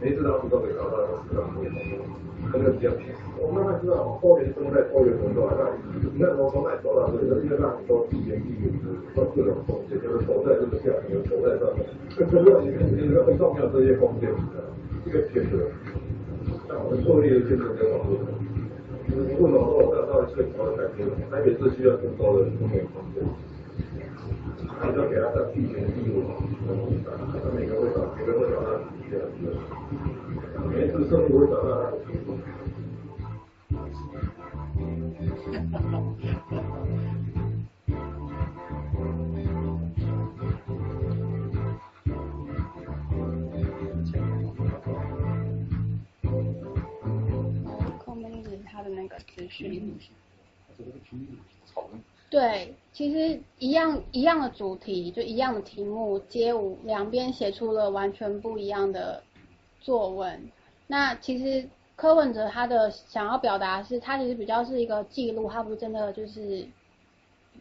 [0.00, 2.04] 每次到处都可以找到，都是很多
[2.52, 3.18] 那个比较便宜。
[3.38, 5.64] 我慢慢知道，后面都在后面工作，那
[6.12, 8.68] 你看我从那走到这里，基本上很多体验地域
[9.14, 11.86] 都各种风险，就是走在这个下面，走在上面，
[12.18, 14.28] 更重要一个就是很重要这些风险，
[15.06, 15.64] 这个选择，
[16.68, 18.20] 像我们做力的选择比较多。
[19.08, 21.08] 你问我说，我到底是怎么改变？
[21.30, 23.24] 台北是需要更高的风险空间。
[24.80, 26.24] 还是要给他的避险义务，
[27.54, 28.80] 每个会找，每个会找他
[29.10, 29.38] 这样子，
[30.70, 32.28] 每次生活会找到他的情况。
[48.06, 49.92] 后面一直他的那个资讯。
[52.30, 59.20] 对，其实一样一样的主题，就一样的题目，街舞两边写出了完全不一样的
[59.80, 60.48] 作文。
[60.86, 66.64] 那其实柯文哲他的想要表达是，他其实比较是一个记录，他不是真的就是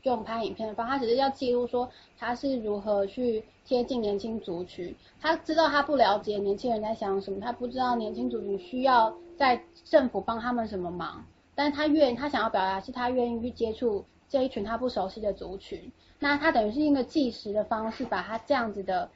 [0.03, 1.89] 用拍影片的方，他只是要记录说
[2.19, 4.95] 他是如何去贴近年轻族群。
[5.19, 11.25] 他知道他不了解年轻人在想什么，他不知道年轻族群需要在政府帮他们什么忙，
[11.55, 14.05] 但是他愿他想要表达是他愿意去接触。
[14.29, 19.09] 这一群他不熟悉的族群，那他等于是一个计时的方式，把他这样子的，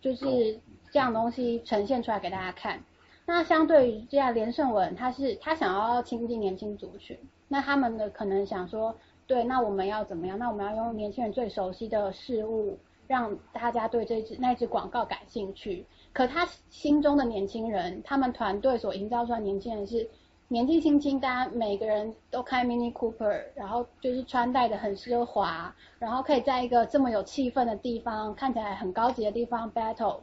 [0.00, 0.58] 就是
[0.90, 2.82] 这样东西呈现出来给大家看。
[3.26, 8.96] 那相对于这样连胜文，他是他想要亲近年轻族群，那他们的可能想说，
[9.26, 10.38] 对，那我们要怎么样？
[10.38, 15.84] 那我们要用年轻人最熟悉的事物，让大家对这支那支广告感兴趣。
[16.14, 20.08] 可他心中的年轻人，他们团队所营造出来年轻人是。
[20.52, 30.20] 年纪轻轻，大家每个人都开 Mini Cooper，然后就是穿戴的很奢华，然后可以在一个这么有气氛的地方，看起来很高级的地方 battle，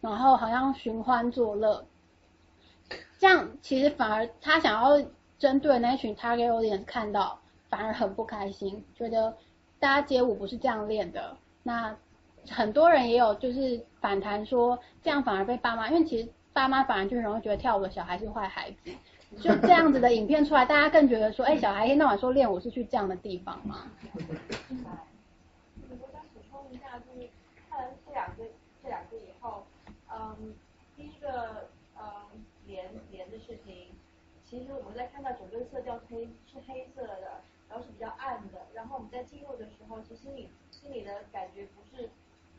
[0.00, 1.84] 然后好像寻欢作乐。
[3.18, 5.06] 这样其实反而他想要
[5.38, 7.38] 针对那群 target audience 看到，
[7.68, 9.36] 反而很不开心，觉得
[9.78, 11.36] 大家街舞不是这样练的。
[11.62, 11.94] 那
[12.48, 18.90] 很多人也有就是反弹说，这样反而被爸妈，因为其实爸妈反而就容易觉得跳舞的小孩是坏孩子。
[19.40, 23.86] 就这样子的影片出来，大家更觉得说，哎，小孩一天到晚说练舞是去这样的地方吗？
[24.08, 24.20] 我
[26.12, 27.28] 想补充一下，就是
[27.68, 28.44] 看了这两个
[28.82, 29.66] 这两个以后，
[30.10, 30.54] 嗯，
[30.96, 32.04] 第一个嗯
[32.66, 33.88] 连连的视频，
[34.44, 42.08] 其实我们在看到整个色调黑是黑色的，然后是比较暗的，然后我们在进入的时候，其实你心里的感觉不是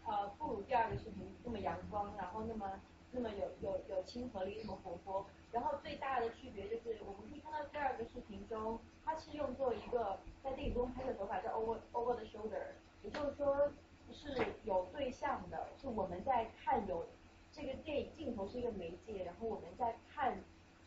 [0.06, 2.70] 呃不如第二个视频那么阳光，然后那么
[3.18, 5.26] 那么有有有亲和力，那么活泼。
[5.52, 12.62] 然后最大的区别就是，我们可以看到第二个视频中，它是用作一个在电影中拍摄手法叫 over over the shoulder，
[13.02, 13.72] 也就是说
[14.12, 17.08] 是有对象的，是我们在看有
[17.52, 20.38] 这个电影镜头是一个媒介，然后我们在看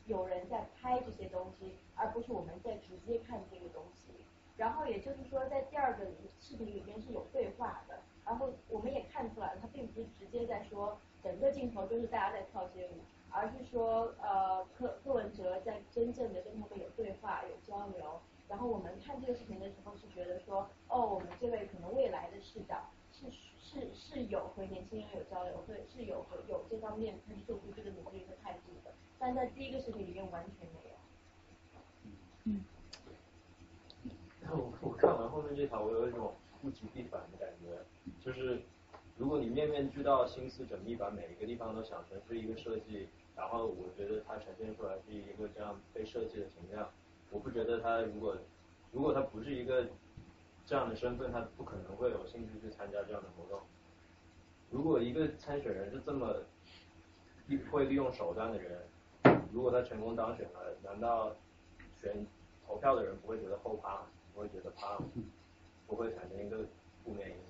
[0.07, 4.13] 有人在拍这些东西，而不是我们在直接看这个东西。
[4.57, 6.05] 然后也就是说，在第二个
[6.39, 13.01] 视频里面是有对话的，然后我们也看出来了，它并不是直接在说整个镜头就是大家在跳街舞。
[13.33, 18.21] 而是说，呃，柯柯文哲在真正的跟他们有对话、有交流。
[18.49, 28.91] 然后我们看这个视频的时候，是觉得说，哦，我们这位可能未来的市长是是是有和年轻人有交流，会是有和有这方面他做出这个努力和态度的。
[29.17, 30.97] 但在第一个视频里面完全没有。
[32.47, 32.65] 嗯。
[34.51, 36.35] 我我看完后面这条，我有一种
[36.65, 37.79] 物极必反的感觉，
[38.25, 38.61] 就是
[39.21, 43.07] 如果你面面俱到、心思缜密，把每一个地方都想成是一个设计，
[43.37, 46.91] 然后我觉得它呈现出来是一个这样被设计的形象，
[47.31, 48.35] 我不觉得他如果
[48.91, 49.87] 如果他不是一个
[50.65, 53.61] 这样的身份，他不可能会有兴趣去参加这样的活动。
[54.71, 56.37] 如果一个参选人是这么
[57.71, 58.81] 会利用手段的人，
[59.53, 61.37] 如果他成功当选了，难道
[62.01, 62.27] 选
[62.67, 64.01] 投票的人不会觉得后怕？
[64.33, 64.99] 不会觉得怕？
[65.87, 66.65] 不会产生一个
[67.05, 67.37] 负面影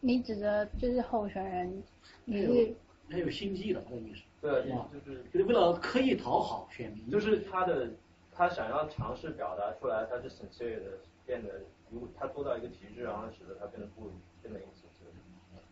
[0.00, 1.82] 你指的就是候选人，
[2.24, 2.74] 你是
[3.10, 4.22] 很有心机的，他的意思。
[4.40, 4.50] 对
[4.92, 7.10] 就是就是为了刻意讨好选民。
[7.10, 7.90] 就是他的
[8.32, 11.60] 他想要尝试表达出来，他是 sincere 的，变得
[11.90, 14.10] 如果他做到一个极致，然后使得他变得不
[14.40, 15.10] 变得 insincere。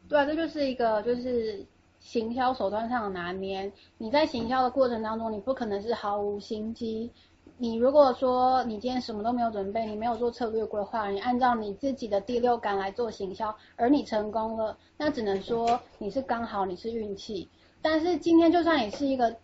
[0.08, 1.64] 对啊，这就是一个就是
[2.00, 3.70] 行销手段上的拿捏。
[3.98, 7.10] 你在行销的过程当中，你不可能是毫无心机。
[7.58, 17.48] 你如果说你今天什么都没有准备，你没有做策略规划，你按照你自己的第六感来做行销，而你成功了，那只能说你是刚好，你是运气。
[17.80, 19.34] 但是今天就算你是一个，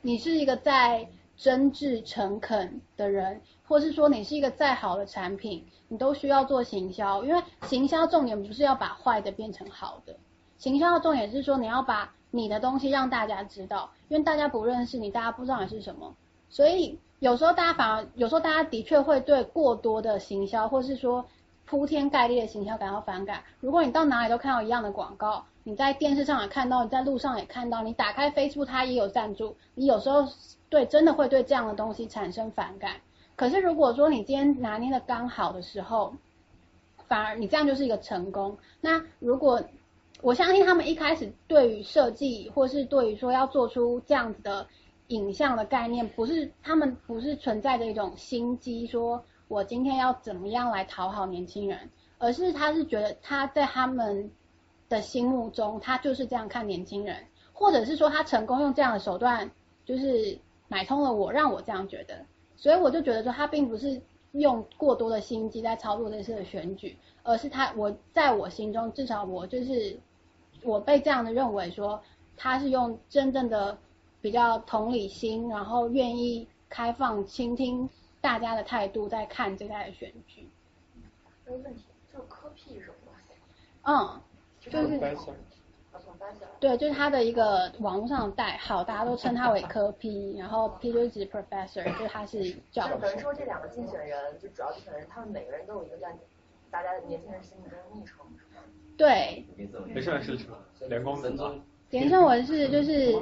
[0.00, 10.16] 你是一个在真挚诚恳的人，或是说你是一个再好的产品，你都需要做行销，因为行销重点不是要把坏的变成好的，
[10.56, 16.14] 行销的重点是说你要把你的东西让大家知道，因为大家不认识你，大家不知道你是什么，
[16.48, 21.24] 所以有时候大家反而有时候大家的确会对过多的行销，或是说
[21.64, 23.42] 铺天盖地的行销感到反感。
[23.60, 30.26] 如果你到哪里都看到一样的广告，你在电视上也看到，你在路上也看到，你打开 Facebook 它也有赞助，你有时候
[30.68, 32.92] 对真的会对这样的东西产生反感。
[33.36, 36.14] 可是如果说你今天拿捏的刚好的时候，
[37.06, 38.56] 反而你这样就是一个成功。
[38.80, 39.62] 那如果
[40.20, 44.66] 我相信他们一开始对于设计，或是对于说要做出这样子的
[45.08, 54.30] 影像的概念，不是他们不是存在着一种心机，说我今天要怎么样来讨好年轻人，而是他是觉得他在他们
[54.88, 59.50] 的心目中，他就是这样看年轻人，或者是说他成功用这样的手段，
[59.84, 62.24] 就是买通了我，让我这样觉得。
[62.56, 64.00] 所以我就觉得说，他并不是
[64.32, 69.98] 用过多的心机在操作这次的选举，而是他我在我心中，至少我就是
[70.62, 72.02] 我被这样的认为说，
[72.36, 73.78] 他是用真正的
[74.20, 77.88] 比较同理心，然后愿意开放倾听
[78.20, 80.48] 大家的态度在看这代的选举。
[81.46, 83.32] 有个问题，就是科屁是什么东西？
[83.82, 84.20] 嗯，
[84.60, 85.00] 就是。
[86.60, 93.18] 对，就是他的一个网络上的代号，大家都称他为科 P，然后 P 就是指 professor，就是他是教就等于。
[93.18, 96.16] 说这两个竞选人，就主要竞选人，他们每个人都有一个在
[96.70, 98.18] 大家年轻人心目中的昵称？
[98.96, 99.44] 对，
[99.86, 100.56] 没事是什么？
[100.88, 101.54] 连公子吗？
[101.90, 103.20] 连胜文是就是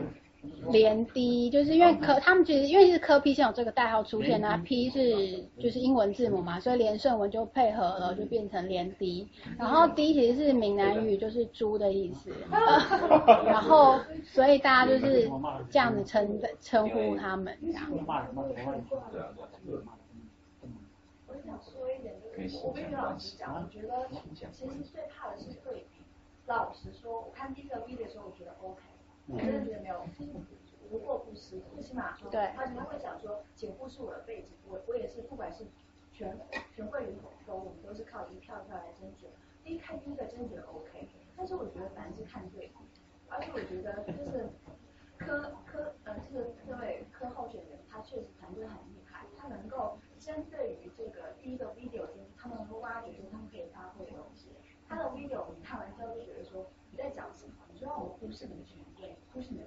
[0.70, 9.28] 连 D，就是因为科他们其实因为是科 P 先有这个代号出现那 P 是就是英文字母嘛，所以连胜文就配合了，就变成连 D。
[9.58, 12.30] 然后 D 其实是闽南语，就是猪的意思。
[12.50, 15.30] 然后所以大家就是
[15.70, 17.90] 这样子称称呼他们这样。
[21.28, 24.08] 我想说一点，就是我跟于老师讲，我觉得
[24.52, 26.02] 其实最怕的是对比。
[26.46, 28.80] 老实说，我看第一个 video 的时候，我觉得 OK，
[29.28, 30.00] 我真的觉得没有
[30.88, 35.64] 无过不失，最起码说，对他他会讲说，警护是我的背景，我我也是，不管是
[36.12, 36.38] 全
[36.72, 39.26] 全会与否，我们都是靠一票一票来争取。
[39.64, 42.74] 第一看第一个真的觉得 OK，但是我觉得反正是看对比，
[43.28, 44.48] 而且我觉得就是
[45.18, 54.50] 科科呃这个这位科候选人，他确实团队很厉害，他能够针对于这个第一个 video 中，他们能够挖掘出他们可以发挥的东西。
[54.88, 57.54] 他的 video 你看完之后就觉得说你在讲什么？
[57.72, 58.64] 你就让我忽视你的
[59.40, 59.62] 的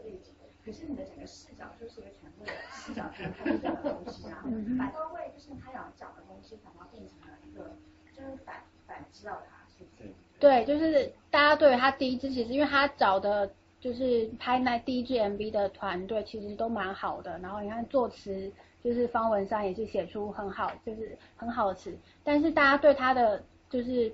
[0.65, 4.43] 可是你的整个视角就是一个全部的视角去看这样的东西啊，
[4.77, 7.75] 反倒会就是他想讲的东西，反倒变成了一个
[8.13, 8.55] 就是反
[8.85, 10.09] 反知道他是不是。
[10.39, 17.39] 对，就是大家对于他第一支，其实因为他找的就是拍那第一支 MV 的团队，其实都蛮好的。
[17.39, 18.51] 然后你看作词，
[18.83, 21.97] 就是方文山也是写出很好，就是很好的词。
[22.23, 24.13] 但是大家对他的就是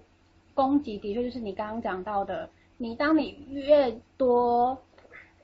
[0.53, 4.77] 攻击，的确就是你刚刚讲到的，你当你越多，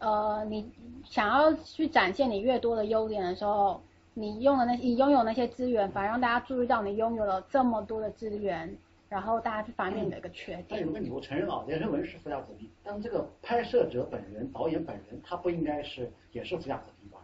[0.02, 0.68] 呃，你
[1.06, 3.80] 想要去展现你越多的优点的时候，
[4.15, 8.76] 你用的那你拥有那些资源，反而让大家注意到你拥有了这么多的资源，
[9.07, 10.94] 然后大家去发现你的一个缺点但有个。
[10.94, 17.19] 问题，我承认啊，连胜文是富家子弟，但是这个拍摄者本人、导演本人，他不应该是也是富家子弟吧？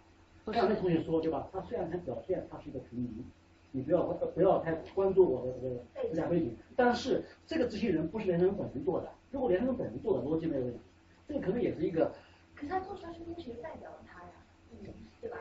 [0.46, 1.48] 不刚才那同学说对吧？
[1.52, 3.26] 他虽然他表现他是一个平民，
[3.72, 10.80] 你不要不要太关注我的这个富家背景，但是这个执行人不是连胜文本人做的，如果连胜文本人做的逻辑没有问题，
[11.28, 12.14] 这个可能也是一个，
[12.58, 14.30] 可是他做出来是因为谁代表了他呀，
[14.72, 14.88] 嗯，
[15.22, 15.38] 对吧？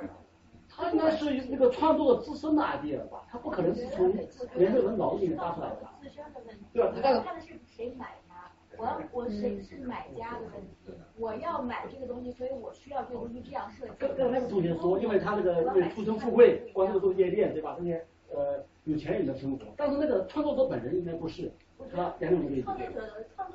[0.68, 4.12] 他应该是那个创作的自身的 idea 吧，他不可能是从
[4.54, 5.88] 连胜文脑子里面搭出来的。
[6.02, 6.64] 自身的问题。
[6.74, 13.92] 对吧他刚看的是谁买它，我要我谁是买家的问题，我要买这个东西，所以我需要这个东西这样设计。
[13.98, 17.74] 跟跟那个同学说，因为他那个因为出身富贵，关注的都是夜店，对吧？
[17.78, 21.50] 这些呃有钱人的生活，但是那个创作者本人应该不是，
[21.88, 22.14] 是吧？
[22.18, 22.68] 两种这个意思，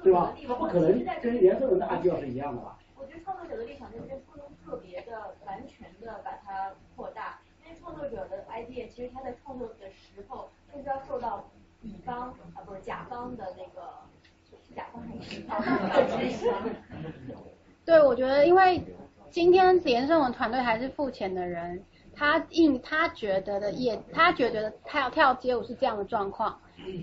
[0.01, 0.33] 对吧？
[0.47, 2.79] 他不可能跟原生人的 idea 是一样的吧？
[3.01, 11.43] 我觉得创作者的立场在这边不能特别的完全的把它扩大，因为创作者的 idea 其实他在创作的时候，就是要受到
[11.81, 13.89] 乙方啊不是甲方的那个
[14.43, 16.51] 是甲方还是乙方的 指使。
[17.83, 18.79] 对，我觉得因为
[19.31, 21.83] 今天连胜文团队还是付钱的人，
[22.15, 26.59] 他应他觉得的也，他觉得他要跳街舞是这样的状况，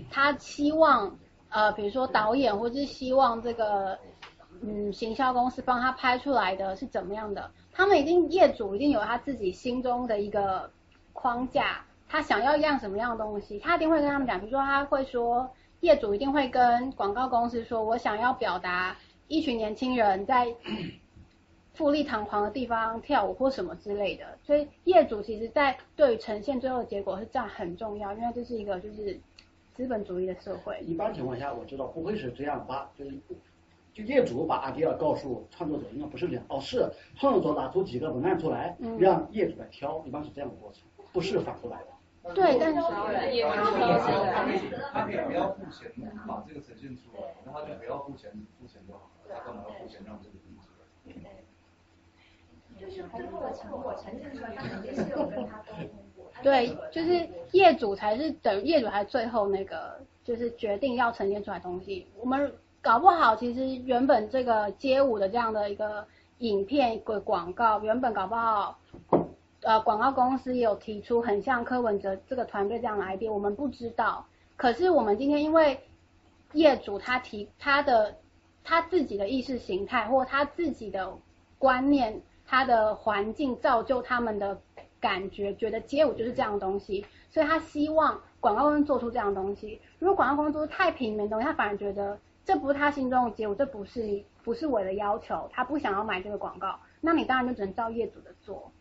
[0.09, 1.17] 他希望
[1.49, 3.99] 呃比如说导演或者是希望这个
[4.61, 10.69] 嗯行销公司帮他拍出来的是怎么样的，他们一定业主一定有他自己心中的一个
[11.13, 15.49] 框架，他想要一样什么样的东西，他一定会跟他们讲，比如说他会说
[15.79, 18.95] 业主一定会跟广告公司说，我想要表达。
[19.31, 20.47] 一群年轻人在
[21.75, 29.19] 富丽堂皇的地方跳舞或什么之类的，所以业主其实在对于呈现最后的结果是这样很重要，因为这是一个就是
[29.75, 30.79] 资本主义的社会。
[30.79, 32.89] 一般情况下，我知道不会是这样吧？
[32.97, 33.11] 就是
[34.03, 36.43] 就业主把 idea 告诉创作者，应该不是这样。
[36.49, 41.87] 哦，是创作者拿出几个文案出来，让业主来挑，一般是这样的过程，不是反过来的。
[42.33, 45.91] 对，但是他可以不要付钱
[46.27, 50.67] 把这个呈现出来，那他就不要付钱付钱就好了，他干嘛要付钱让这个东西？
[52.79, 56.31] 就是最后的成果呈现出来，他肯定是有跟他沟通过。
[56.43, 62.07] 对，就是业主才是等业主还是最后那个就是决定要呈现出来东西。
[62.19, 66.05] 我们搞不好其实原本这个街舞的这样的一个
[66.39, 68.79] 影片一个广告，原本搞不好。
[69.61, 74.25] 呃，广告公司也有提出很像柯文哲这个团队这样的 idea，我们不知道。
[74.55, 75.77] 可是我们今天因为
[76.53, 78.15] 业主他提他的
[78.63, 81.13] 他自己的意识形态或他自己的
[81.57, 84.57] 观念，他的环境造就他们的
[85.01, 89.81] 感觉，觉得街舞就是这样的东西，所以他希望广告公司做出这样的东西。
[89.99, 92.17] 如果广告公司做出太平民的东西，他反而觉得
[92.49, 98.71] 这不是他心中的结果，这不是不是我的要求，他不想要买这个广告，那你当然就只能照业主的做。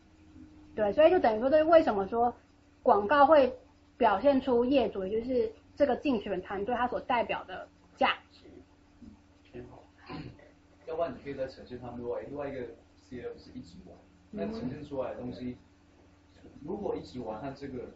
[0.74, 2.34] 对，所以就等于说，这为什么说
[2.82, 3.54] 广告会
[3.98, 8.46] 表现出业主，也就是这个竞选团队他所代表的价值。
[10.86, 12.62] 要不然你可以再呈现他们另外另外一个
[13.10, 13.94] CF 是一直玩，
[14.30, 15.58] 那呈现出来的东西，
[16.64, 17.90] 如果一直玩和这个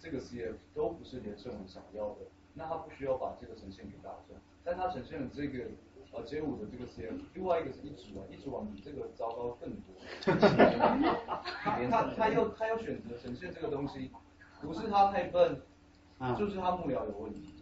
[0.00, 2.20] 这个 CF 都不是连胜文想要的，
[2.54, 4.34] 那他不需要把这个呈现给大众，
[4.68, 5.64] 但他呈现了这个。
[6.10, 9.94] 呃，街舞的这个 CF，另外一个是一直玩，一直玩比这个糟糕更多。
[10.24, 14.10] 他他又他又选择呈现这个东西，
[14.62, 15.60] 不是他太笨，
[16.38, 17.52] 就是他幕僚有问题。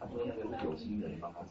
[0.00, 1.50] 他说那个是有心人帮他做。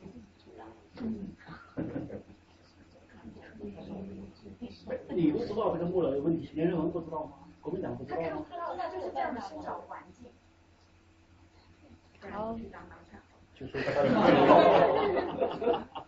[5.09, 7.33] 你不知道这个幕僚有问题，连人文不知道吗？
[7.61, 8.47] 国民党不知道吗？
[8.75, 10.25] 那就是这样的生长环境。
[13.67, 13.73] 好。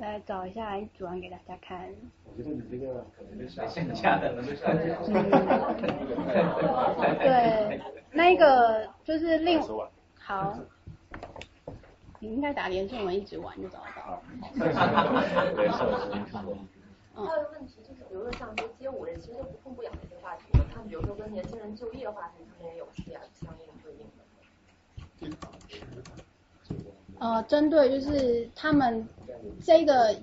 [0.00, 1.86] 来找一下一组完给大家看。
[2.24, 4.96] 我觉得你这个可能是线下的，能被下架。
[7.18, 7.78] 对，
[8.10, 9.60] 那个就是另
[10.18, 10.58] 好，
[12.18, 14.22] 你应该打连胜文一直玩就找得到。
[17.14, 23.02] 还有一个问题就是，比如说像说街舞人，其实都不痛不痒的一些话题，他们比如说跟年轻人就业话题，他们也有是
[23.34, 23.79] 相应的。
[27.18, 29.06] 呃，针对就是他们
[29.62, 30.14] 这个，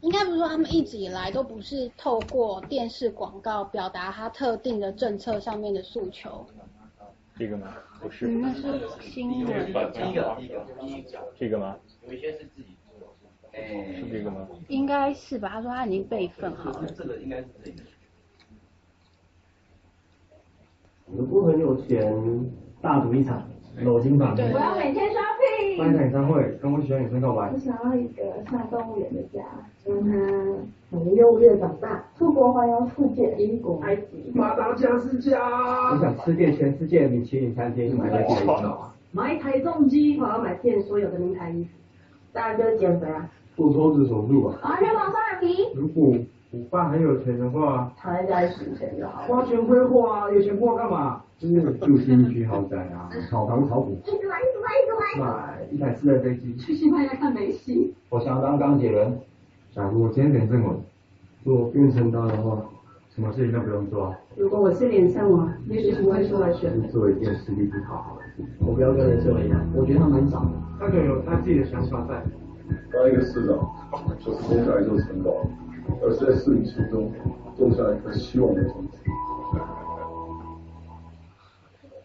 [0.00, 6.44] 应该不是说他们一直以来都不是透过电视广告表达他特定的政策上面的诉求。
[7.38, 7.76] 这个吗？
[8.00, 8.26] 不是。
[8.26, 8.60] 那是
[9.00, 9.66] 新闻。
[9.66, 11.32] 第一个，第一个，第一个。
[11.38, 11.76] 这个吗？
[12.06, 13.06] 有一些是自己做的。
[13.52, 13.94] 哎。
[13.94, 14.48] 是这个吗？
[14.68, 15.48] 应该是吧？
[15.48, 16.86] 他说他已经备份好了。
[16.96, 17.82] 这个应该是这个。
[21.06, 23.48] 我不很有钱，大赌一场。
[23.82, 25.78] 裸金版我要每天 shopping。
[25.78, 27.50] 办一场演唱会，跟我喜欢女生告白。
[27.52, 29.42] 我想要一个像动物园的家，
[29.84, 30.12] 让他
[30.90, 35.40] 从幼儿园长大，出国环游世界，英国、埃及，马达加斯加。
[35.90, 38.62] 我想吃遍全世界米其林餐厅，买台重机。
[39.10, 41.70] 买台重机，我要买遍所有的名牌衣服。
[42.32, 43.28] 当然就是减肥啊。
[43.56, 44.58] 做抽脂手术啊。
[44.62, 45.68] 啊，人往双眼皮。
[45.74, 46.14] 如果
[46.52, 49.22] 我爸很有钱的话，躺在家里省钱就好。
[49.22, 51.23] 花钱挥霍啊，有钱不知道干嘛。
[51.38, 53.98] 就是住新区豪宅啊，炒房炒股。
[55.18, 56.54] 买一台私人飞机。
[56.56, 57.94] 去西班牙看梅西。
[58.08, 59.16] 我想要当钢铁人。
[59.72, 60.76] 假如我今天连胜文，
[61.44, 62.64] 做变成他的话，
[63.14, 64.04] 什么事情都不用做。
[64.06, 66.80] 啊如果我是连胜文，也许是会出来选。
[66.88, 68.44] 做一件实力不讨好的。
[68.66, 70.50] 我不要跟连胜文一样，我觉得他蛮傻的。
[70.80, 72.20] 他可能有他自己的想法在，
[72.92, 73.56] 当一个市长，
[73.90, 75.46] 不是种下一座城堡，
[76.02, 77.12] 而是在市民心中
[77.56, 78.98] 种下一颗希望的种子。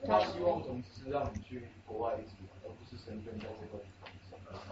[0.10, 4.10] 他希望种子是让你去国外一直，而不是深耕在这个地方。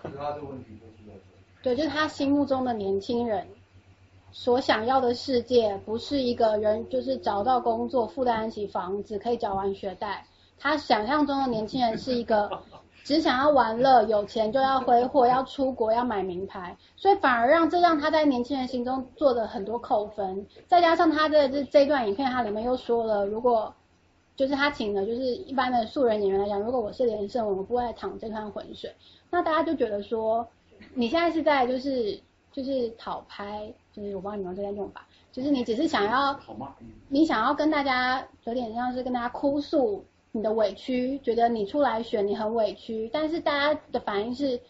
[0.02, 1.22] 所以他这个问题就出在这里。
[1.62, 3.48] 对，就是他心目中的年轻人
[4.32, 10.26] 所想要的世界，不是一个人就是找到工作、负担得起房子、可以缴完学贷。
[10.60, 12.50] 他想象中的年轻人是一个
[13.04, 20.46] 只想要玩乐、有钱就要挥霍、要出国、要买名牌，所以反而让这让他在年轻人心中做的很多扣分。
[20.68, 23.74] 再加上他的这这段影片，他里面又说了，如果
[24.38, 28.94] 就是他请的，就是一般的素人演员来讲，如果我是连胜文，我不会淌这滩浑水。
[29.32, 30.48] 那大家就觉得说，
[30.94, 32.20] 你现在是在就是
[32.52, 36.40] 就是讨拍，就是我帮你们这边用法，就是你只是想要，
[37.10, 44.62] 你想要跟大家有点像是跟大家哭诉你的委屈，觉得你出来选你很委屈，但是大家的反应是，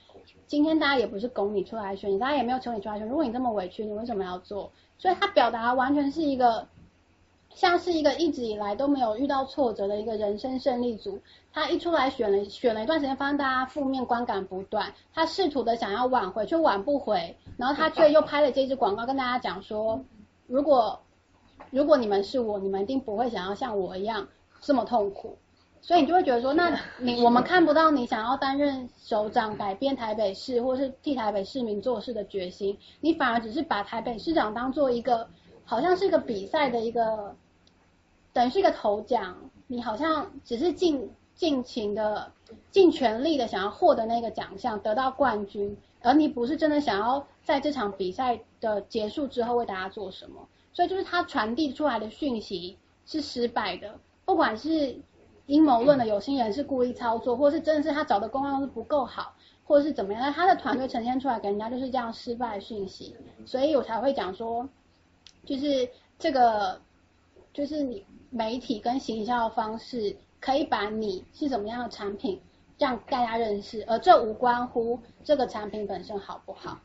[0.46, 4.72] 今天大家也不是拱你出来选，大家也没有求你出来选，如果你这么委屈，你为什么要做？
[4.98, 6.66] 所以他表达完全是一个。
[7.58, 11.20] 像是一个一直以来都没有遇到挫折的一个人生胜利组，
[11.52, 20.06] 他一出来选了选了一段时间，发现大家负面观感不断，他试图的想要挽回，却挽不回，然后他却又拍了这支广告跟大家讲说，
[20.46, 21.02] 如果
[21.72, 24.28] 如果你们是我，你们一定不会想要像我一样
[24.62, 25.36] 这么痛苦，
[25.82, 35.28] 所以你就会觉得说，那你我们看不到你想要担任首长改变台北市，或是替台北市民做事的决心，你反而只是把台北市长当做一个
[35.66, 37.36] 好像是一个比赛的一个。
[38.38, 39.36] 等于是一个头奖，
[39.66, 42.32] 你好像只是尽尽情的、
[42.70, 50.48] 尽全力的想要获得那个奖项，得到冠军，而你不是真的想要在这场比赛的结束之后为大家做什么。
[50.72, 52.78] 所以就是他传递出来的讯息
[53.08, 54.96] 是失败的，不管是
[55.48, 59.34] 阴谋论的有心人是故意操作，或是真的是他找的公关公司不够好，
[59.66, 63.16] 或者是怎么样，那他的团队呈现出来给人家就是这样失败讯息。
[63.48, 64.70] 所以我才会讲说，
[65.44, 65.90] 就是
[66.20, 66.80] 这个，
[67.52, 68.06] 就是你。
[68.38, 72.40] 媒体跟行销的方式可以把你是怎么样的产品
[72.78, 76.80] 让大家认识，而这无关乎这个产品本身好不好。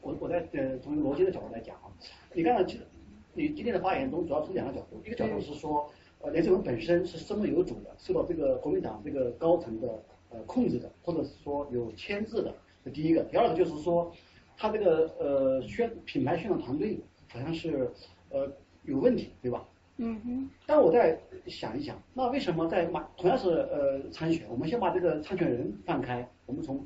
[0.00, 1.92] 我我在呃从逻辑的角度来讲啊，
[2.32, 2.86] 你刚才其实
[3.34, 5.90] 你今天的发言中主要从两个角度，一个角度是说
[6.22, 13.22] 呃连志文本身是身不由主的，受到这个国民党这个高层的呃控制的，或者是说有牵制的，这第一个。
[13.24, 14.10] 第二个就是说
[14.56, 16.98] 他这个呃宣品牌宣传团队
[17.30, 17.90] 好像是
[18.30, 18.50] 呃
[18.84, 19.62] 有问题，对吧？
[19.96, 21.16] 嗯哼，但我再
[21.46, 26.84] 想一想，那为什么在马同样是呃参选，我们先把这个参选人放开，我们从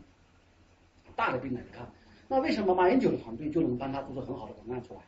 [1.17, 1.91] 大的病来看，
[2.29, 5.01] 那为什么马英九的团队就能帮他做出很好的文案出来？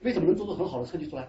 [0.00, 1.26] 为什么能做出很好的设计出来？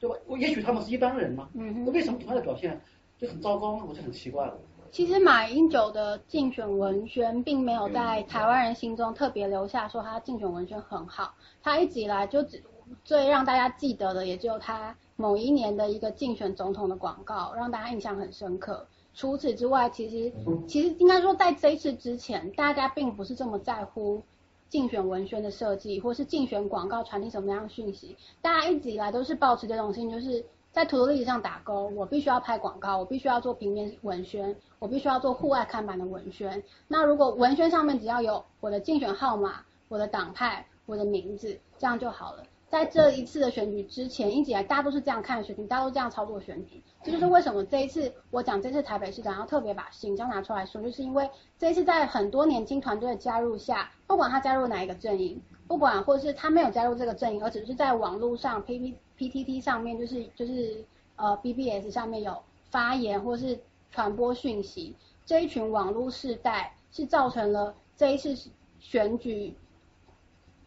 [0.00, 0.16] 对吧？
[0.26, 2.78] 我也许他们是一般人嘛，嗯那为什么同样的表现
[3.16, 3.84] 就很糟糕呢？
[3.88, 4.58] 我就很奇怪了。
[4.90, 12.62] 其实马英九的竞选文宣并没有在台湾人心中特别留下说他竞选文宣很好，他一直以来就只
[13.04, 14.94] 最让大家记得的也只有他。
[15.20, 18.86] 某一年的一个竞选总统的广告，让大家印象很深刻。
[19.14, 20.32] 除此之外，其实
[20.68, 24.22] 其实应该说，在这一次之前，大家并不是这么在乎
[24.68, 28.16] 竞选文宣的设计，或是竞选广告传递什么样的讯息。
[28.40, 36.62] 大家一直以来都是保持这种心，就是在图的历史上打勾，我必须要拍广告，我必须要做平面文宣，我必须要做户外看板的文宣。
[36.86, 42.44] 那如果文宣上面只要有我的竞选号码、我的党派、我的名字，这样就好了。
[42.70, 46.82] 在这一次的选举之前，一直以来大家都是这样看选举，大家都这样操作选举。
[47.02, 51.28] 这就是为什么这一次我讲这次台北市长要特别把行销拿出来说，就是因为
[51.58, 60.84] 这一次在很多年轻团队的加入下，不管他加入哪一个阵营，不管或是他没有加入这个阵营，而只是在网络上 P P P T T 上面，就是就是
[61.16, 62.36] 呃 B B S 上面有
[62.70, 63.58] 发言或是
[63.90, 68.36] 传播讯息，这一群网络世代是造成了这一次
[68.78, 69.54] 选举。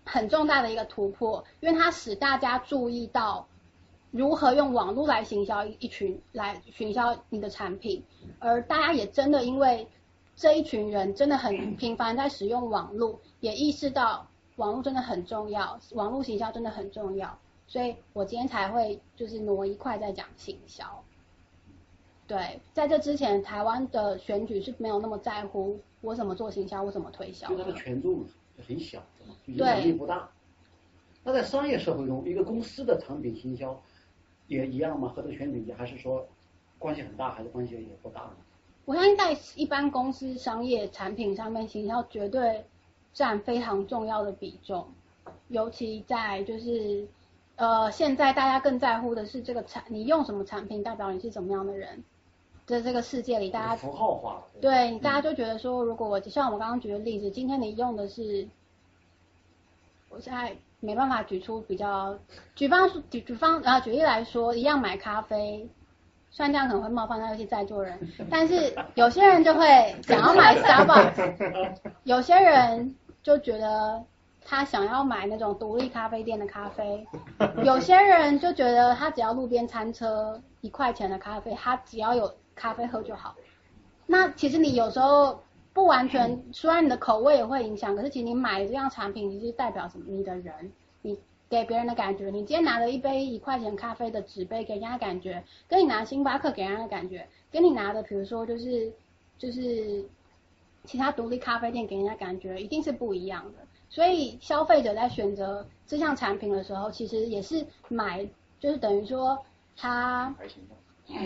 [0.06, 3.48] 很重大的一个突破，因为它使大家注意到
[4.12, 8.04] 如何用网络来行销一群来行销你的产品，
[8.40, 9.88] 而大家也真的因为
[10.36, 17.38] 这一群人真的很频繁在使用网络，也意识到网络真的很重要，网络行销真的很重要，
[17.68, 21.04] 所以我今天才会就是挪一块在讲行销。
[22.28, 27.48] 对，在这之前，台湾的选举是没有那么在乎我怎么做行销，我怎么推销。
[27.48, 28.26] 它的权重
[28.68, 29.36] 很小的嘛。
[29.46, 30.30] 影响力不大。
[31.24, 33.80] 那在商业社会中，一个公司的产品行销
[34.48, 35.10] 也一样吗？
[35.10, 36.28] 和这个选举还是说
[36.80, 38.38] 关系很大，还是关系也不大呢？
[38.86, 42.66] 我相信在一般公司商业产品上面，行销绝对
[43.14, 44.88] 占非常重要的比重。
[45.50, 47.08] 尤其在就是
[47.56, 52.04] 呃，现在大家更在乎的是这个产，你用什么产品代表你是怎么样的人。
[52.72, 58.48] 的这个世界里，大家符号化，对，大家就觉得说，如果我像我们刚刚举的例子，今天你用的是，
[60.10, 62.18] 我现在没办法举出比较，
[62.56, 65.70] 举方举举方啊，举例来说，一样买咖啡，
[66.32, 68.00] 虽然这样可能会冒犯到一些在座人，
[68.32, 71.76] 但是有些人就会想要买 Starbucks，
[72.06, 74.04] 有些人就觉得
[74.44, 77.06] 他想要买那种独立咖啡店的咖啡，
[77.64, 83.36] 有些人就觉得他只要路边餐车一块钱的咖啡，他只要有咖啡喝就好。
[84.08, 85.42] 那其实你有时候
[85.72, 90.04] 不完全，虽然你的口味也会影响，可是其实你买这样产品，你是代表什么？
[90.08, 90.72] 你的人，
[91.02, 91.18] 你
[91.50, 98.92] 给别人的感觉，你今天拿了一杯一块钱咖啡的纸杯给人家感觉，跟你拿星巴克给人家的感觉，跟你拿的比如说就是
[99.38, 100.04] 就是
[100.84, 103.60] 其他独立咖啡店给人家感觉一定是不一样的。
[103.88, 108.28] 所以消费者在选择这项产品的时候，其实也是买，
[108.60, 109.40] 就是等于说
[109.78, 110.36] 他。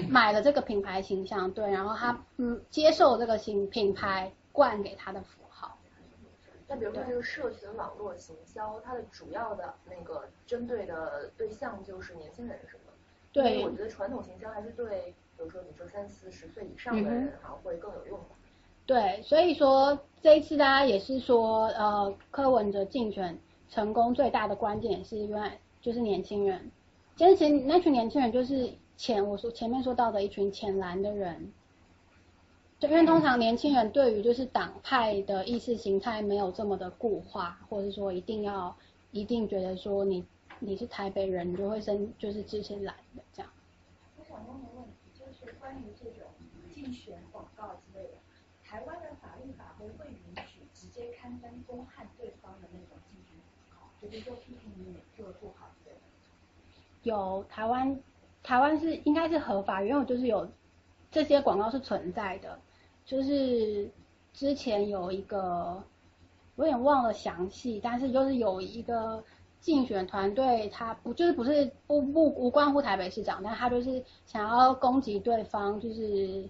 [0.10, 5.78] 买了这个品牌形象，对，然后他嗯接受这个新品牌灌给他的符号。
[6.68, 12.94] 那比如说这个社群网络行销，它的主要的那个针对的对象就是年轻人，是吗？
[13.32, 13.64] 对。
[13.64, 18.36] 我觉得传统行销还是对，比如说你说三四十岁以上的人好像会更有用吧。
[18.86, 23.38] 对，所以说这一次大家也是说，呃，柯文哲竞选
[23.70, 25.52] 成功最大的关键是因为
[25.82, 26.72] 就是年轻人，
[27.16, 28.74] 其实前那群年轻人就是。
[28.98, 31.52] 前我说前面说到的一群浅蓝的人，
[32.80, 38.76] 就因为通常年轻人对于就是党派的意识形态没有这么的固化，或者说一定要
[39.12, 40.26] 一定觉得说你
[40.60, 43.52] 你是台北人，你就会生就是支持蓝的这样。
[44.18, 46.28] 我想问个问题，就是关于这种
[46.74, 48.14] 竞选广告之类的，
[48.64, 53.36] 台湾的法律法规会允许直接刊登公汉对方的那种竞选
[53.70, 56.02] 广告，就是说批评你做的不好之类的。
[57.04, 58.02] 有台湾。
[58.46, 60.48] 台湾是应该是合法，因为就是有
[61.10, 62.60] 这些广告是存在的，
[63.04, 63.90] 就是
[64.34, 65.82] 之前有一个
[66.56, 69.24] 有点忘了详细，但是就是有一个
[69.60, 76.48] 竞选团队，他不就是不是不不无关乎台北市长，但他就是想要攻击对方，就是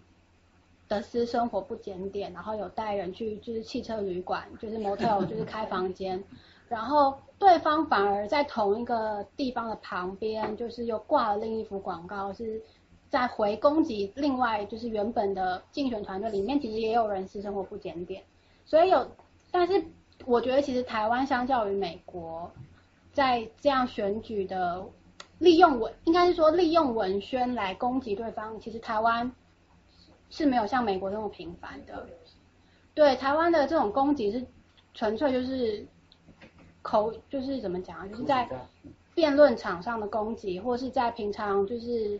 [0.90, 6.22] 的私生活不检点，然后有带人去就是汽车旅馆，就是模特就是开房间。
[6.68, 12.62] 然后对方反而在同一个地方的旁边，就是又挂了另一幅广告，是
[13.10, 18.24] 在回攻击另外就是原本的竞选团队里面，其实也有人私生活不检点，
[18.66, 19.06] 所以有，
[19.52, 19.84] 但是
[20.26, 22.50] 我觉得其实台湾相较于美国，
[23.12, 24.86] 在这样选举的
[25.40, 29.30] 利用文，应该是说利用文宣来攻击对方，其实台湾
[30.30, 32.08] 是没有像美国那么频繁的。
[32.94, 34.46] 对台湾的这种攻击是
[34.94, 35.86] 纯粹就是。
[36.86, 38.08] 口就是怎么讲啊？
[38.08, 38.48] 就是在
[39.16, 42.20] 辩论场上的攻击，或是在平常就是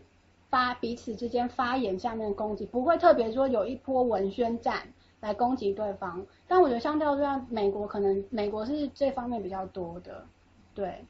[0.50, 6.26] 发彼此之间发言下面攻击，不会特别说有一波文宣战来攻击对方。
[6.48, 10.26] 但我觉得相较之下，美国可能美国是这方面比较多的，
[10.74, 11.04] 对。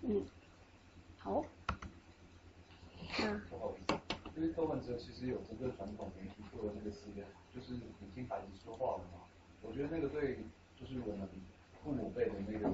[0.00, 0.24] 嗯，
[1.18, 1.44] 好。
[3.22, 3.42] 嗯。
[4.36, 9.20] 因为柯文哲其实有这个传统媒体做的那个实验，就是你听孩子说话了嘛。
[9.62, 10.38] 我觉得那个对，
[10.78, 11.28] 就是我们
[11.82, 12.68] 父母辈的那个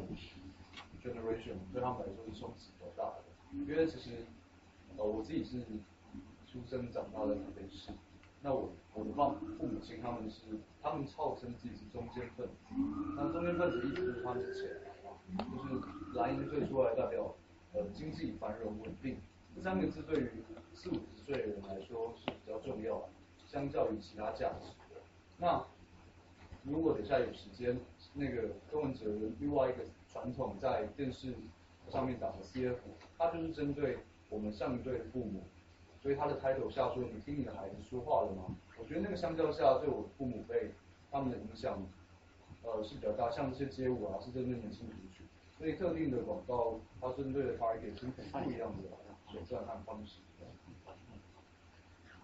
[1.02, 3.24] generation，对他们来说是冲击比较大的。
[3.52, 4.10] 因为其实，
[4.96, 5.60] 呃，我自己是
[6.46, 7.92] 出生长大的台北市，
[8.42, 10.42] 那我我的父父母亲他们是，
[10.82, 12.52] 他们号称自己是中间分子，
[13.16, 14.80] 那中间分子意思就是他们是钱
[15.38, 17.34] 就是蓝营最出来代表，
[17.72, 19.18] 呃，经济繁荣稳定，
[19.54, 20.30] 这三个字对于
[20.74, 23.08] 四五十岁的人来说是比较重要，
[23.46, 25.00] 相较于其他价值的。
[25.38, 25.64] 那
[26.68, 27.78] 如果等下有时间，
[28.12, 29.06] 那个柯文哲
[29.38, 31.32] 另外一个传统在电视
[31.88, 32.76] 上面打的 CF，
[33.16, 33.98] 他就是针对
[34.28, 35.44] 我们上一辈的父母，
[36.02, 38.56] 所以他的 title 下说你听你的孩子说话了吗？
[38.78, 40.72] 我觉得那个相较下对我父母辈
[41.10, 41.80] 他们的影响，
[42.64, 45.24] 呃是比较大，像这些街舞啊是针对年轻族群，
[45.56, 50.18] 所以特定的广告它针对的 target 是不一样的选择和方式。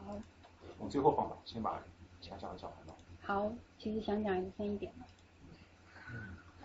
[0.04, 0.18] 好，
[0.78, 1.80] 我最后放吧，先把
[2.20, 2.91] 想讲的讲完了。
[3.24, 4.92] 好，其实想讲深一点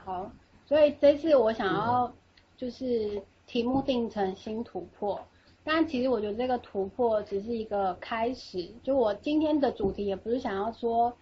[0.03, 0.31] 好，
[0.65, 2.11] 所以这次我想要
[2.57, 5.21] 就是题目定成新突破，
[5.63, 8.69] 但其实我觉得这个突破只是一个开始。
[8.83, 11.13] 就我今天的主题也不是想要说，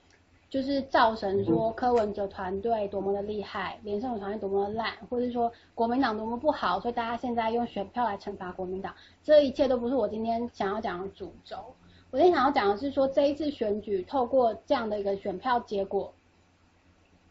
[0.49, 11.75] 就是造成说柯文哲团队多么的厉害，连胜文团队多么的烂，或者说国民党多么不好，所以大家现在用选票来惩罚国民党，这一切都不是我今天想要讲的主轴。
[12.11, 16.13] 我今天想要讲的是说，这一次选举透过这样的一个选票结果，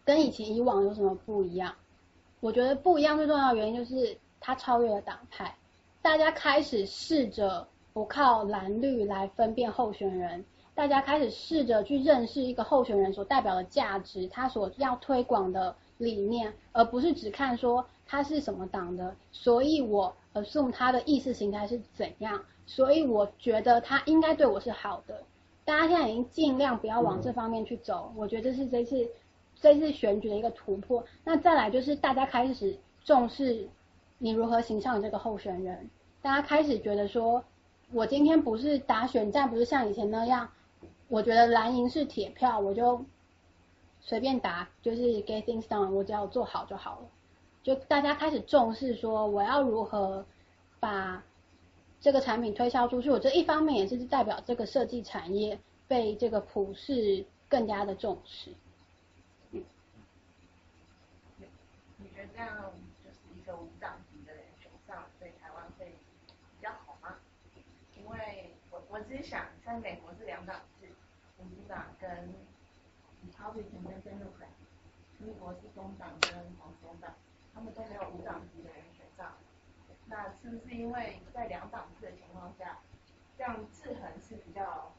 [0.04, 1.74] 跟以前以往有什么不一样？
[2.40, 5.56] 我觉得不一样最重要的原因就是它超越了党派，
[6.02, 10.44] 大家开始试着不靠蓝绿来分辨候选人，
[10.74, 25.22] 大家开始试着去认识一个候选人所代表的价值，他所要推广的理念，而不是只看说他是什么党的，所以我 assume 他的意识形态是怎样，所以我觉得他应该对我是好的。
[25.64, 29.08] 大家现在已经尽量不要往这方面去走，我觉得这是这次
[29.60, 31.02] 这次选举的一个突破。
[31.24, 33.66] 那再来就是大家开始重视
[34.18, 35.88] 你如何形象这个候选人，
[36.20, 37.42] 大家开始觉得说，
[37.92, 40.48] 我今天不是打选战，不是像以前那样，
[41.08, 43.02] 我觉得蓝营是铁票，我就
[44.00, 47.06] 随便打，就是 get things done，我只要做好就好了。
[47.62, 50.26] 就大家开始重视说，我要如何
[50.78, 51.22] 把
[52.04, 55.58] 这个产品推销出去，我这一方面也是代表这个设计产业
[55.88, 58.52] 被这个普世更加的重视。
[59.50, 59.64] 你
[62.14, 62.70] 觉得这样
[63.02, 67.16] 就是一个无党籍的人选上，对台湾会比较好吗？
[67.96, 70.86] 因为我我只是想，在美国是两党制，
[71.38, 72.10] 民主党跟
[73.24, 74.52] Republican 跟 Democrat，
[75.20, 77.14] 英国是工党跟黄种党，
[77.54, 78.93] 他们都没有无党籍的人选。
[80.06, 82.78] 那是不是因为在两党制的情况下，
[83.36, 84.92] 这样制衡是比较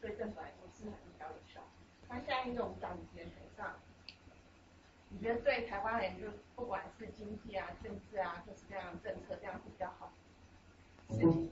[0.00, 1.60] 对政府来说制衡比较有效？
[2.08, 3.74] 那现在一个无党籍的选上，
[5.08, 10.12] 你觉得对台湾人就不管是经济啊、政治啊，就是这样政策这样是比较好
[11.10, 11.50] 事情？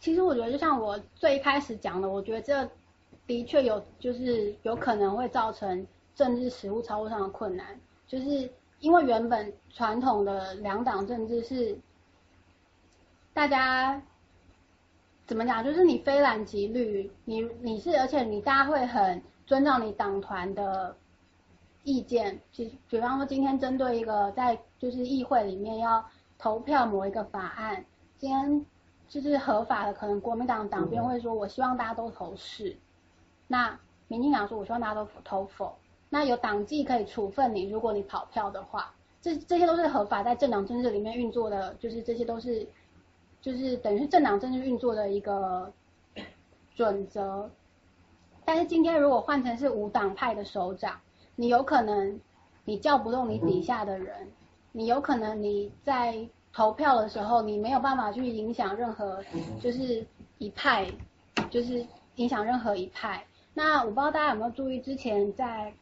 [0.00, 2.70] 其实我觉得，就像我最一开始讲的，我觉得这
[3.26, 11.76] 的确有，就是有可能会造成政治实务操作上的困难，就是因为原本传统的两党政治是
[13.36, 14.00] 大家
[15.26, 20.96] 怎么讲，就是你非蓝即绿，你你是，而且你大家会很遵照你党团的
[21.84, 26.02] 意见，其实比方说今天针对一个在就是议会里面要
[26.38, 27.84] 投票某一个法案，
[28.16, 28.64] 今天
[29.06, 32.74] 就是合法的，可能国民党党鞭会说，我希望大家都投是，
[33.48, 35.76] 那民进党说，我希望大家都投否，
[36.08, 42.66] 那有党纪可以处分你，如果你跑票的话，这这些都是合法在政党政治里面运作的，就是这些都是
[43.40, 45.72] 就是等于是政党政治运作的一个
[46.74, 47.50] 准则。
[48.44, 51.00] 但是今天如果换成是无党派的首长，
[51.34, 52.20] 你有可能
[52.64, 54.28] 你叫不动你底下的人，
[54.72, 59.22] 你有可能你在投票的时候，你没有办法去影响任何
[59.60, 60.06] 就是
[60.38, 60.86] 一派，
[61.50, 61.86] 就是
[62.16, 63.24] 影响任何一派。
[63.52, 65.72] 那我不知道大家有没有注意，之前在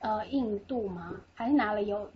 [0.00, 1.12] 呃印度吗？
[1.34, 2.10] 还是哪里有？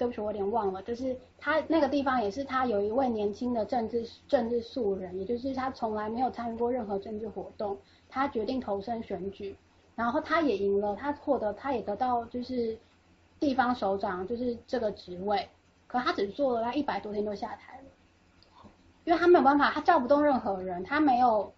[0.00, 0.82] 对不起，我有点忘了。
[0.82, 7.76] 就是他那个地方也是他有一位年轻的政治政治素人，也就是他从来没有参与过任何政治活动，
[8.08, 9.54] 他决定投身选举，
[9.94, 12.78] 然后他也赢了，他获得他也得到就是
[13.38, 15.46] 地方首长就是这个职位，
[15.86, 18.70] 可他只做了他一百多天就下台了，
[19.04, 21.52] 因为他没有办法，他叫不动任何人，他没有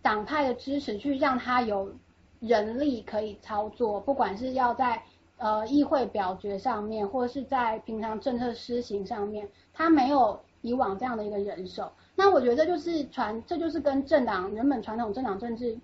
[0.00, 1.92] 党派的支持去让他有
[2.38, 5.02] 人力可以操作，不管是要在
[5.40, 11.90] 呃议会表决上面，或者是在平常政策施行上面，他没有以往这样的一个人手。
[12.14, 15.80] 那我觉得这就是传，这就是跟政党原本传统政党政治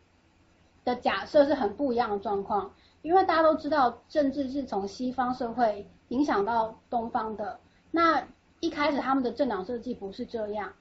[0.85, 2.71] 的假设是很不一样的状况。
[3.03, 7.59] 因为大家都知道，政治是从西方社会影响到东方的。
[7.93, 8.27] 那
[8.59, 10.73] 一开始他们的政党设计不是这样，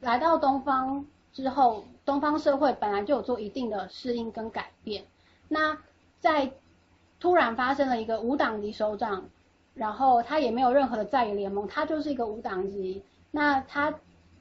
[0.00, 5.04] 来到东方之后，东方社会本来就有做一定的适应跟改变。
[5.48, 5.78] 那
[6.18, 6.50] 在
[7.18, 9.28] 突然发生了一个无党籍首长，
[9.74, 13.02] 然后他也没有任何的在野联盟，他就是一个无党籍。
[13.30, 13.94] 那他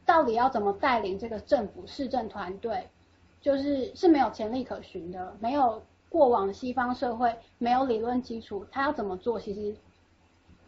[0.05, 2.87] 到底要怎么带领这个政府市政团队，
[3.41, 9.75] 就是是没有潜力可循的，没有过往西方社会没有理论基础，他要怎么做，其实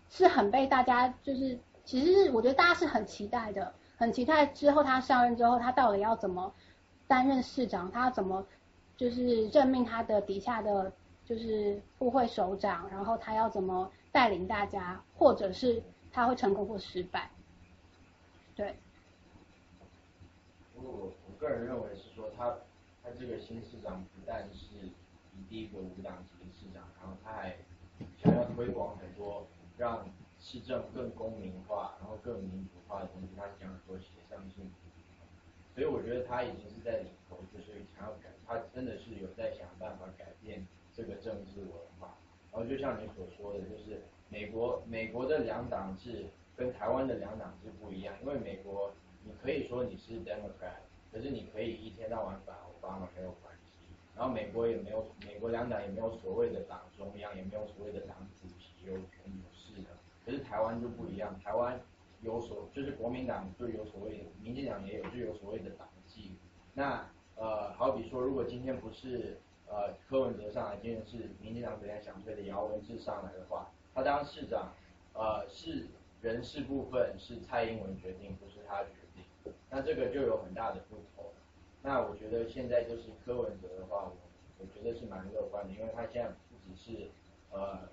[0.10, 6.52] 是很被大家就是，其实我觉得大家是很期待的，很期待之后他上任之后，他到底要怎么
[7.08, 8.46] 担任市长，他要怎么
[8.98, 10.92] 就是任命他的底下的
[11.28, 17.30] 就是部会首长，然后他要怎么带领大家，或者是他会成功或失败，
[18.56, 18.76] 对。
[20.76, 22.56] 我我个人认为是说他
[23.04, 27.58] 他这个新市长不但是以第一个无党籍的市长，然后他还
[28.24, 29.46] 想要推广很多
[29.78, 30.06] 让
[30.40, 34.72] 市政更公民化，然后更民主化的东西，他讲说协商性。
[35.76, 40.66] 所以我觉得他已经是在领头，就是想要改，他真的是有在想办法改变
[40.98, 41.70] 这个政治文
[42.00, 42.18] 化。
[42.52, 46.26] 然后就像你所说的，就是美国美国的两党制
[46.56, 48.92] 跟台湾的两党制不一样，因为美国
[49.24, 53.78] 你可以说你是 Democrat，可是你可以一天到晚反奥巴马没有关系。
[54.16, 59.90] 然后美国也没有美国两党也没有所谓的党中央，也没有所谓的党主席有权有势的。
[60.26, 61.80] 可是台湾就不一样，台湾
[62.22, 66.32] 有所，就是国民党就有所谓的，民进党也有就有所谓的党纪。
[66.74, 74.74] 那呃，好比说，如果今天不是呃柯文哲上来，今天是民进党本来想推的姚文智上来的话，他当市长，
[75.14, 75.88] 呃是
[76.22, 81.26] 人事部分是蔡英文决定，不是他决定，那这个就有很大的不同。
[81.84, 84.12] 那我觉得现在就是柯文哲的话，我
[84.60, 87.10] 我觉得是蛮乐观的，因为他现在不只是
[87.52, 87.88] 呃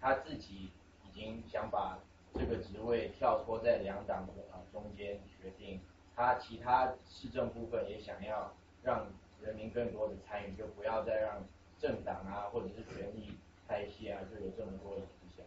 [0.00, 0.70] 他自己
[1.04, 1.98] 已经想把
[2.34, 4.32] 这个职位跳脱在两党的
[4.72, 5.80] 中间决定，
[6.16, 9.06] 他其他市政部分也想要让
[9.44, 11.44] 人民更多的参与，就不要再让
[11.78, 13.36] 政党啊或者是权力
[13.66, 15.44] 派系啊就有这么多的影响。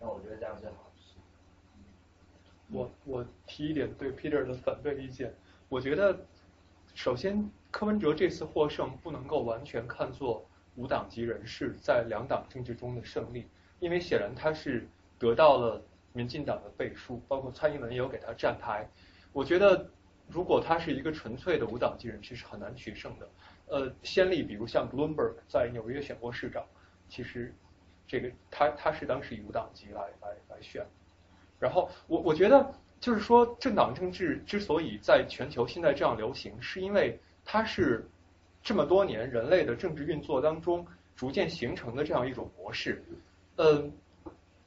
[0.00, 1.14] 那我觉得这样是好事。
[2.70, 5.32] 我我提一点对 Peter 的反对意见，
[5.68, 6.18] 我觉得
[6.94, 10.44] 首先柯文哲这次获胜不能够完全看作
[10.76, 13.46] 无党籍人士在两党政治中的胜利，
[13.80, 14.86] 因为显然他是
[15.18, 15.82] 得到了
[16.12, 18.88] 民进党的背书，包括蔡英文也有给他站台。
[19.32, 19.88] 我觉得
[20.28, 23.28] 如果他是一个纯粹的无党籍人士是很难取胜的。
[23.66, 26.64] 呃，先例比如像 Bloomberg 在纽约选过市长，
[27.08, 27.54] 其实
[28.06, 30.86] 这个他他是当时以无党籍来来来选。
[31.58, 38.08] 然后我我觉得就是说政党政治之所以在全球现在这样流行，是因为它是
[38.62, 40.86] 这么多年人类的政治运作当中
[41.16, 43.04] 逐渐形成的这样一种模式。
[43.56, 43.92] 嗯，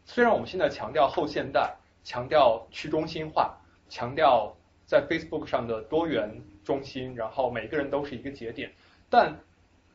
[0.05, 3.57] 虽然我们现在强调后现代，强调去中心化，
[3.89, 4.55] 强调
[4.91, 6.30] 在 Facebook 上的多元
[6.65, 8.69] 中心，然后每个人都是一个节点，
[9.09, 9.34] 但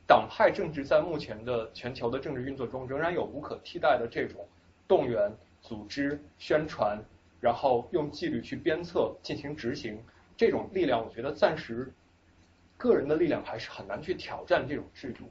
[0.06, 4.48] 党派政治在目前的全球的政治运作中仍然有无可替代的这种
[4.88, 5.30] 动员。
[5.60, 6.98] 组织宣传，
[7.40, 10.00] 然后用纪律去鞭策进行执行，
[10.36, 11.92] 这种力量，我觉得暂时
[12.78, 15.24] 个人的力量还是很难去挑战这种制度。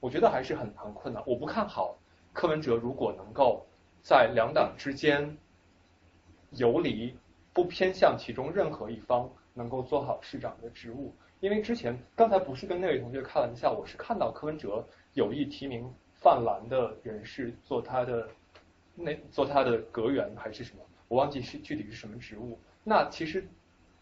[0.00, 1.20] 我觉得还是很很困难。
[1.26, 1.96] 我不看好
[2.32, 3.66] 柯文哲如果能够
[4.02, 5.36] 在两党之间
[6.50, 7.16] 游离，
[7.54, 11.14] 不偏向其中任何一方，能够做好市长的职务。
[11.40, 18.28] 因为之前刚才不是跟那位同学开玩笑，我是看到柯文哲有意提名泛蓝的人士做他的。
[18.96, 22.56] 那做他的阁员还是什么，我忘记是具体是什么职务。
[22.84, 23.44] 那其实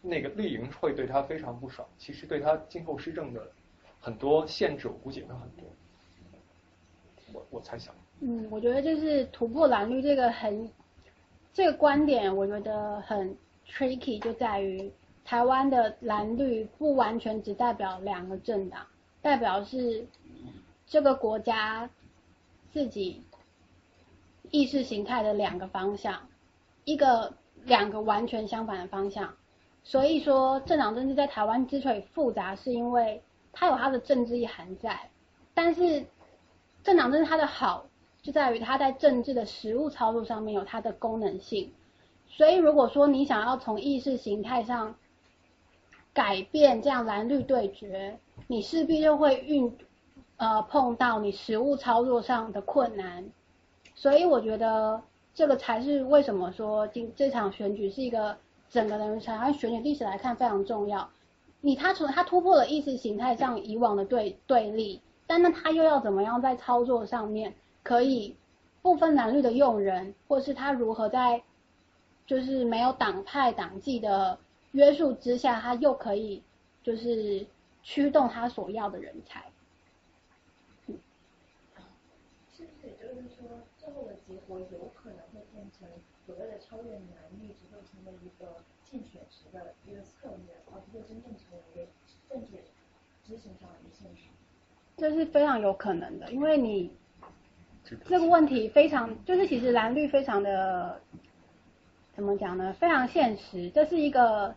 [0.01, 3.41] 那个丽莹会对他非常不爽，其实对他今后施政的
[3.99, 5.65] 很多限制，我估计也会很多。
[7.33, 7.91] 我我猜想。
[8.19, 10.69] 嗯，我觉得就是突破蓝绿这个很
[11.53, 14.91] 这个观点，我觉得很 tricky，就在于
[15.23, 18.85] 台湾的蓝绿不完全只代表两个政党，
[19.21, 20.05] 代表是
[20.87, 21.89] 这个国家
[22.71, 23.21] 自己。
[24.51, 26.27] 意识形态的两个方向，
[26.83, 29.33] 一个两个完全相反的方向，
[29.83, 35.09] 所以说政党政治在台湾之所以复杂，是因为它有它的政治意涵在，
[35.55, 36.05] 但是
[36.83, 37.87] 政党政治它的好
[38.23, 41.71] 就在于它在政治的实务操作上面有它的功能性，
[42.27, 44.95] 所以如果说你想要从意识形态上
[46.13, 48.17] 改变这样蓝绿对决，
[48.47, 49.77] 你势必就会运
[50.37, 53.25] 呃碰到你实务操作上的困难。
[53.93, 55.01] 所以我觉得
[55.33, 58.37] 这个才是为什么说今这场选举是一个
[58.69, 61.09] 整个的台湾选举历史来看非常重要。
[61.59, 67.53] 你他从他突破了意识形态上以往的对对立，但那他又要怎么样在操作上面
[67.83, 68.35] 可以
[68.81, 71.43] 不分蓝绿的用人，或是他如何在
[72.25, 74.39] 就是没有党派党纪的
[74.71, 76.41] 约束之下，他又可以
[76.81, 77.45] 就是
[77.83, 79.43] 驱动他所要的人才。
[82.55, 85.87] 是不是也就是说，最后的结果有可能会变成
[86.25, 88.55] 所谓的超越男女，只会成为一个
[88.89, 91.87] 竞选时的一个策略，而不会真正成为一个
[92.29, 92.63] 政治
[93.27, 94.29] 执行上的一个现实。
[94.95, 96.91] 这是非常有可能的，因为你
[98.05, 100.99] 这个问题非常，就是其实蓝绿非常的
[102.15, 102.73] 怎么讲呢？
[102.73, 104.55] 非常现实，这是一个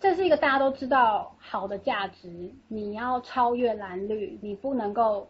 [0.00, 5.28] 这是一个大家都知道好的价值，你要超越蓝绿，你不能够。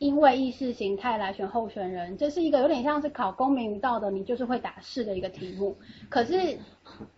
[0.00, 5.76] 因为意识形态来选候选人，这是一个有点像是考公民与道德，你就是会打是的一个题目。
[6.08, 6.56] 可是，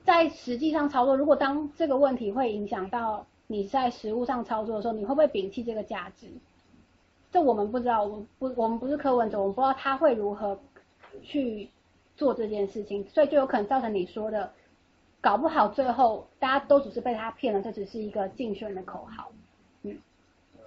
[0.02, 6.26] 在实际上操作，如果当这个问题会影响到你在实物上操作的时候，你会不会摒弃这个价值？
[7.32, 10.60] 这我们不知道，我不，我们不是柯文哲，我们不知道他会如何
[11.22, 11.68] 去
[12.16, 14.52] 做这件事情，所以就有可能造成你说的，
[15.20, 19.32] 搞不好最后大家都只是被他骗了，这只是一个竞选的口号。
[19.82, 19.96] 嗯。
[20.58, 20.62] 呃，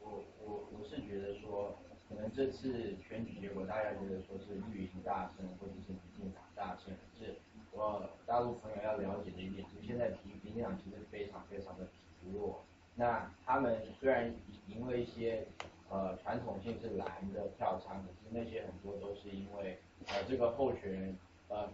[0.00, 1.76] 我我我是觉得说，
[2.08, 6.92] 可能这次选举结果，大家觉得说是绿营大胜，或者是民进党大胜。
[7.18, 7.36] 是
[7.72, 12.60] 我大陆朋友要了解的一点，就是现在民民进党其实非常非常的疲弱。
[12.96, 14.34] 那他们虽然
[14.66, 15.46] 赢了一些
[15.90, 21.16] 呃传统性是蓝的票仓，可是那些很多都是因为呃这个候选人
[21.48, 21.68] 呃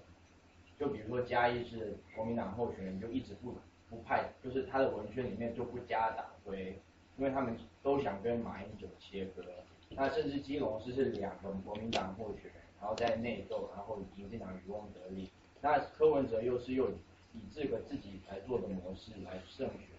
[0.78, 3.54] 就比如说嘉义是国民党候选人，就一直不
[3.88, 6.80] 不派，就是他的文宣里面就不加党徽，
[7.16, 9.42] 因为他们都想跟马英九切割。
[9.90, 15.30] 那甚至基隆市是两个国民党候选人，然后在内斗，然后民进党渔翁得利。
[15.60, 19.94] 那柯文哲又是又以这个自己来做的模式来胜选。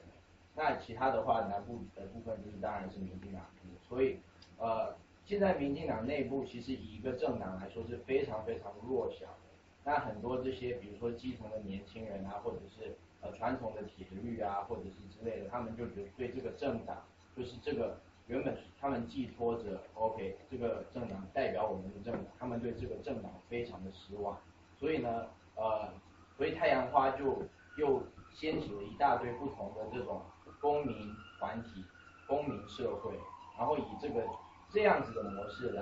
[0.56, 3.42] 那其他的话，南部的部分就是当然是民进党，
[3.88, 4.18] 所以
[4.58, 4.96] 呃，
[5.26, 9.38] 现在民进党内部其实以一个政党来说是非常非常弱小的。
[9.84, 17.04] 那很多这些，比如说基层的年轻人啊，或者是呃传统的铁律啊，或者是之类的，他们就觉得对这个政党，
[17.36, 17.98] 就是这个
[18.28, 24.38] 原本他们寄托着 OK 这个政党代表我们的政党，他们对这个政党非常的失望。
[24.80, 25.90] 所以呢，呃，
[26.38, 27.44] 所以太阳花就
[27.78, 28.02] 又
[28.34, 30.22] 掀起了一大堆不同的这种。
[30.62, 31.86] 公民团体、
[32.26, 33.12] 公民社会，
[33.58, 34.26] 然后以这个
[34.70, 35.82] 这样子的模式来，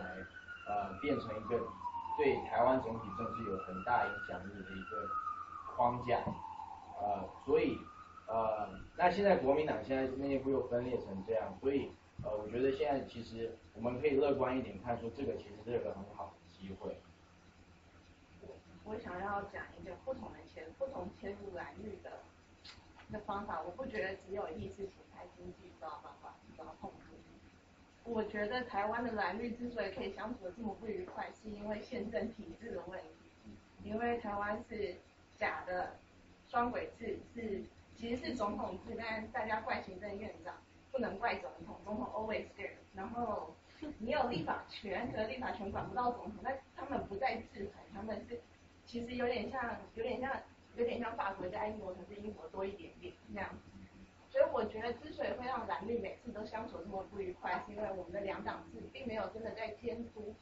[0.68, 1.60] 呃，变成一个
[2.18, 5.10] 对台湾整体政治有很大影响力的一个
[5.76, 6.20] 框架，
[7.00, 7.78] 呃，所以，
[8.28, 11.92] 呃，那现在国民党现在内部又分裂成这样，所以，
[12.24, 16.98] 呃，我觉得现在其实我们可以乐观一点看，说这个其实是个很好的机会。
[18.84, 22.12] 我想要讲一个不同的切不同切入蓝绿的。
[23.12, 27.03] 的方法，我不觉得只有意识形态经济抓办法抓痛苦。
[28.04, 33.52] 我觉得台湾的蓝绿之所以可以相处的这么不愉快，是因为宪政体制的问题。
[33.84, 34.96] 因为台湾是
[35.38, 35.96] 假的
[36.50, 37.64] 双轨制，是
[37.96, 40.56] 其实是总统制，但大家怪行政院长，
[40.92, 42.72] 不能怪总统，总统 always there。
[42.94, 43.54] 然后
[44.00, 48.40] 你有立法权，可是立法权管不到总统，但他们不在制衡，他们是
[48.86, 50.32] 其实有点像，有点像。
[50.76, 53.50] 有点像法国加英国，可是英国多一点点那样。
[54.34, 60.34] 所以我觉得，之所以会让蓝绿每次都相处这么不愉快，是因为我们的两党制并没有真的在监督。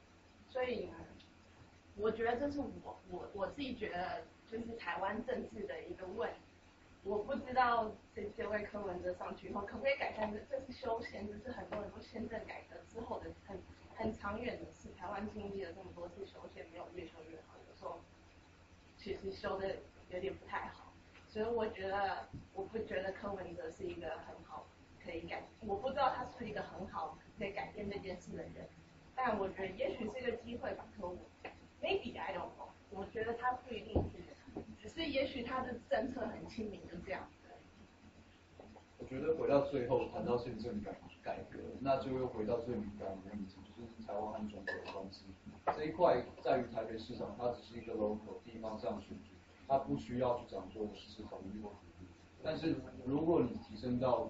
[0.48, 0.90] 所以，
[1.98, 6.32] 我觉得这是我我我自己觉得，就是台湾政治的一个问。
[7.04, 10.32] 我不知道这这位柯文哲上去以后，可不可以改善？
[10.32, 13.60] 这这是修宪，这是很多人都宪政改革之后的很
[13.98, 14.88] 很长远的事。
[14.98, 18.00] 台湾经历了这么多次修宪，没有越修越好，有时候
[18.96, 19.76] 其实修的。
[20.10, 20.91] 有点不太好，
[21.32, 24.68] 所以我觉得我不觉得柯文哲是一个很好
[25.02, 28.68] 可以改，我不知道他是一个很好可以改变这件事的人，
[29.16, 31.18] 但我觉得也许是一个机会吧，柯文
[31.82, 37.26] ，maybe I don't know，我觉得他不一定是，只是也许他的政策很亲民，就这样。
[38.98, 40.92] 我觉得回到最后谈到宪政改
[41.24, 45.24] 改革，那就又回到最敏感的问题，就是台湾和中国的关系
[45.78, 49.31] 这一块，在于台北市场，它只是一个 local 地方上选举。
[49.72, 52.08] 他不需要去讲说实施统一或独立，
[52.44, 52.76] 但是
[53.06, 54.30] 如果你提升到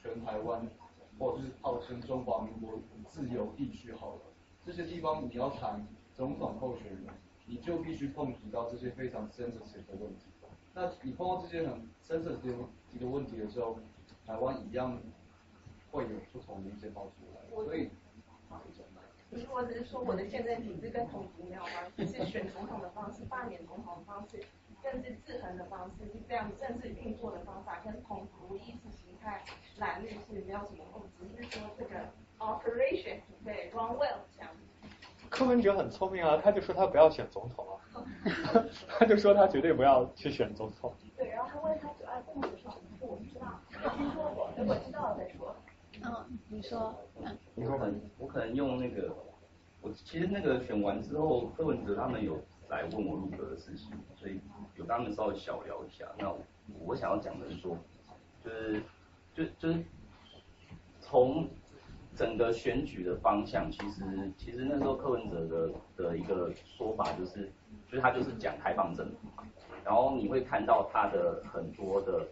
[0.00, 0.70] 全台湾，
[1.18, 2.78] 或者是号称中华民国
[3.08, 4.20] 自由地区好了，
[4.64, 5.84] 这些地方你要谈
[6.14, 7.06] 总统候选人，
[7.44, 10.26] 你就必须碰触到这些非常 sensitive 的问题。
[10.74, 12.66] 那你碰到这些很 sensitive
[13.00, 13.76] 的问题的时候，
[14.24, 14.96] 台湾一样
[15.90, 17.90] 会有不同的一些爆出来，所以。
[19.50, 24.42] 我只是说我的现在体制跟统独没有关系，是选总统的方式、罢免总统的方式、
[24.82, 29.42] 政治制衡的方式，是这样政治运作的方法，跟统独意识形态
[29.78, 32.00] 蓝绿是没有什么共只是说这个
[32.38, 34.50] operation 对 run well 这样。
[35.30, 37.80] 柯文哲很聪明啊，他就说他不要选总统啊，
[38.98, 40.92] 他就说他绝对不要去选总统。
[41.16, 45.41] 对，然后他问他九二共识是什么，我不知道，没听说过，等我知道了再说。
[46.04, 49.14] 嗯，你说，嗯，我可能我可能用那个，
[49.80, 54.40] 我其实那个选完之后，柯文哲他们有来问我入阁的事情，所以
[54.76, 56.06] 有跟他们稍微小聊一下。
[56.18, 56.34] 那
[56.84, 57.76] 我想要讲的是说，
[58.44, 58.82] 就是
[59.34, 59.84] 就就是
[61.00, 61.48] 从
[62.16, 65.70] 整个选举的方向，其实其实那时候柯文哲的
[66.04, 67.50] 的一个说法就是，
[67.88, 69.28] 就是他就是讲开放政府，
[69.84, 72.26] 然后你会看到他的很多的。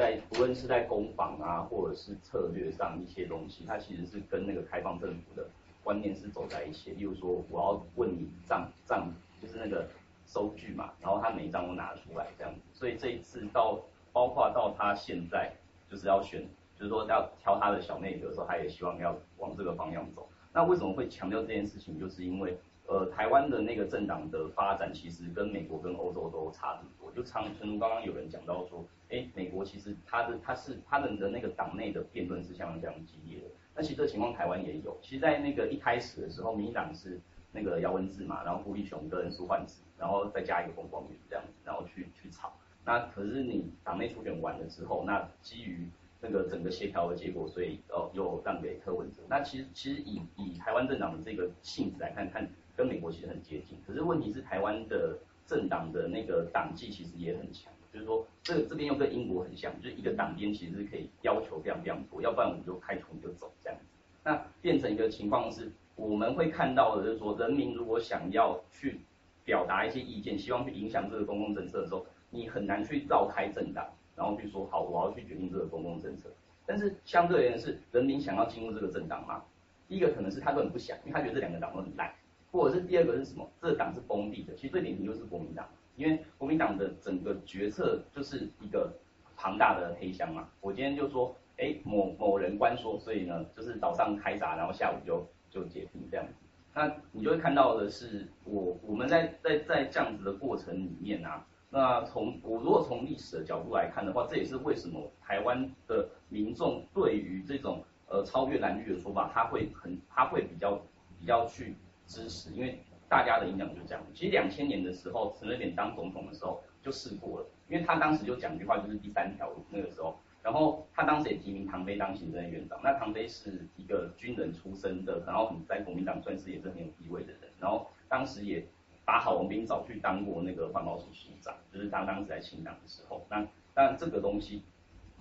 [0.00, 5.46] 在不论是在攻防啊，或者是策略上一些东西，它其实是跟那个开放政府的
[5.84, 6.90] 观念是走在一起。
[6.90, 9.08] 例如说，我要问你账账，
[9.40, 9.86] 就是那个
[10.26, 12.60] 收据嘛，然后他每一张都拿出来这样子。
[12.72, 13.78] 所以这一次到，
[14.12, 15.52] 包括到他现在
[15.88, 16.44] 就是要选，
[16.76, 20.28] 就是说要挑他的小内阁的时候，他也希望要往这个方向走。
[20.52, 21.98] 那为什么会强调这件事情？
[22.00, 22.58] 就是因为。
[22.86, 27.10] 呃，台湾的那个政党的发展其实跟美国跟欧洲都差很多。
[27.12, 33.46] 就常陈如刚刚有人讲到说，哎，美国其实他的他是他们的那个党内的辩论是相当相当激烈的。
[33.74, 34.96] 那其实这情况台湾也有。
[35.00, 37.18] 其实，在那个一开始的时候，民进党是
[37.52, 42.52] 那个姚文智嘛，然后胡立雄跟苏焕智，然后再加一个凤凰女这样子，然后去去吵。
[42.84, 45.88] 那可是你党内初选完了之后，那基于
[46.20, 49.22] 那个整个协调的结果，所以哦又让给柯文哲。
[49.26, 52.46] 那其实其实以以台湾政党的这个性质来看看。
[52.76, 63.84] 跟美国其实很接近，可是问题是台湾的政党的那个党纪其实也很强，就是说这这边又跟英国很像，就是一个党鞭其实是可以要求非常非常多，要不然我们就开除你就走这样子。
[64.24, 69.00] 那变成一个情况是，我们会看到的就是说，人民如果想要去
[69.44, 73.86] 表达一些意见，希望去影响这个公共政策的时候，你很难去绕开政党，
[74.16, 76.30] 然后去说好我要去决定这个公共政策。
[76.66, 79.44] 但是相对而言是，人民想要进入这个政党吗？
[79.86, 82.10] 第一个可能是他根本不想，因为他觉得这两个党都很烂，
[82.54, 83.50] 或者是第二个是什么？
[83.60, 84.54] 这个党是封闭的。
[84.54, 88.92] 其实最典型就是国民党，因为国民党的整个决策就是一个
[89.36, 90.48] 庞大的黑箱嘛。
[90.60, 96.32] 我今天就说，哎，某某人官说，所以呢，就是早上开闸，然后下午就就解聘这样子。
[96.72, 110.80] 那你就会看到的是，我我们在在在这样子的过程里面啊，那从我如果从历史的角度来看的话，这也是为什么台湾的民众对于这种呃超越蓝绿的说法，他会很他会比较
[111.18, 111.74] 比较去
[112.06, 112.78] 支持，因为
[113.08, 114.02] 大家的影响就是这样。
[114.14, 120.16] 其实两千年的时候，陈水扁当总统的时候就试过了，因为他当时就讲一句话，就是第三条路那个时候。
[120.42, 128.62] 然后他当时也提名唐飞当行政院长，那唐飞是一个军人出身的，然后在国民党算是也是很有地位的人，然后当时也
[129.06, 133.36] 把郝龙斌找去当过那个环保署署长，就是他当时在清党的时候，那
[133.72, 134.62] 当然这个东西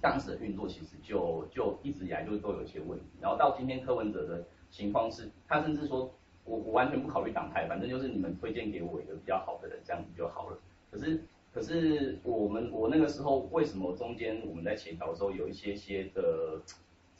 [0.01, 6.13] 当时的运作其实就就一直以来就都有一些问题，然后到今天柯文哲的情况是，他甚至说
[6.45, 10.57] 我我完全不考虑党派，反正就是你们推荐给我一个比较好的人，这样子就好了，
[10.91, 11.23] 可是。
[11.53, 16.75] 可是我们我那个时候为什么中间我们在协调的时候有一些些的怎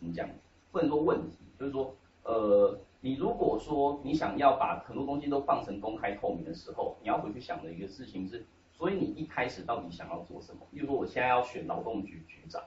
[0.07, 0.27] 么讲，
[0.71, 1.93] 不能说问题，就是说
[2.23, 8.43] 呃你如果说你想要把很多东西都放成公开透明的时候，你要回去想的一个事情是，
[8.75, 10.65] 所以你一开始到底想要做什么？
[10.71, 12.63] 比如说我现在要选劳动局局长，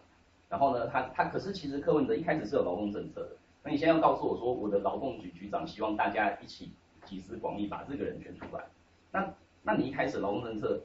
[0.49, 3.31] 然后呢他他可是其实柯文哲一开始是有劳动政策的，
[3.66, 6.70] 那你现在要告诉我说我的劳动局局长希望大家一起
[7.05, 8.64] 集思广益把这个人选出来，
[9.10, 9.34] 那
[9.64, 10.80] 那你一开始劳动政策。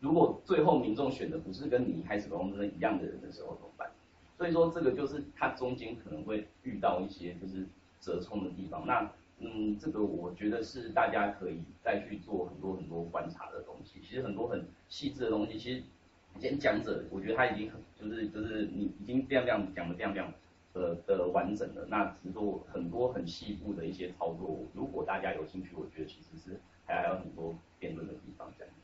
[0.00, 3.90] 如果最后民众选的不是跟你一开始劳动政策一样的人的时候怎么办？
[4.36, 7.66] 所以说这个就是它中间可能会遇到一些就是
[8.02, 8.86] 折冲的地方。
[8.86, 13.98] 那嗯，这个我觉得是大家可以再去做很多很多观察的东西。
[14.06, 15.82] 其实很多很细致的东西，其实
[16.40, 20.30] 演讲者我觉得他已经很就是就是你已经这样这样讲的这样这样
[20.78, 21.86] 的的完整的。
[21.88, 28.74] 那只是说很多很细部的一些操作，如果大家有兴趣，我觉得其实是还还有很多辩论的地方这样。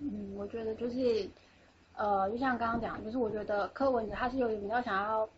[0.00, 1.28] 嗯，我觉得就是，
[1.94, 5.28] 呃，就像刚刚讲，就是我觉得柯文哲他是有比较想要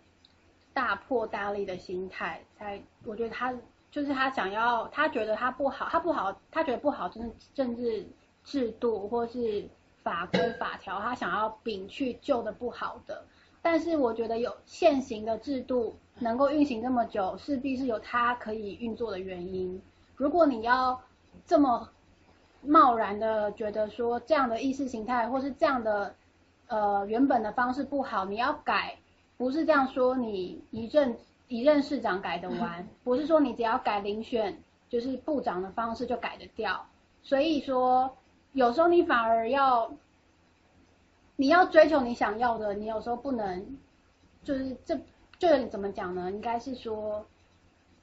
[0.73, 3.53] 大破大立的心态，才我觉得他
[3.91, 8.07] 就是他想要，他觉得他不好，他不好，他觉得不好，就是政治
[8.43, 9.69] 制度或是
[10.03, 13.23] 法规法条，他想要摒去旧的不好的。
[13.65, 19.83] 但是我觉得有现行的制度能够运行这么久，势必是有它可以运作的原因。
[20.15, 21.01] 如果你要
[21.45, 21.89] 这么。
[22.67, 26.15] 贸然的觉得说这样的意识形态或是这样的
[26.69, 28.97] 呃原本的方式不好，你要改，
[29.37, 31.15] 不是这样说，你一任
[31.47, 34.59] 一任市长改得完， 不是说你只要改遴选
[34.89, 36.87] 就是部长的方式就改得掉。
[37.23, 38.17] 所以说
[38.55, 39.93] 有时候你反而要
[41.37, 43.79] 你要追求你想要的，你有时候不能
[44.43, 44.99] 就是这
[45.39, 46.31] 就怎么讲呢？
[46.31, 47.25] 应该是说。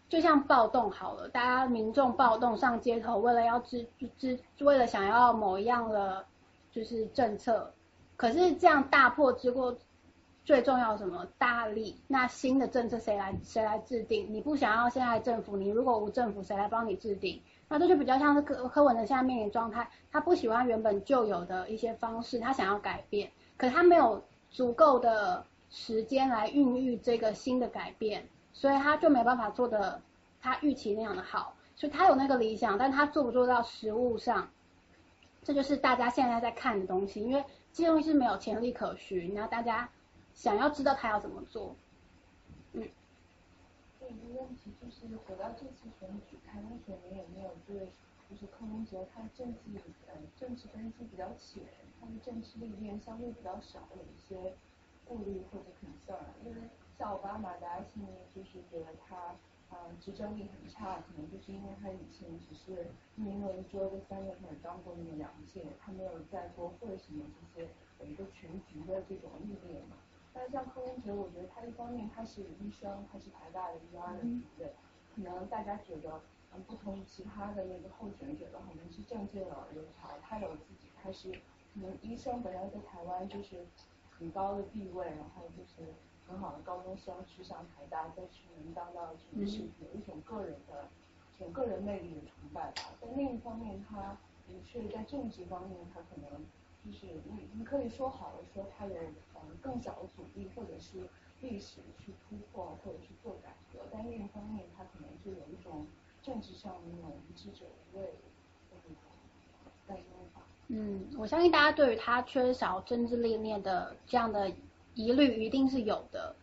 [0.09, 3.87] 就像暴动好了，大家民众暴动上街头，为了要支
[4.17, 6.25] 支，为了想要某一样的
[6.69, 7.73] 就是政策，
[8.17, 9.73] 可是这样大破之后，
[10.43, 11.25] 最重要什么？
[11.37, 11.95] 大力。
[12.09, 14.27] 那新的政策谁来谁来制定？
[14.33, 17.41] 你不想要现在政府，你如果无政府，谁来帮你制定？
[17.71, 28.27] 那这就比较像是柯柯文的现在面临状态，他不喜欢原本就有的一些方式，他想要改变，可是他没有足够的时间来孕育这个新的改变。
[28.53, 30.01] 所以他就没办法做的
[30.41, 34.49] 他预期那样的好，所以他有那个理想，但他做不做到实物上，
[35.41, 37.23] 这就是大家现在在看的东西。
[37.23, 37.41] 因为
[37.71, 39.89] 这些东西是没有潜力可循，那大家
[40.33, 41.73] 想要知道他要怎么做，
[42.73, 42.85] 嗯。
[44.01, 47.87] 第一个问题就是回到这次选举，台湾选民有没有对
[48.27, 49.59] 就是柯文哲他政治
[50.07, 51.63] 呃政治根基比较浅，
[51.99, 54.53] 他的政治历练相对比较少，有一些
[55.05, 56.61] 顾虑或者 concern，因为。
[56.97, 59.33] 像奥巴马，大家心里就是觉得他，
[59.71, 67.25] 嗯，执政力很差，可能就是因为他以前只是一年一周的三月份当过那么两届，他没有在国会什么
[67.55, 67.67] 这些
[67.99, 69.95] 有一个全局的这种历练嘛。
[70.33, 74.73] 但是像柯文哲，我觉得他一方面他是医生，他是台大的 ER 的对，
[75.15, 76.21] 可能大家觉得，
[76.53, 81.31] 嗯，不同于其他的那个候选者的可能是政界老人才，他有自己他是，
[81.73, 83.65] 可能医生本来在台湾就是
[84.17, 85.93] 很高的地位，然后就是。
[86.27, 90.87] 很好的高中生去上台大，再去能当到就是有一种个人的，
[91.37, 92.93] 种个人魅力的崇拜吧。
[93.01, 94.17] 但另一方面，他
[94.47, 96.45] 的确在政治方面，他可能
[96.85, 98.95] 就是你你可以说好了说他有
[99.35, 101.07] 嗯更小的阻力或者是
[101.39, 105.85] 历史去突破或者去做改革，但另一方面他可能就有一种
[106.21, 108.11] 政治上的那种无知者无畏的
[108.69, 108.95] 那种
[109.87, 110.03] 担忧
[110.33, 110.41] 吧。
[110.67, 114.51] 嗯，我相信大家对于他缺少政治历练的这样的
[114.93, 116.35] 疑虑一定是有的，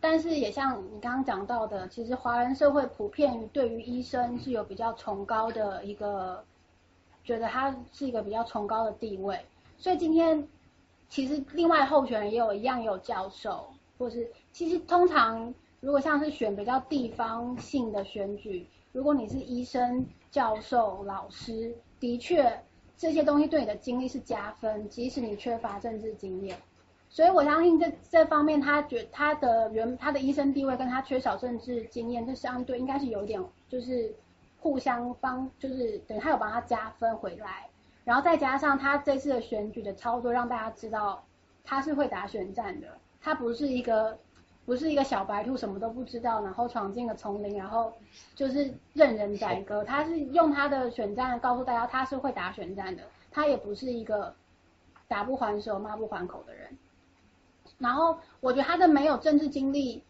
[0.00, 6.44] 但是也像你刚刚讲到的，其实华人社会普遍对于医生是有比较崇高的一个，
[7.24, 9.40] 觉得他是一个比较崇高的地位，
[9.80, 10.46] 所以今天
[11.08, 13.66] 其实另外候选人也有一样有教授，
[13.98, 22.62] 或是其实通常如果像是选比较地方性的选举，如果你是医生、教授、老师，的确。
[22.96, 26.54] 这些东西对你的经历是加分，即使你缺乏政治经验。
[27.08, 34.14] 所以我相信这这方面，他觉他的原他的医生地位跟他缺少政治经验，这相对应该是有点就是
[34.58, 37.69] 互相帮，就是等于他有帮他加分回来。
[38.10, 41.24] 然后再加上他这次的选举的操作，让大家知道
[41.62, 42.88] 他是会打选战的，
[43.20, 44.18] 他不是一个。
[44.66, 47.92] 不是一个小白兔，什么都不知道，然后闯进了丛林，然后
[48.36, 49.82] 就是任人宰割。
[49.82, 54.32] 他是用他的选战告诉大家，他是会打选战的，他也不是一个
[55.08, 56.68] 打不还手、骂不还口的人。
[57.78, 60.04] 然后我觉得他的没有政治经历，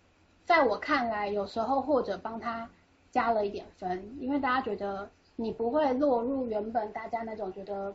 [0.45, 2.69] 在我看来，有时候或者帮他
[3.11, 5.09] 加了一点分，因为大家觉得
[5.41, 7.95] 你不会落入原本大家那种觉得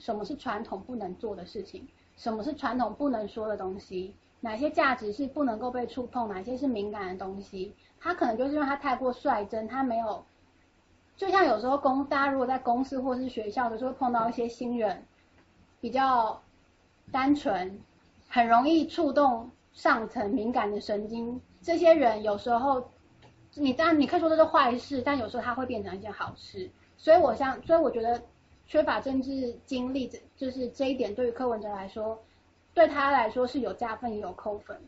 [0.00, 1.86] 什么是传统不能做的事情，
[2.16, 4.14] 什么是传统不能说的东西。
[4.40, 7.74] 哪些价值是不能够被触碰，哪些是敏感的东西？
[8.00, 10.24] 他可能就是因为他太过率真，他没有，
[11.14, 15.04] 就像有时候公大家如果在公司或是学校的时候碰到一些新人，
[15.82, 16.40] 比较
[17.12, 17.78] 单纯，
[18.30, 21.38] 很容易触动上层敏感的神经。
[21.60, 22.88] 这些人有时候，
[23.54, 26.70] 你当然你可以说这是坏事，但有时候他会变成一件好事。
[26.98, 28.22] 所以我想，所以我觉得
[28.66, 32.22] 缺乏政治经历，这就是这一点对于柯文哲来说。
[32.74, 34.80] 对他来说是有加分也有扣分，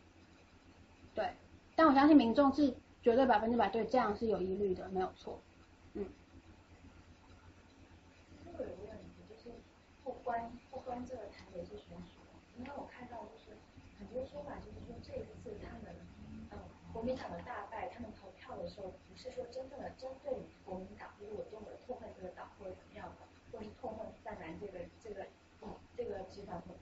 [1.13, 1.29] 对，
[1.75, 5.37] 但我相信民众是绝对百分之百对这样是有疑虑的，没有错，
[5.93, 6.05] 嗯。
[8.45, 9.49] 我有个问题，就是
[10.05, 12.11] 不关不关这个台北市选举，
[12.57, 13.57] 因为我看到就是
[13.99, 15.93] 很多说法，就是说这一次他们
[16.51, 16.59] 嗯
[16.93, 20.31] 国民党的大败，他们投票的时候不是说真正的针对
[20.63, 21.00] 国民党，
[21.33, 25.25] 我多么痛恨这个党或者怎么样的，或是痛恨泛蓝这个这个
[25.61, 26.75] 嗯这个集团或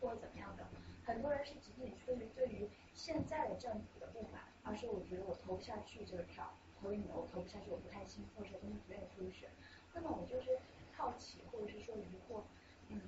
[0.00, 0.66] 或者怎么样的。
[1.04, 6.50] 很多人是仅仅出于对于现在的政府的不满，而是我觉得我投不下去这个票，
[6.80, 9.50] 投你们我投不下去，我不太信，或者说根本不愿意出去选。
[9.92, 10.58] 那么我就是
[10.96, 12.40] 好奇，或者是说疑惑，
[12.88, 13.00] 嗯，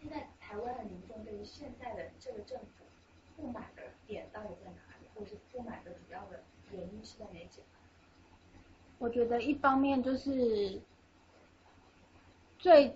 [0.00, 2.84] 现在台湾的民众对于现在的这个政府
[3.36, 7.62] 不满的点到底在哪里，或者是不满的主要的原因是在哪几？
[8.98, 10.80] 我觉得一方面就是
[12.58, 12.94] 最。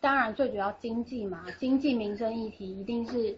[0.00, 3.36] 当然，最主要经济嘛，经济民生议题一定是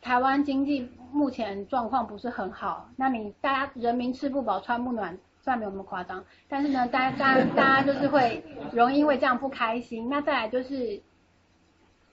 [0.00, 2.88] 台湾经济目前状况不是很好。
[2.94, 8.40] 那你大家人民吃不饱穿不暖，虽然没有那么夸张，但是呢，大家大家就是会
[8.70, 10.08] 容易因为这样不开心。
[10.08, 11.02] 那再来就是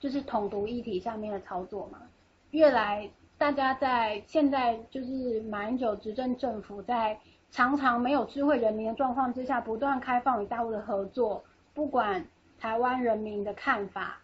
[0.00, 2.02] 就是统独议题上面的操作嘛，
[2.50, 3.08] 越来
[3.38, 7.16] 大家在现在就是马英九执政政府在
[7.54, 12.26] 常常没有智慧人民的状况之下，不断开放与大陆的合作，不管。
[12.56, 14.22] 台湾人民的看法，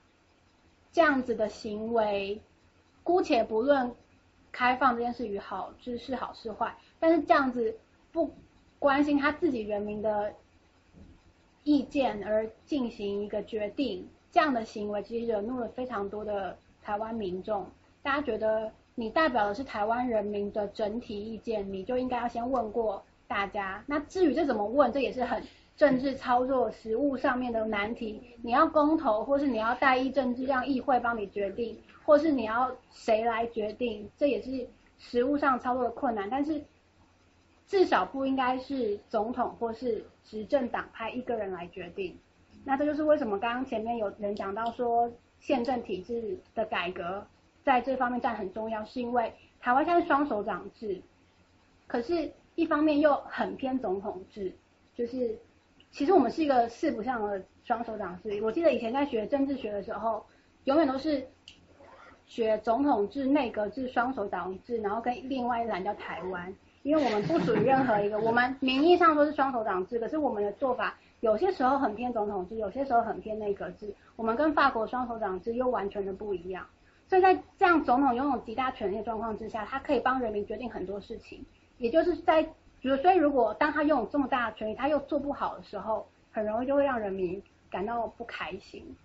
[0.93, 2.40] 这样子的行为，
[3.02, 3.94] 姑且不论
[4.51, 7.77] 开放这件事与好是是好是坏，但是这样子
[8.12, 8.32] 不
[8.78, 10.32] 关心他自己人民的
[11.65, 17.66] 意见而进行一个决定，这样的行为其实惹怒了非常多的台湾民众。
[18.02, 23.82] 大家觉得你代表的是台湾人民的整体意见，你就应该要先问过大家。
[23.86, 25.40] 那至于这怎么问，这也是很。
[25.77, 36.28] 政治操作实务上面的难题，你要公投，或是你要代议政治让议会帮你决定，或是你要谁来决定，这也是实务上操作的困难。
[36.28, 36.62] 但是
[37.66, 42.15] 至少不应该是总统或是执政党派一个人来决定。
[42.62, 47.27] 那这就是为什么刚刚前面有人讲到说宪政体制的改革
[47.65, 49.32] 在这方面占很重要，是因为
[49.62, 51.01] 台湾现在双手掌制，
[51.86, 54.52] 可是一方面又很偏总统制，
[54.94, 55.38] 就是。
[55.92, 58.40] 其实我们是一个四不像的双手掌制。
[58.44, 60.24] 我记得以前在学政治学的时候，
[60.62, 61.26] 永远都是
[62.26, 66.54] 学总统制、内阁制、双手掌制，然后跟另外一栏叫台湾，
[66.84, 68.20] 因为我们不属于任何一个。
[68.20, 73.92] 我们名义上说是双手掌制，可是我们的做法有些时候很偏总统制，有些时候很偏内阁制。
[74.14, 76.64] 我们跟法国双手掌制又完全的不一样。
[77.08, 81.44] 所以在这样总统拥有极大权力的状况之下，他可以帮人民决定很多事情，
[81.81, 82.48] 也就是在。
[82.82, 88.97] 所以，如果当他拥有这么大的权利，他又做不好的时候，很容易就会让人民感到不开心。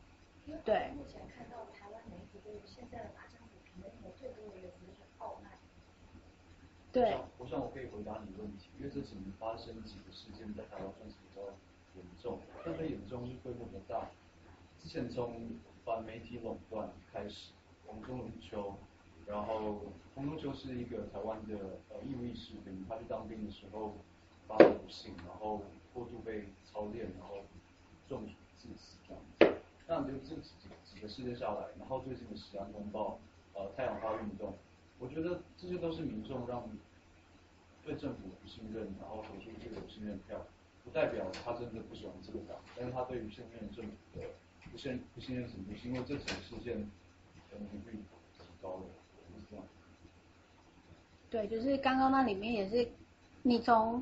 [0.64, 0.94] 对。
[0.96, 5.52] 目前看到台湾媒体对于现在的麻将股评论的最多的一个词是傲慢。
[6.94, 7.18] 对。
[7.38, 11.42] 我想我可以回答你的问题，因为这几年发生几个事件在台湾算是比较
[11.98, 14.08] 严重，特别严重是规模比较大。
[14.80, 15.52] 之前从
[15.84, 17.52] 反媒体垄断开始，
[17.86, 18.74] 我们中龙秋，
[19.28, 19.82] 然后
[20.14, 23.96] 红中秋是一个台湾的呃义务士兵，他去当兵的时候
[24.48, 25.62] 发生不幸，然后
[25.94, 27.38] 过度被操练，然后
[28.08, 29.62] 中暑致死这样子。
[29.88, 30.52] 那就这几
[30.84, 33.20] 几个事件下来，然后最近的食安风暴，
[33.54, 34.54] 呃太阳花运动，
[35.00, 36.68] 我觉得这些都是民众让
[37.84, 40.42] 对政府不信任，然后投出这个不信任票，
[40.84, 44.28] 不代表他真的不喜欢这个党，但是他对于现任政府的
[44.72, 46.90] 不信不信任程度，是因为这几个事件
[47.52, 48.00] 可能率
[48.38, 48.84] 提高了，
[51.36, 52.88] 对，就是刚刚那里面也是，
[53.42, 54.02] 你从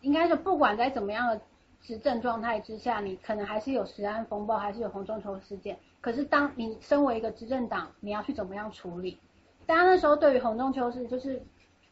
[0.00, 1.38] 应该是不管在怎么样的
[1.82, 5.78] 执政状态之下，你可能还是有食安风暴，还是有红中球事件。
[6.00, 9.20] 可是当你身为一个执政党，你要去怎么样处理？
[9.66, 11.44] 大家那时候对于红中秋是就是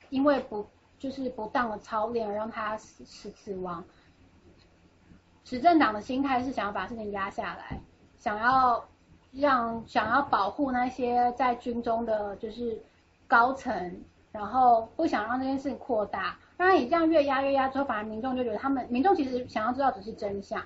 [0.08, 0.66] 因为不
[0.98, 3.84] 就是不当的操练而让他死死死亡。
[5.44, 7.78] 执政党的心态是想要把事情压下来，
[8.16, 8.88] 想要
[9.32, 12.82] 让想要保护那些在军中的就是
[13.26, 14.02] 高层，
[14.32, 16.36] 然后不想让这件事情扩大。
[16.56, 20.60] 当然，你这样越压越压之后，反而民众就觉得他们民众其实想要知道只是真相。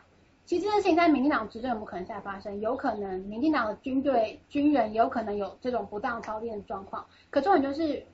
[0.45, 2.61] 其实这件事情在民进党执政有没有可能在发生？
[2.61, 7.05] 有可能，民进党的军队军人也有可能有这种不当操练的状况。
[7.31, 8.05] 可重点就是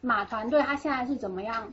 [0.00, 1.72] 马团队他现在是怎么样，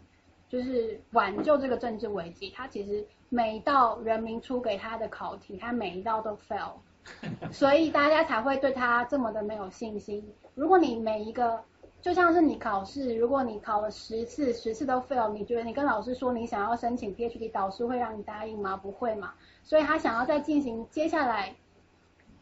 [0.49, 2.49] 就是挽救这个政治危机？
[2.49, 6.71] 他其实每一道人民出给他的考题，他每一道都 fail，
[7.53, 10.27] 所以大家才会对他这么的没有信心。
[10.55, 11.61] 如果你每一个
[12.01, 18.77] 就像是你考试，如果你考了十次，十次都 fail，你觉得你跟老师说你想要申请 PhD，导师会让你答应吗？
[18.77, 19.33] 不会嘛。
[19.63, 21.53] 所以他想要再进行接下来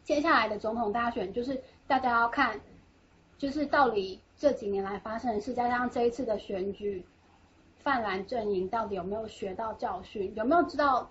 [0.03, 2.61] 接下来的总统大选，就是大家要看，
[3.37, 7.03] 就是到底这几年来发生的事，加上这一次的选举，
[7.79, 11.09] 泛蓝阵营到底有没有学到教训，有没有知道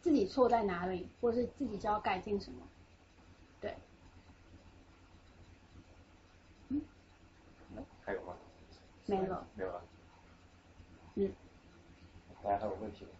[0.00, 2.58] 自己错在哪里，或是自己知道改进什么？
[3.60, 3.74] 对。
[6.68, 6.80] 嗯？
[8.02, 8.34] 还有吗？
[9.06, 9.46] 没了。
[9.54, 9.82] 没有了。
[11.16, 11.30] 嗯。
[12.42, 13.10] 大家还有问题吗？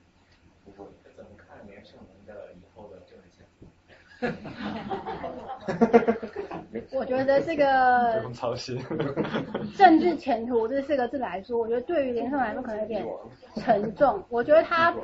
[0.65, 0.93] 不问。
[1.17, 3.67] 怎么看连胜文的以后的政治前途？
[6.97, 8.79] 我觉得这个不用操心。
[9.77, 13.05] 政治前途这四个字来说，我觉得对于连胜文来说可能有点
[13.57, 14.23] 沉重。
[14.29, 14.95] 我觉得他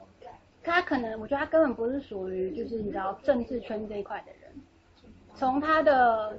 [0.62, 4.50] 他可能，我觉得他根本不是属于就是你知道政治圈这一块的人。
[5.34, 6.38] 从他的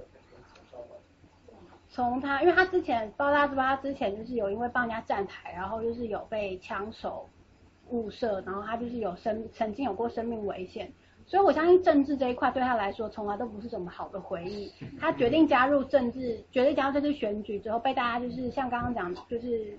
[1.93, 7.29] 从他，因为他之前不知道大家知不知道，他之前就是有因为帮人家站台，然后就是有被枪手。
[7.89, 10.91] 误射，然后他就是有生曾经有过生命危险，
[11.27, 14.71] 所以我相信政治这一块对他来说从来都不是什么好的回忆。
[14.99, 19.77] 他决定加入政治，决定加入这次选举之后，被大家就是像刚刚讲，就是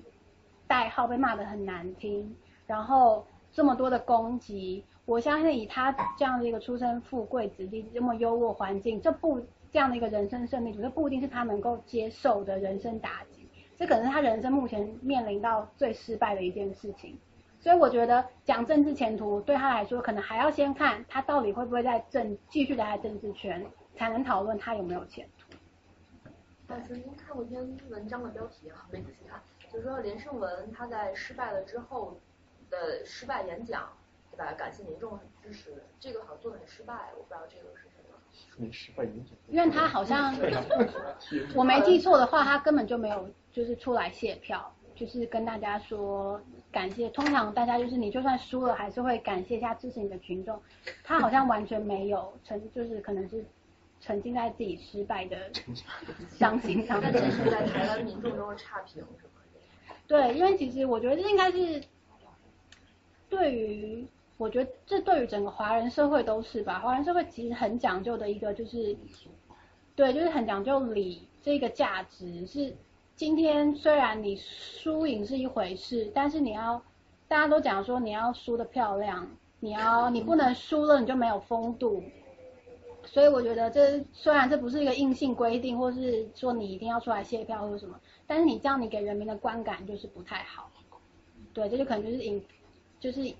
[0.67, 2.37] 代号被骂的很难听，
[2.67, 9.41] 然后这么多的攻击，我相信以他这样的一个出身富贵子弟，这么优渥环境，这不
[9.75, 17.19] 这样的一个人生胜利组，这不一定是他能够接受的人生打击，这可能是他人生目前面临到最失败的一件事情。
[17.59, 25.57] 所以我觉得讲政治前途对他来说，可能还要先看他到底会不会在政继续待在政治圈，才能讨论他有没有前途。
[26.69, 32.17] 我曾经看过一篇文章的标题啊，没仔细看，就是说连胜文他在失败了之后
[32.71, 33.89] 的失败演讲，
[34.31, 34.53] 对吧？
[34.53, 37.89] 感谢民众支持，这个好像做的很失败，我不知道这个是。
[38.57, 39.05] 你失败？
[39.49, 40.35] 因为他好像
[41.55, 44.71] 我没记错的话，他根本就没有就是出来谢票。
[44.97, 50.57] 就是跟大家说感谢，通常大家就是你就算输了，还是会感谢一下支持你的群众。
[51.03, 53.45] 他好像完全没有沉，就是可能是
[54.01, 55.51] 沉浸在自己失败的
[56.31, 57.01] 伤心上。
[57.03, 59.09] 那这是在台湾民众中的差评是吗？
[60.07, 61.83] 对，因为其实我觉得这应该是
[63.29, 64.07] 对于，
[64.45, 66.79] 我觉得这对于整个华人社会都是吧。
[66.81, 68.95] 华人社会其实很讲究的一个就是，
[69.97, 72.77] 对，就是很讲究礼这个价值是。
[73.17, 76.83] 今天虽然你输赢是一回事，但是你要，
[77.27, 79.27] 大家都讲说你要输的漂亮，
[79.61, 82.03] 你要你不能输了你就没有风度，
[83.07, 90.69] 所以我觉得这虽然这不是一个硬性规定，或是说你一定要出来谢票或者什么，但是你这样你给人民的观感就是不太好，
[91.55, 92.45] 对，这就可能就是引，
[92.99, 93.33] 就是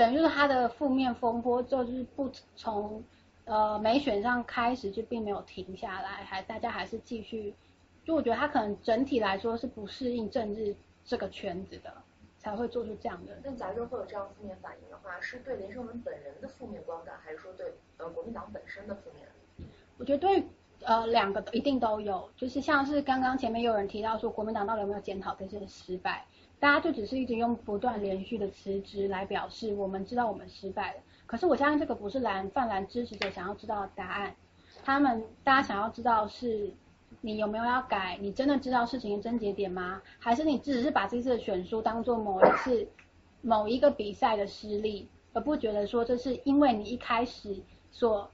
[0.00, 3.04] 等于就是他的负面风波就是不从
[3.44, 7.54] 呃没选上开始就并没有停下来，还大家还是继续。
[8.02, 11.92] 就我觉得他可能整体来说是不适应政治这个圈子的，
[12.38, 13.36] 才会做出这样的。
[13.44, 19.28] 那假设会有这样负面反应的话，是对连胜文本人的负面观感，还是说对呃国民党本身的负面？
[19.98, 20.42] 我觉得对
[20.80, 26.24] 呃两个一定都有，就是像是刚刚前面有人提到说国民党到底有没有检讨这些失败，
[26.60, 31.00] 大家就只是一直用不断连续的辞职来表示我们知道我们失败了。
[31.26, 34.34] 可是我相信这个不是蓝泛蓝支持者想要知道的答案，
[34.84, 36.70] 他们大家想要知道是
[37.22, 40.02] 你有没有要改，你真的知道事情的症结点吗？
[40.18, 42.86] 还是你只是把这次的选书当做某一次
[43.40, 47.56] 某一个比赛的失利，而不觉得说这是因为你一开始
[47.90, 48.30] 所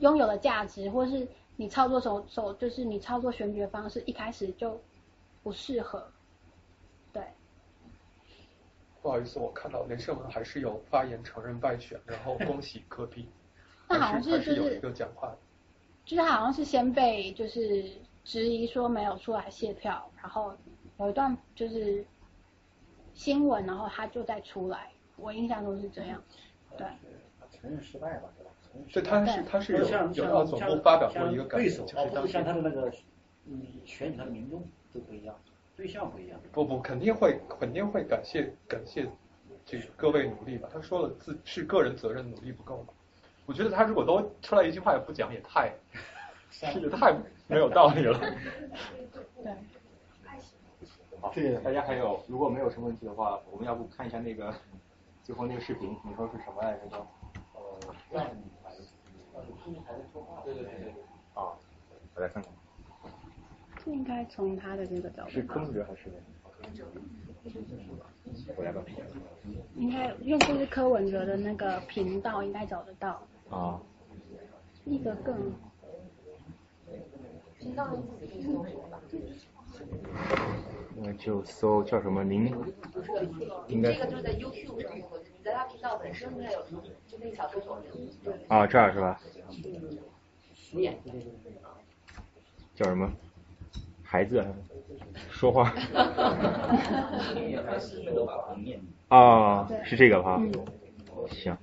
[0.00, 1.26] 拥有的价值，或是
[1.56, 4.78] 你操作手手就是你操作选举的方式一开始就
[5.42, 6.06] 不适合，
[9.06, 13.28] 不好意思，我看到连胜文还是有发言承认败选，然后恭喜科比。
[13.88, 15.32] 那好像是就是有一个讲话，
[16.04, 17.84] 就是他好像是先被就是
[18.24, 20.52] 质疑说没有出来谢票，然后
[20.98, 22.04] 有一段就是
[23.14, 26.20] 新闻，然后他就再出来，我印象中是这样，
[26.76, 26.84] 对。
[27.52, 28.50] 承认失败吧，对吧？
[28.92, 32.92] 对，他是他是有像有到总部发表过一个感对手，言，就是当他的那个
[33.44, 35.38] 嗯选举他的民众都不一样，
[35.76, 36.40] 对象不一样。
[36.52, 39.06] 不不，肯定会肯定会感谢感谢
[39.64, 40.68] 这个各位努力吧。
[40.72, 42.88] 他说了自是个人责任努力不够嘛。
[43.44, 45.72] 我觉得他如果都出来一句话也不讲，也太
[46.74, 47.14] 也太
[47.46, 48.18] 没有道理了。
[49.42, 49.52] 对。
[51.20, 51.32] 好，
[51.64, 54.54] 大家还有如果没有什么问题的话，我们要不看一下那个
[55.22, 56.86] 最后那个视频，你说是什么来着？
[56.88, 57.06] 叫
[57.54, 58.70] 呃让你来，
[59.34, 60.42] 呃听孩子说话。
[60.44, 60.92] 对对对对。
[61.34, 61.52] 啊，
[62.14, 62.52] 我来看看。
[63.86, 65.30] 这应该从他的这个角度。
[65.30, 66.10] 是柯文哲还是？
[68.56, 68.82] 我来吧。
[69.76, 73.22] 应该用就是柯文哲的那个频道，应该找得到。
[73.48, 73.80] 啊。
[74.84, 75.52] 一个更。
[77.60, 77.96] 频道。
[80.96, 82.24] 那就搜叫什么？
[82.24, 82.52] 您
[83.68, 85.06] 应该这个就是在 YouTube 上面，
[85.38, 86.60] 你在他频道本身应该有，
[87.06, 87.80] 就那个小搜索。
[88.48, 89.20] 啊，这儿是吧？
[92.74, 93.12] 叫什么？
[94.16, 94.42] 孩子
[95.28, 95.70] 说话。
[99.08, 100.40] 啊，是这个哈。
[101.28, 101.54] 行。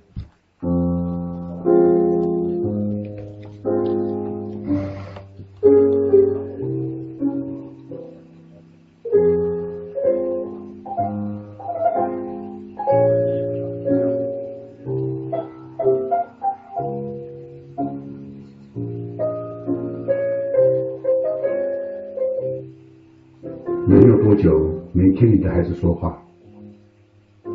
[23.94, 26.20] 没有多久没听你的孩子说话，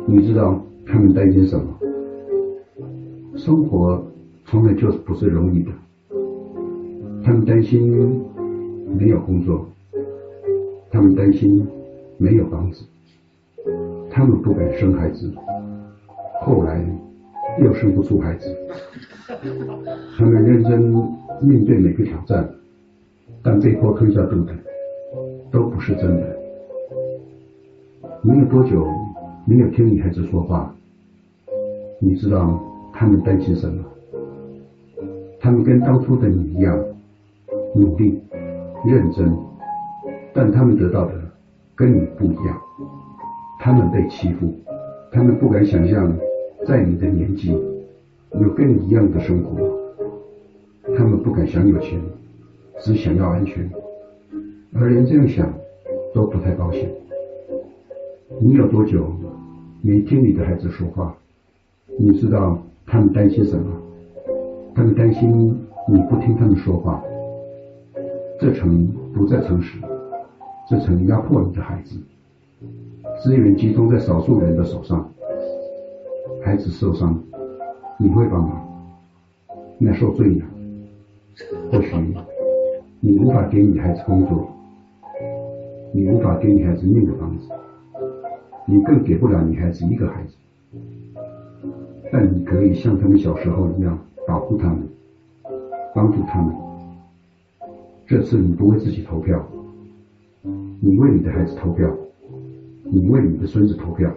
[0.06, 1.78] 你知道他们担心什么？
[3.36, 4.02] 生活
[4.46, 5.70] 从来就不是容易的，
[7.22, 8.24] 他们担心
[8.98, 9.68] 没有工作，
[10.90, 11.68] 他们担心
[12.16, 12.86] 没有房子，
[14.10, 15.30] 他们不敢生孩子，
[16.40, 16.82] 后来
[17.62, 18.56] 又生不出孩子，
[20.16, 20.80] 他们认真
[21.42, 22.48] 面对每个挑战，
[23.42, 24.54] 但被迫吞下肚的。
[25.50, 26.36] 都不是真的。
[28.22, 28.86] 没有多久，
[29.46, 30.74] 没有听女孩子说话，
[31.98, 32.60] 你知道
[32.92, 33.84] 他们担心什么？
[35.40, 36.78] 他们跟当初的你一样，
[37.74, 38.20] 努力、
[38.84, 39.34] 认真，
[40.34, 41.14] 但他们得到的
[41.74, 42.60] 跟你不一样。
[43.58, 44.54] 他们被欺负，
[45.10, 46.14] 他们不敢想象
[46.66, 47.58] 在你的年纪
[48.40, 49.78] 有跟你一样的生活。
[50.96, 52.00] 他们不敢想有钱，
[52.78, 53.70] 只想要安全。
[54.74, 55.52] 而连这样想
[56.14, 56.88] 都不太高兴。
[58.40, 59.12] 你有多久
[59.82, 61.14] 没听你的孩子说话？
[61.98, 63.66] 你知道他们担心什么？
[64.74, 65.58] 他们担心
[65.88, 67.02] 你不听他们说话，
[68.38, 69.78] 这层不再诚实，
[70.68, 71.96] 这层压迫你的孩子，
[73.22, 75.10] 资源集中在少数人的手上，
[76.42, 77.20] 孩子受伤，
[77.98, 78.66] 你会帮忙？
[79.78, 80.44] 那受罪呢？
[81.72, 81.94] 或许
[83.00, 84.48] 你无法给你孩子工作。
[85.92, 87.48] 你无法给女孩子一个房子，
[88.64, 90.36] 你更给不了女孩子一个孩子，
[92.12, 94.88] 但你可以像他们小时候一样保护他们，
[95.92, 96.54] 帮助他们。
[98.06, 99.44] 这次你不为自己投票，
[100.42, 101.88] 你为你的孩子投票，
[102.84, 104.08] 你为你的孙子投票。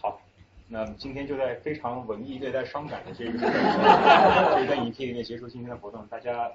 [0.00, 0.18] 好，
[0.66, 6.50] 那今天就在非常文艺略带伤感的这个这一段影片里面结束今天的活动，大家。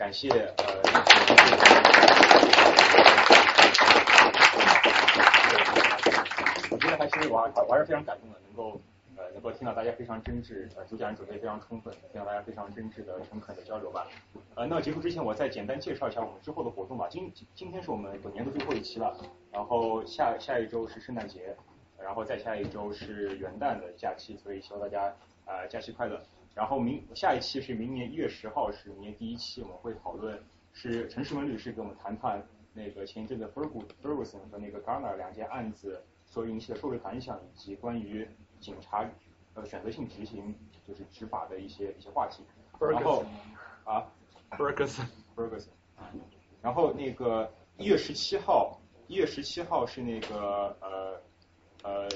[0.00, 0.64] 感谢呃，
[6.70, 8.80] 我觉得还是我我还是非常感动的，能够
[9.18, 14.08] 呃能够听到大家非常真挚，呃，主讲人准备非常充分，听到大家非常真挚的、诚恳的交流吧。
[14.54, 17.06] 呃，那结束之前，我再简单介绍一下我们之后的活动吧。
[17.10, 19.14] 今今天是我们本年度最后一期了，
[19.52, 21.54] 然后下下一周是圣诞节，
[22.02, 25.14] 然后再下一周是元旦的假期，所以希望大家
[25.44, 26.18] 呃假期快乐。
[26.60, 30.38] 然后明下一期是明年一月十号，是明年第一期，我们会讨论
[30.74, 38.28] 是陈世文律师给我们谈谈那个前一阵的 Ferguson 和那个 Garner 两件案子所引起的社会反响，以及关于
[38.60, 39.08] 警察
[39.54, 40.54] 呃选择性执行
[40.86, 42.44] 就是执法的一些一些话题。
[42.78, 43.24] 然后
[43.84, 44.04] 啊
[44.52, 45.70] Ferguson Ferguson，
[46.60, 51.20] 然后那个一月十七号，一月十七号是那个呃
[51.84, 52.08] 呃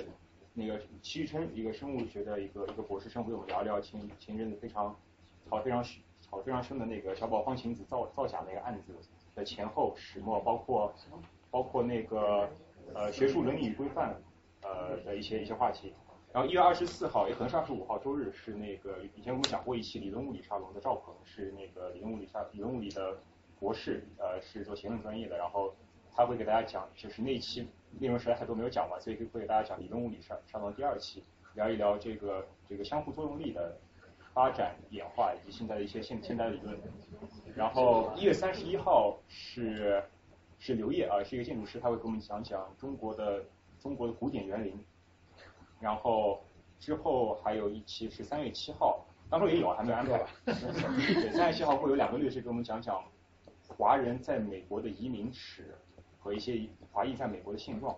[0.55, 4.97] 那个齐玉琛，一个生物学的一个一个博士生，为我们聊聊前前阵子非常
[5.51, 5.85] 吵非常
[6.23, 8.95] 吵非常凶的那个小宝方晴子造造假那个案子
[9.35, 10.95] 的前后始末，包括
[11.51, 12.49] 包括那个
[12.95, 14.15] 呃学术伦理与规范
[14.63, 15.93] 呃的一些一些话题。
[16.33, 23.17] 然后一月二十四号，也可能是二十五号周日，是那个以前我们讲过一期理论物理沙龙的赵鹏，是那个理论物理沙理论物理的
[23.59, 25.73] 博士，呃是做行政专业的，然后
[26.17, 27.69] 他会给大家讲，就是那一期
[27.99, 33.77] 内容实在太多没有讲完，所以会给大家讲理论物理上上到第二期，聊一聊这个这个相互作用力的
[34.33, 36.79] 发展演化以及现在的一些现现代理论。
[37.55, 40.03] 然后一月三十一号是
[40.59, 43.45] 是刘烨啊，是一个建筑师，他会给我们讲讲中国的
[43.81, 44.79] 中国的古典园林。
[45.81, 46.43] 然后
[46.79, 50.29] 之后还有一期是三月七号，当时也有还没有安排 吧。
[50.47, 53.05] 对，三月七号会有两个律师给我们讲讲
[53.69, 55.77] 华人在美国的移民史
[56.25, 57.95] 和一些华裔在美国的现状。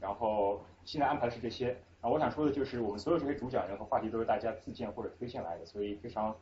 [0.00, 1.76] 然后现在安排的是这些。
[2.00, 6.34] 啊，我想说的就是我们所有这些主讲人和话题都是大家自荐或者推荐来的，所以非常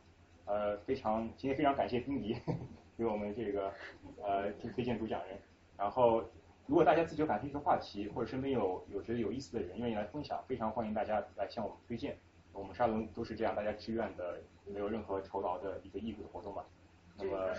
[0.45, 2.37] 呃非常今天非常感谢丁迪
[2.97, 3.73] 给我们这个
[4.23, 5.37] 呃推荐主讲人。
[5.77, 6.23] 然后。
[6.69, 12.17] 如果大家自己有感兴趣的话题，或者身边有有觉得有意思的人愿意来分享，非常欢迎大家来向我们推荐。
[12.51, 16.65] 我们沙龙都是这样，大家自愿的，没有任何酬劳的一个义务的活动吧。
[17.17, 17.55] 那么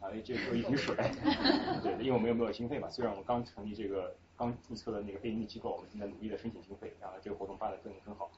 [0.00, 0.96] 啊，这就一瓶水，
[1.82, 2.88] 对，因为我们又没有经费嘛。
[2.88, 8.30] 虽然我们刚成立这个，刚注册的那个非盈利机构，我们正在努力的申请经费，然后这个活动办得更更好。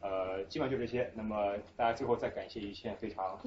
[0.00, 1.10] 呃，基本上就这些。
[1.14, 3.38] 那么大家最后再感谢一切非常。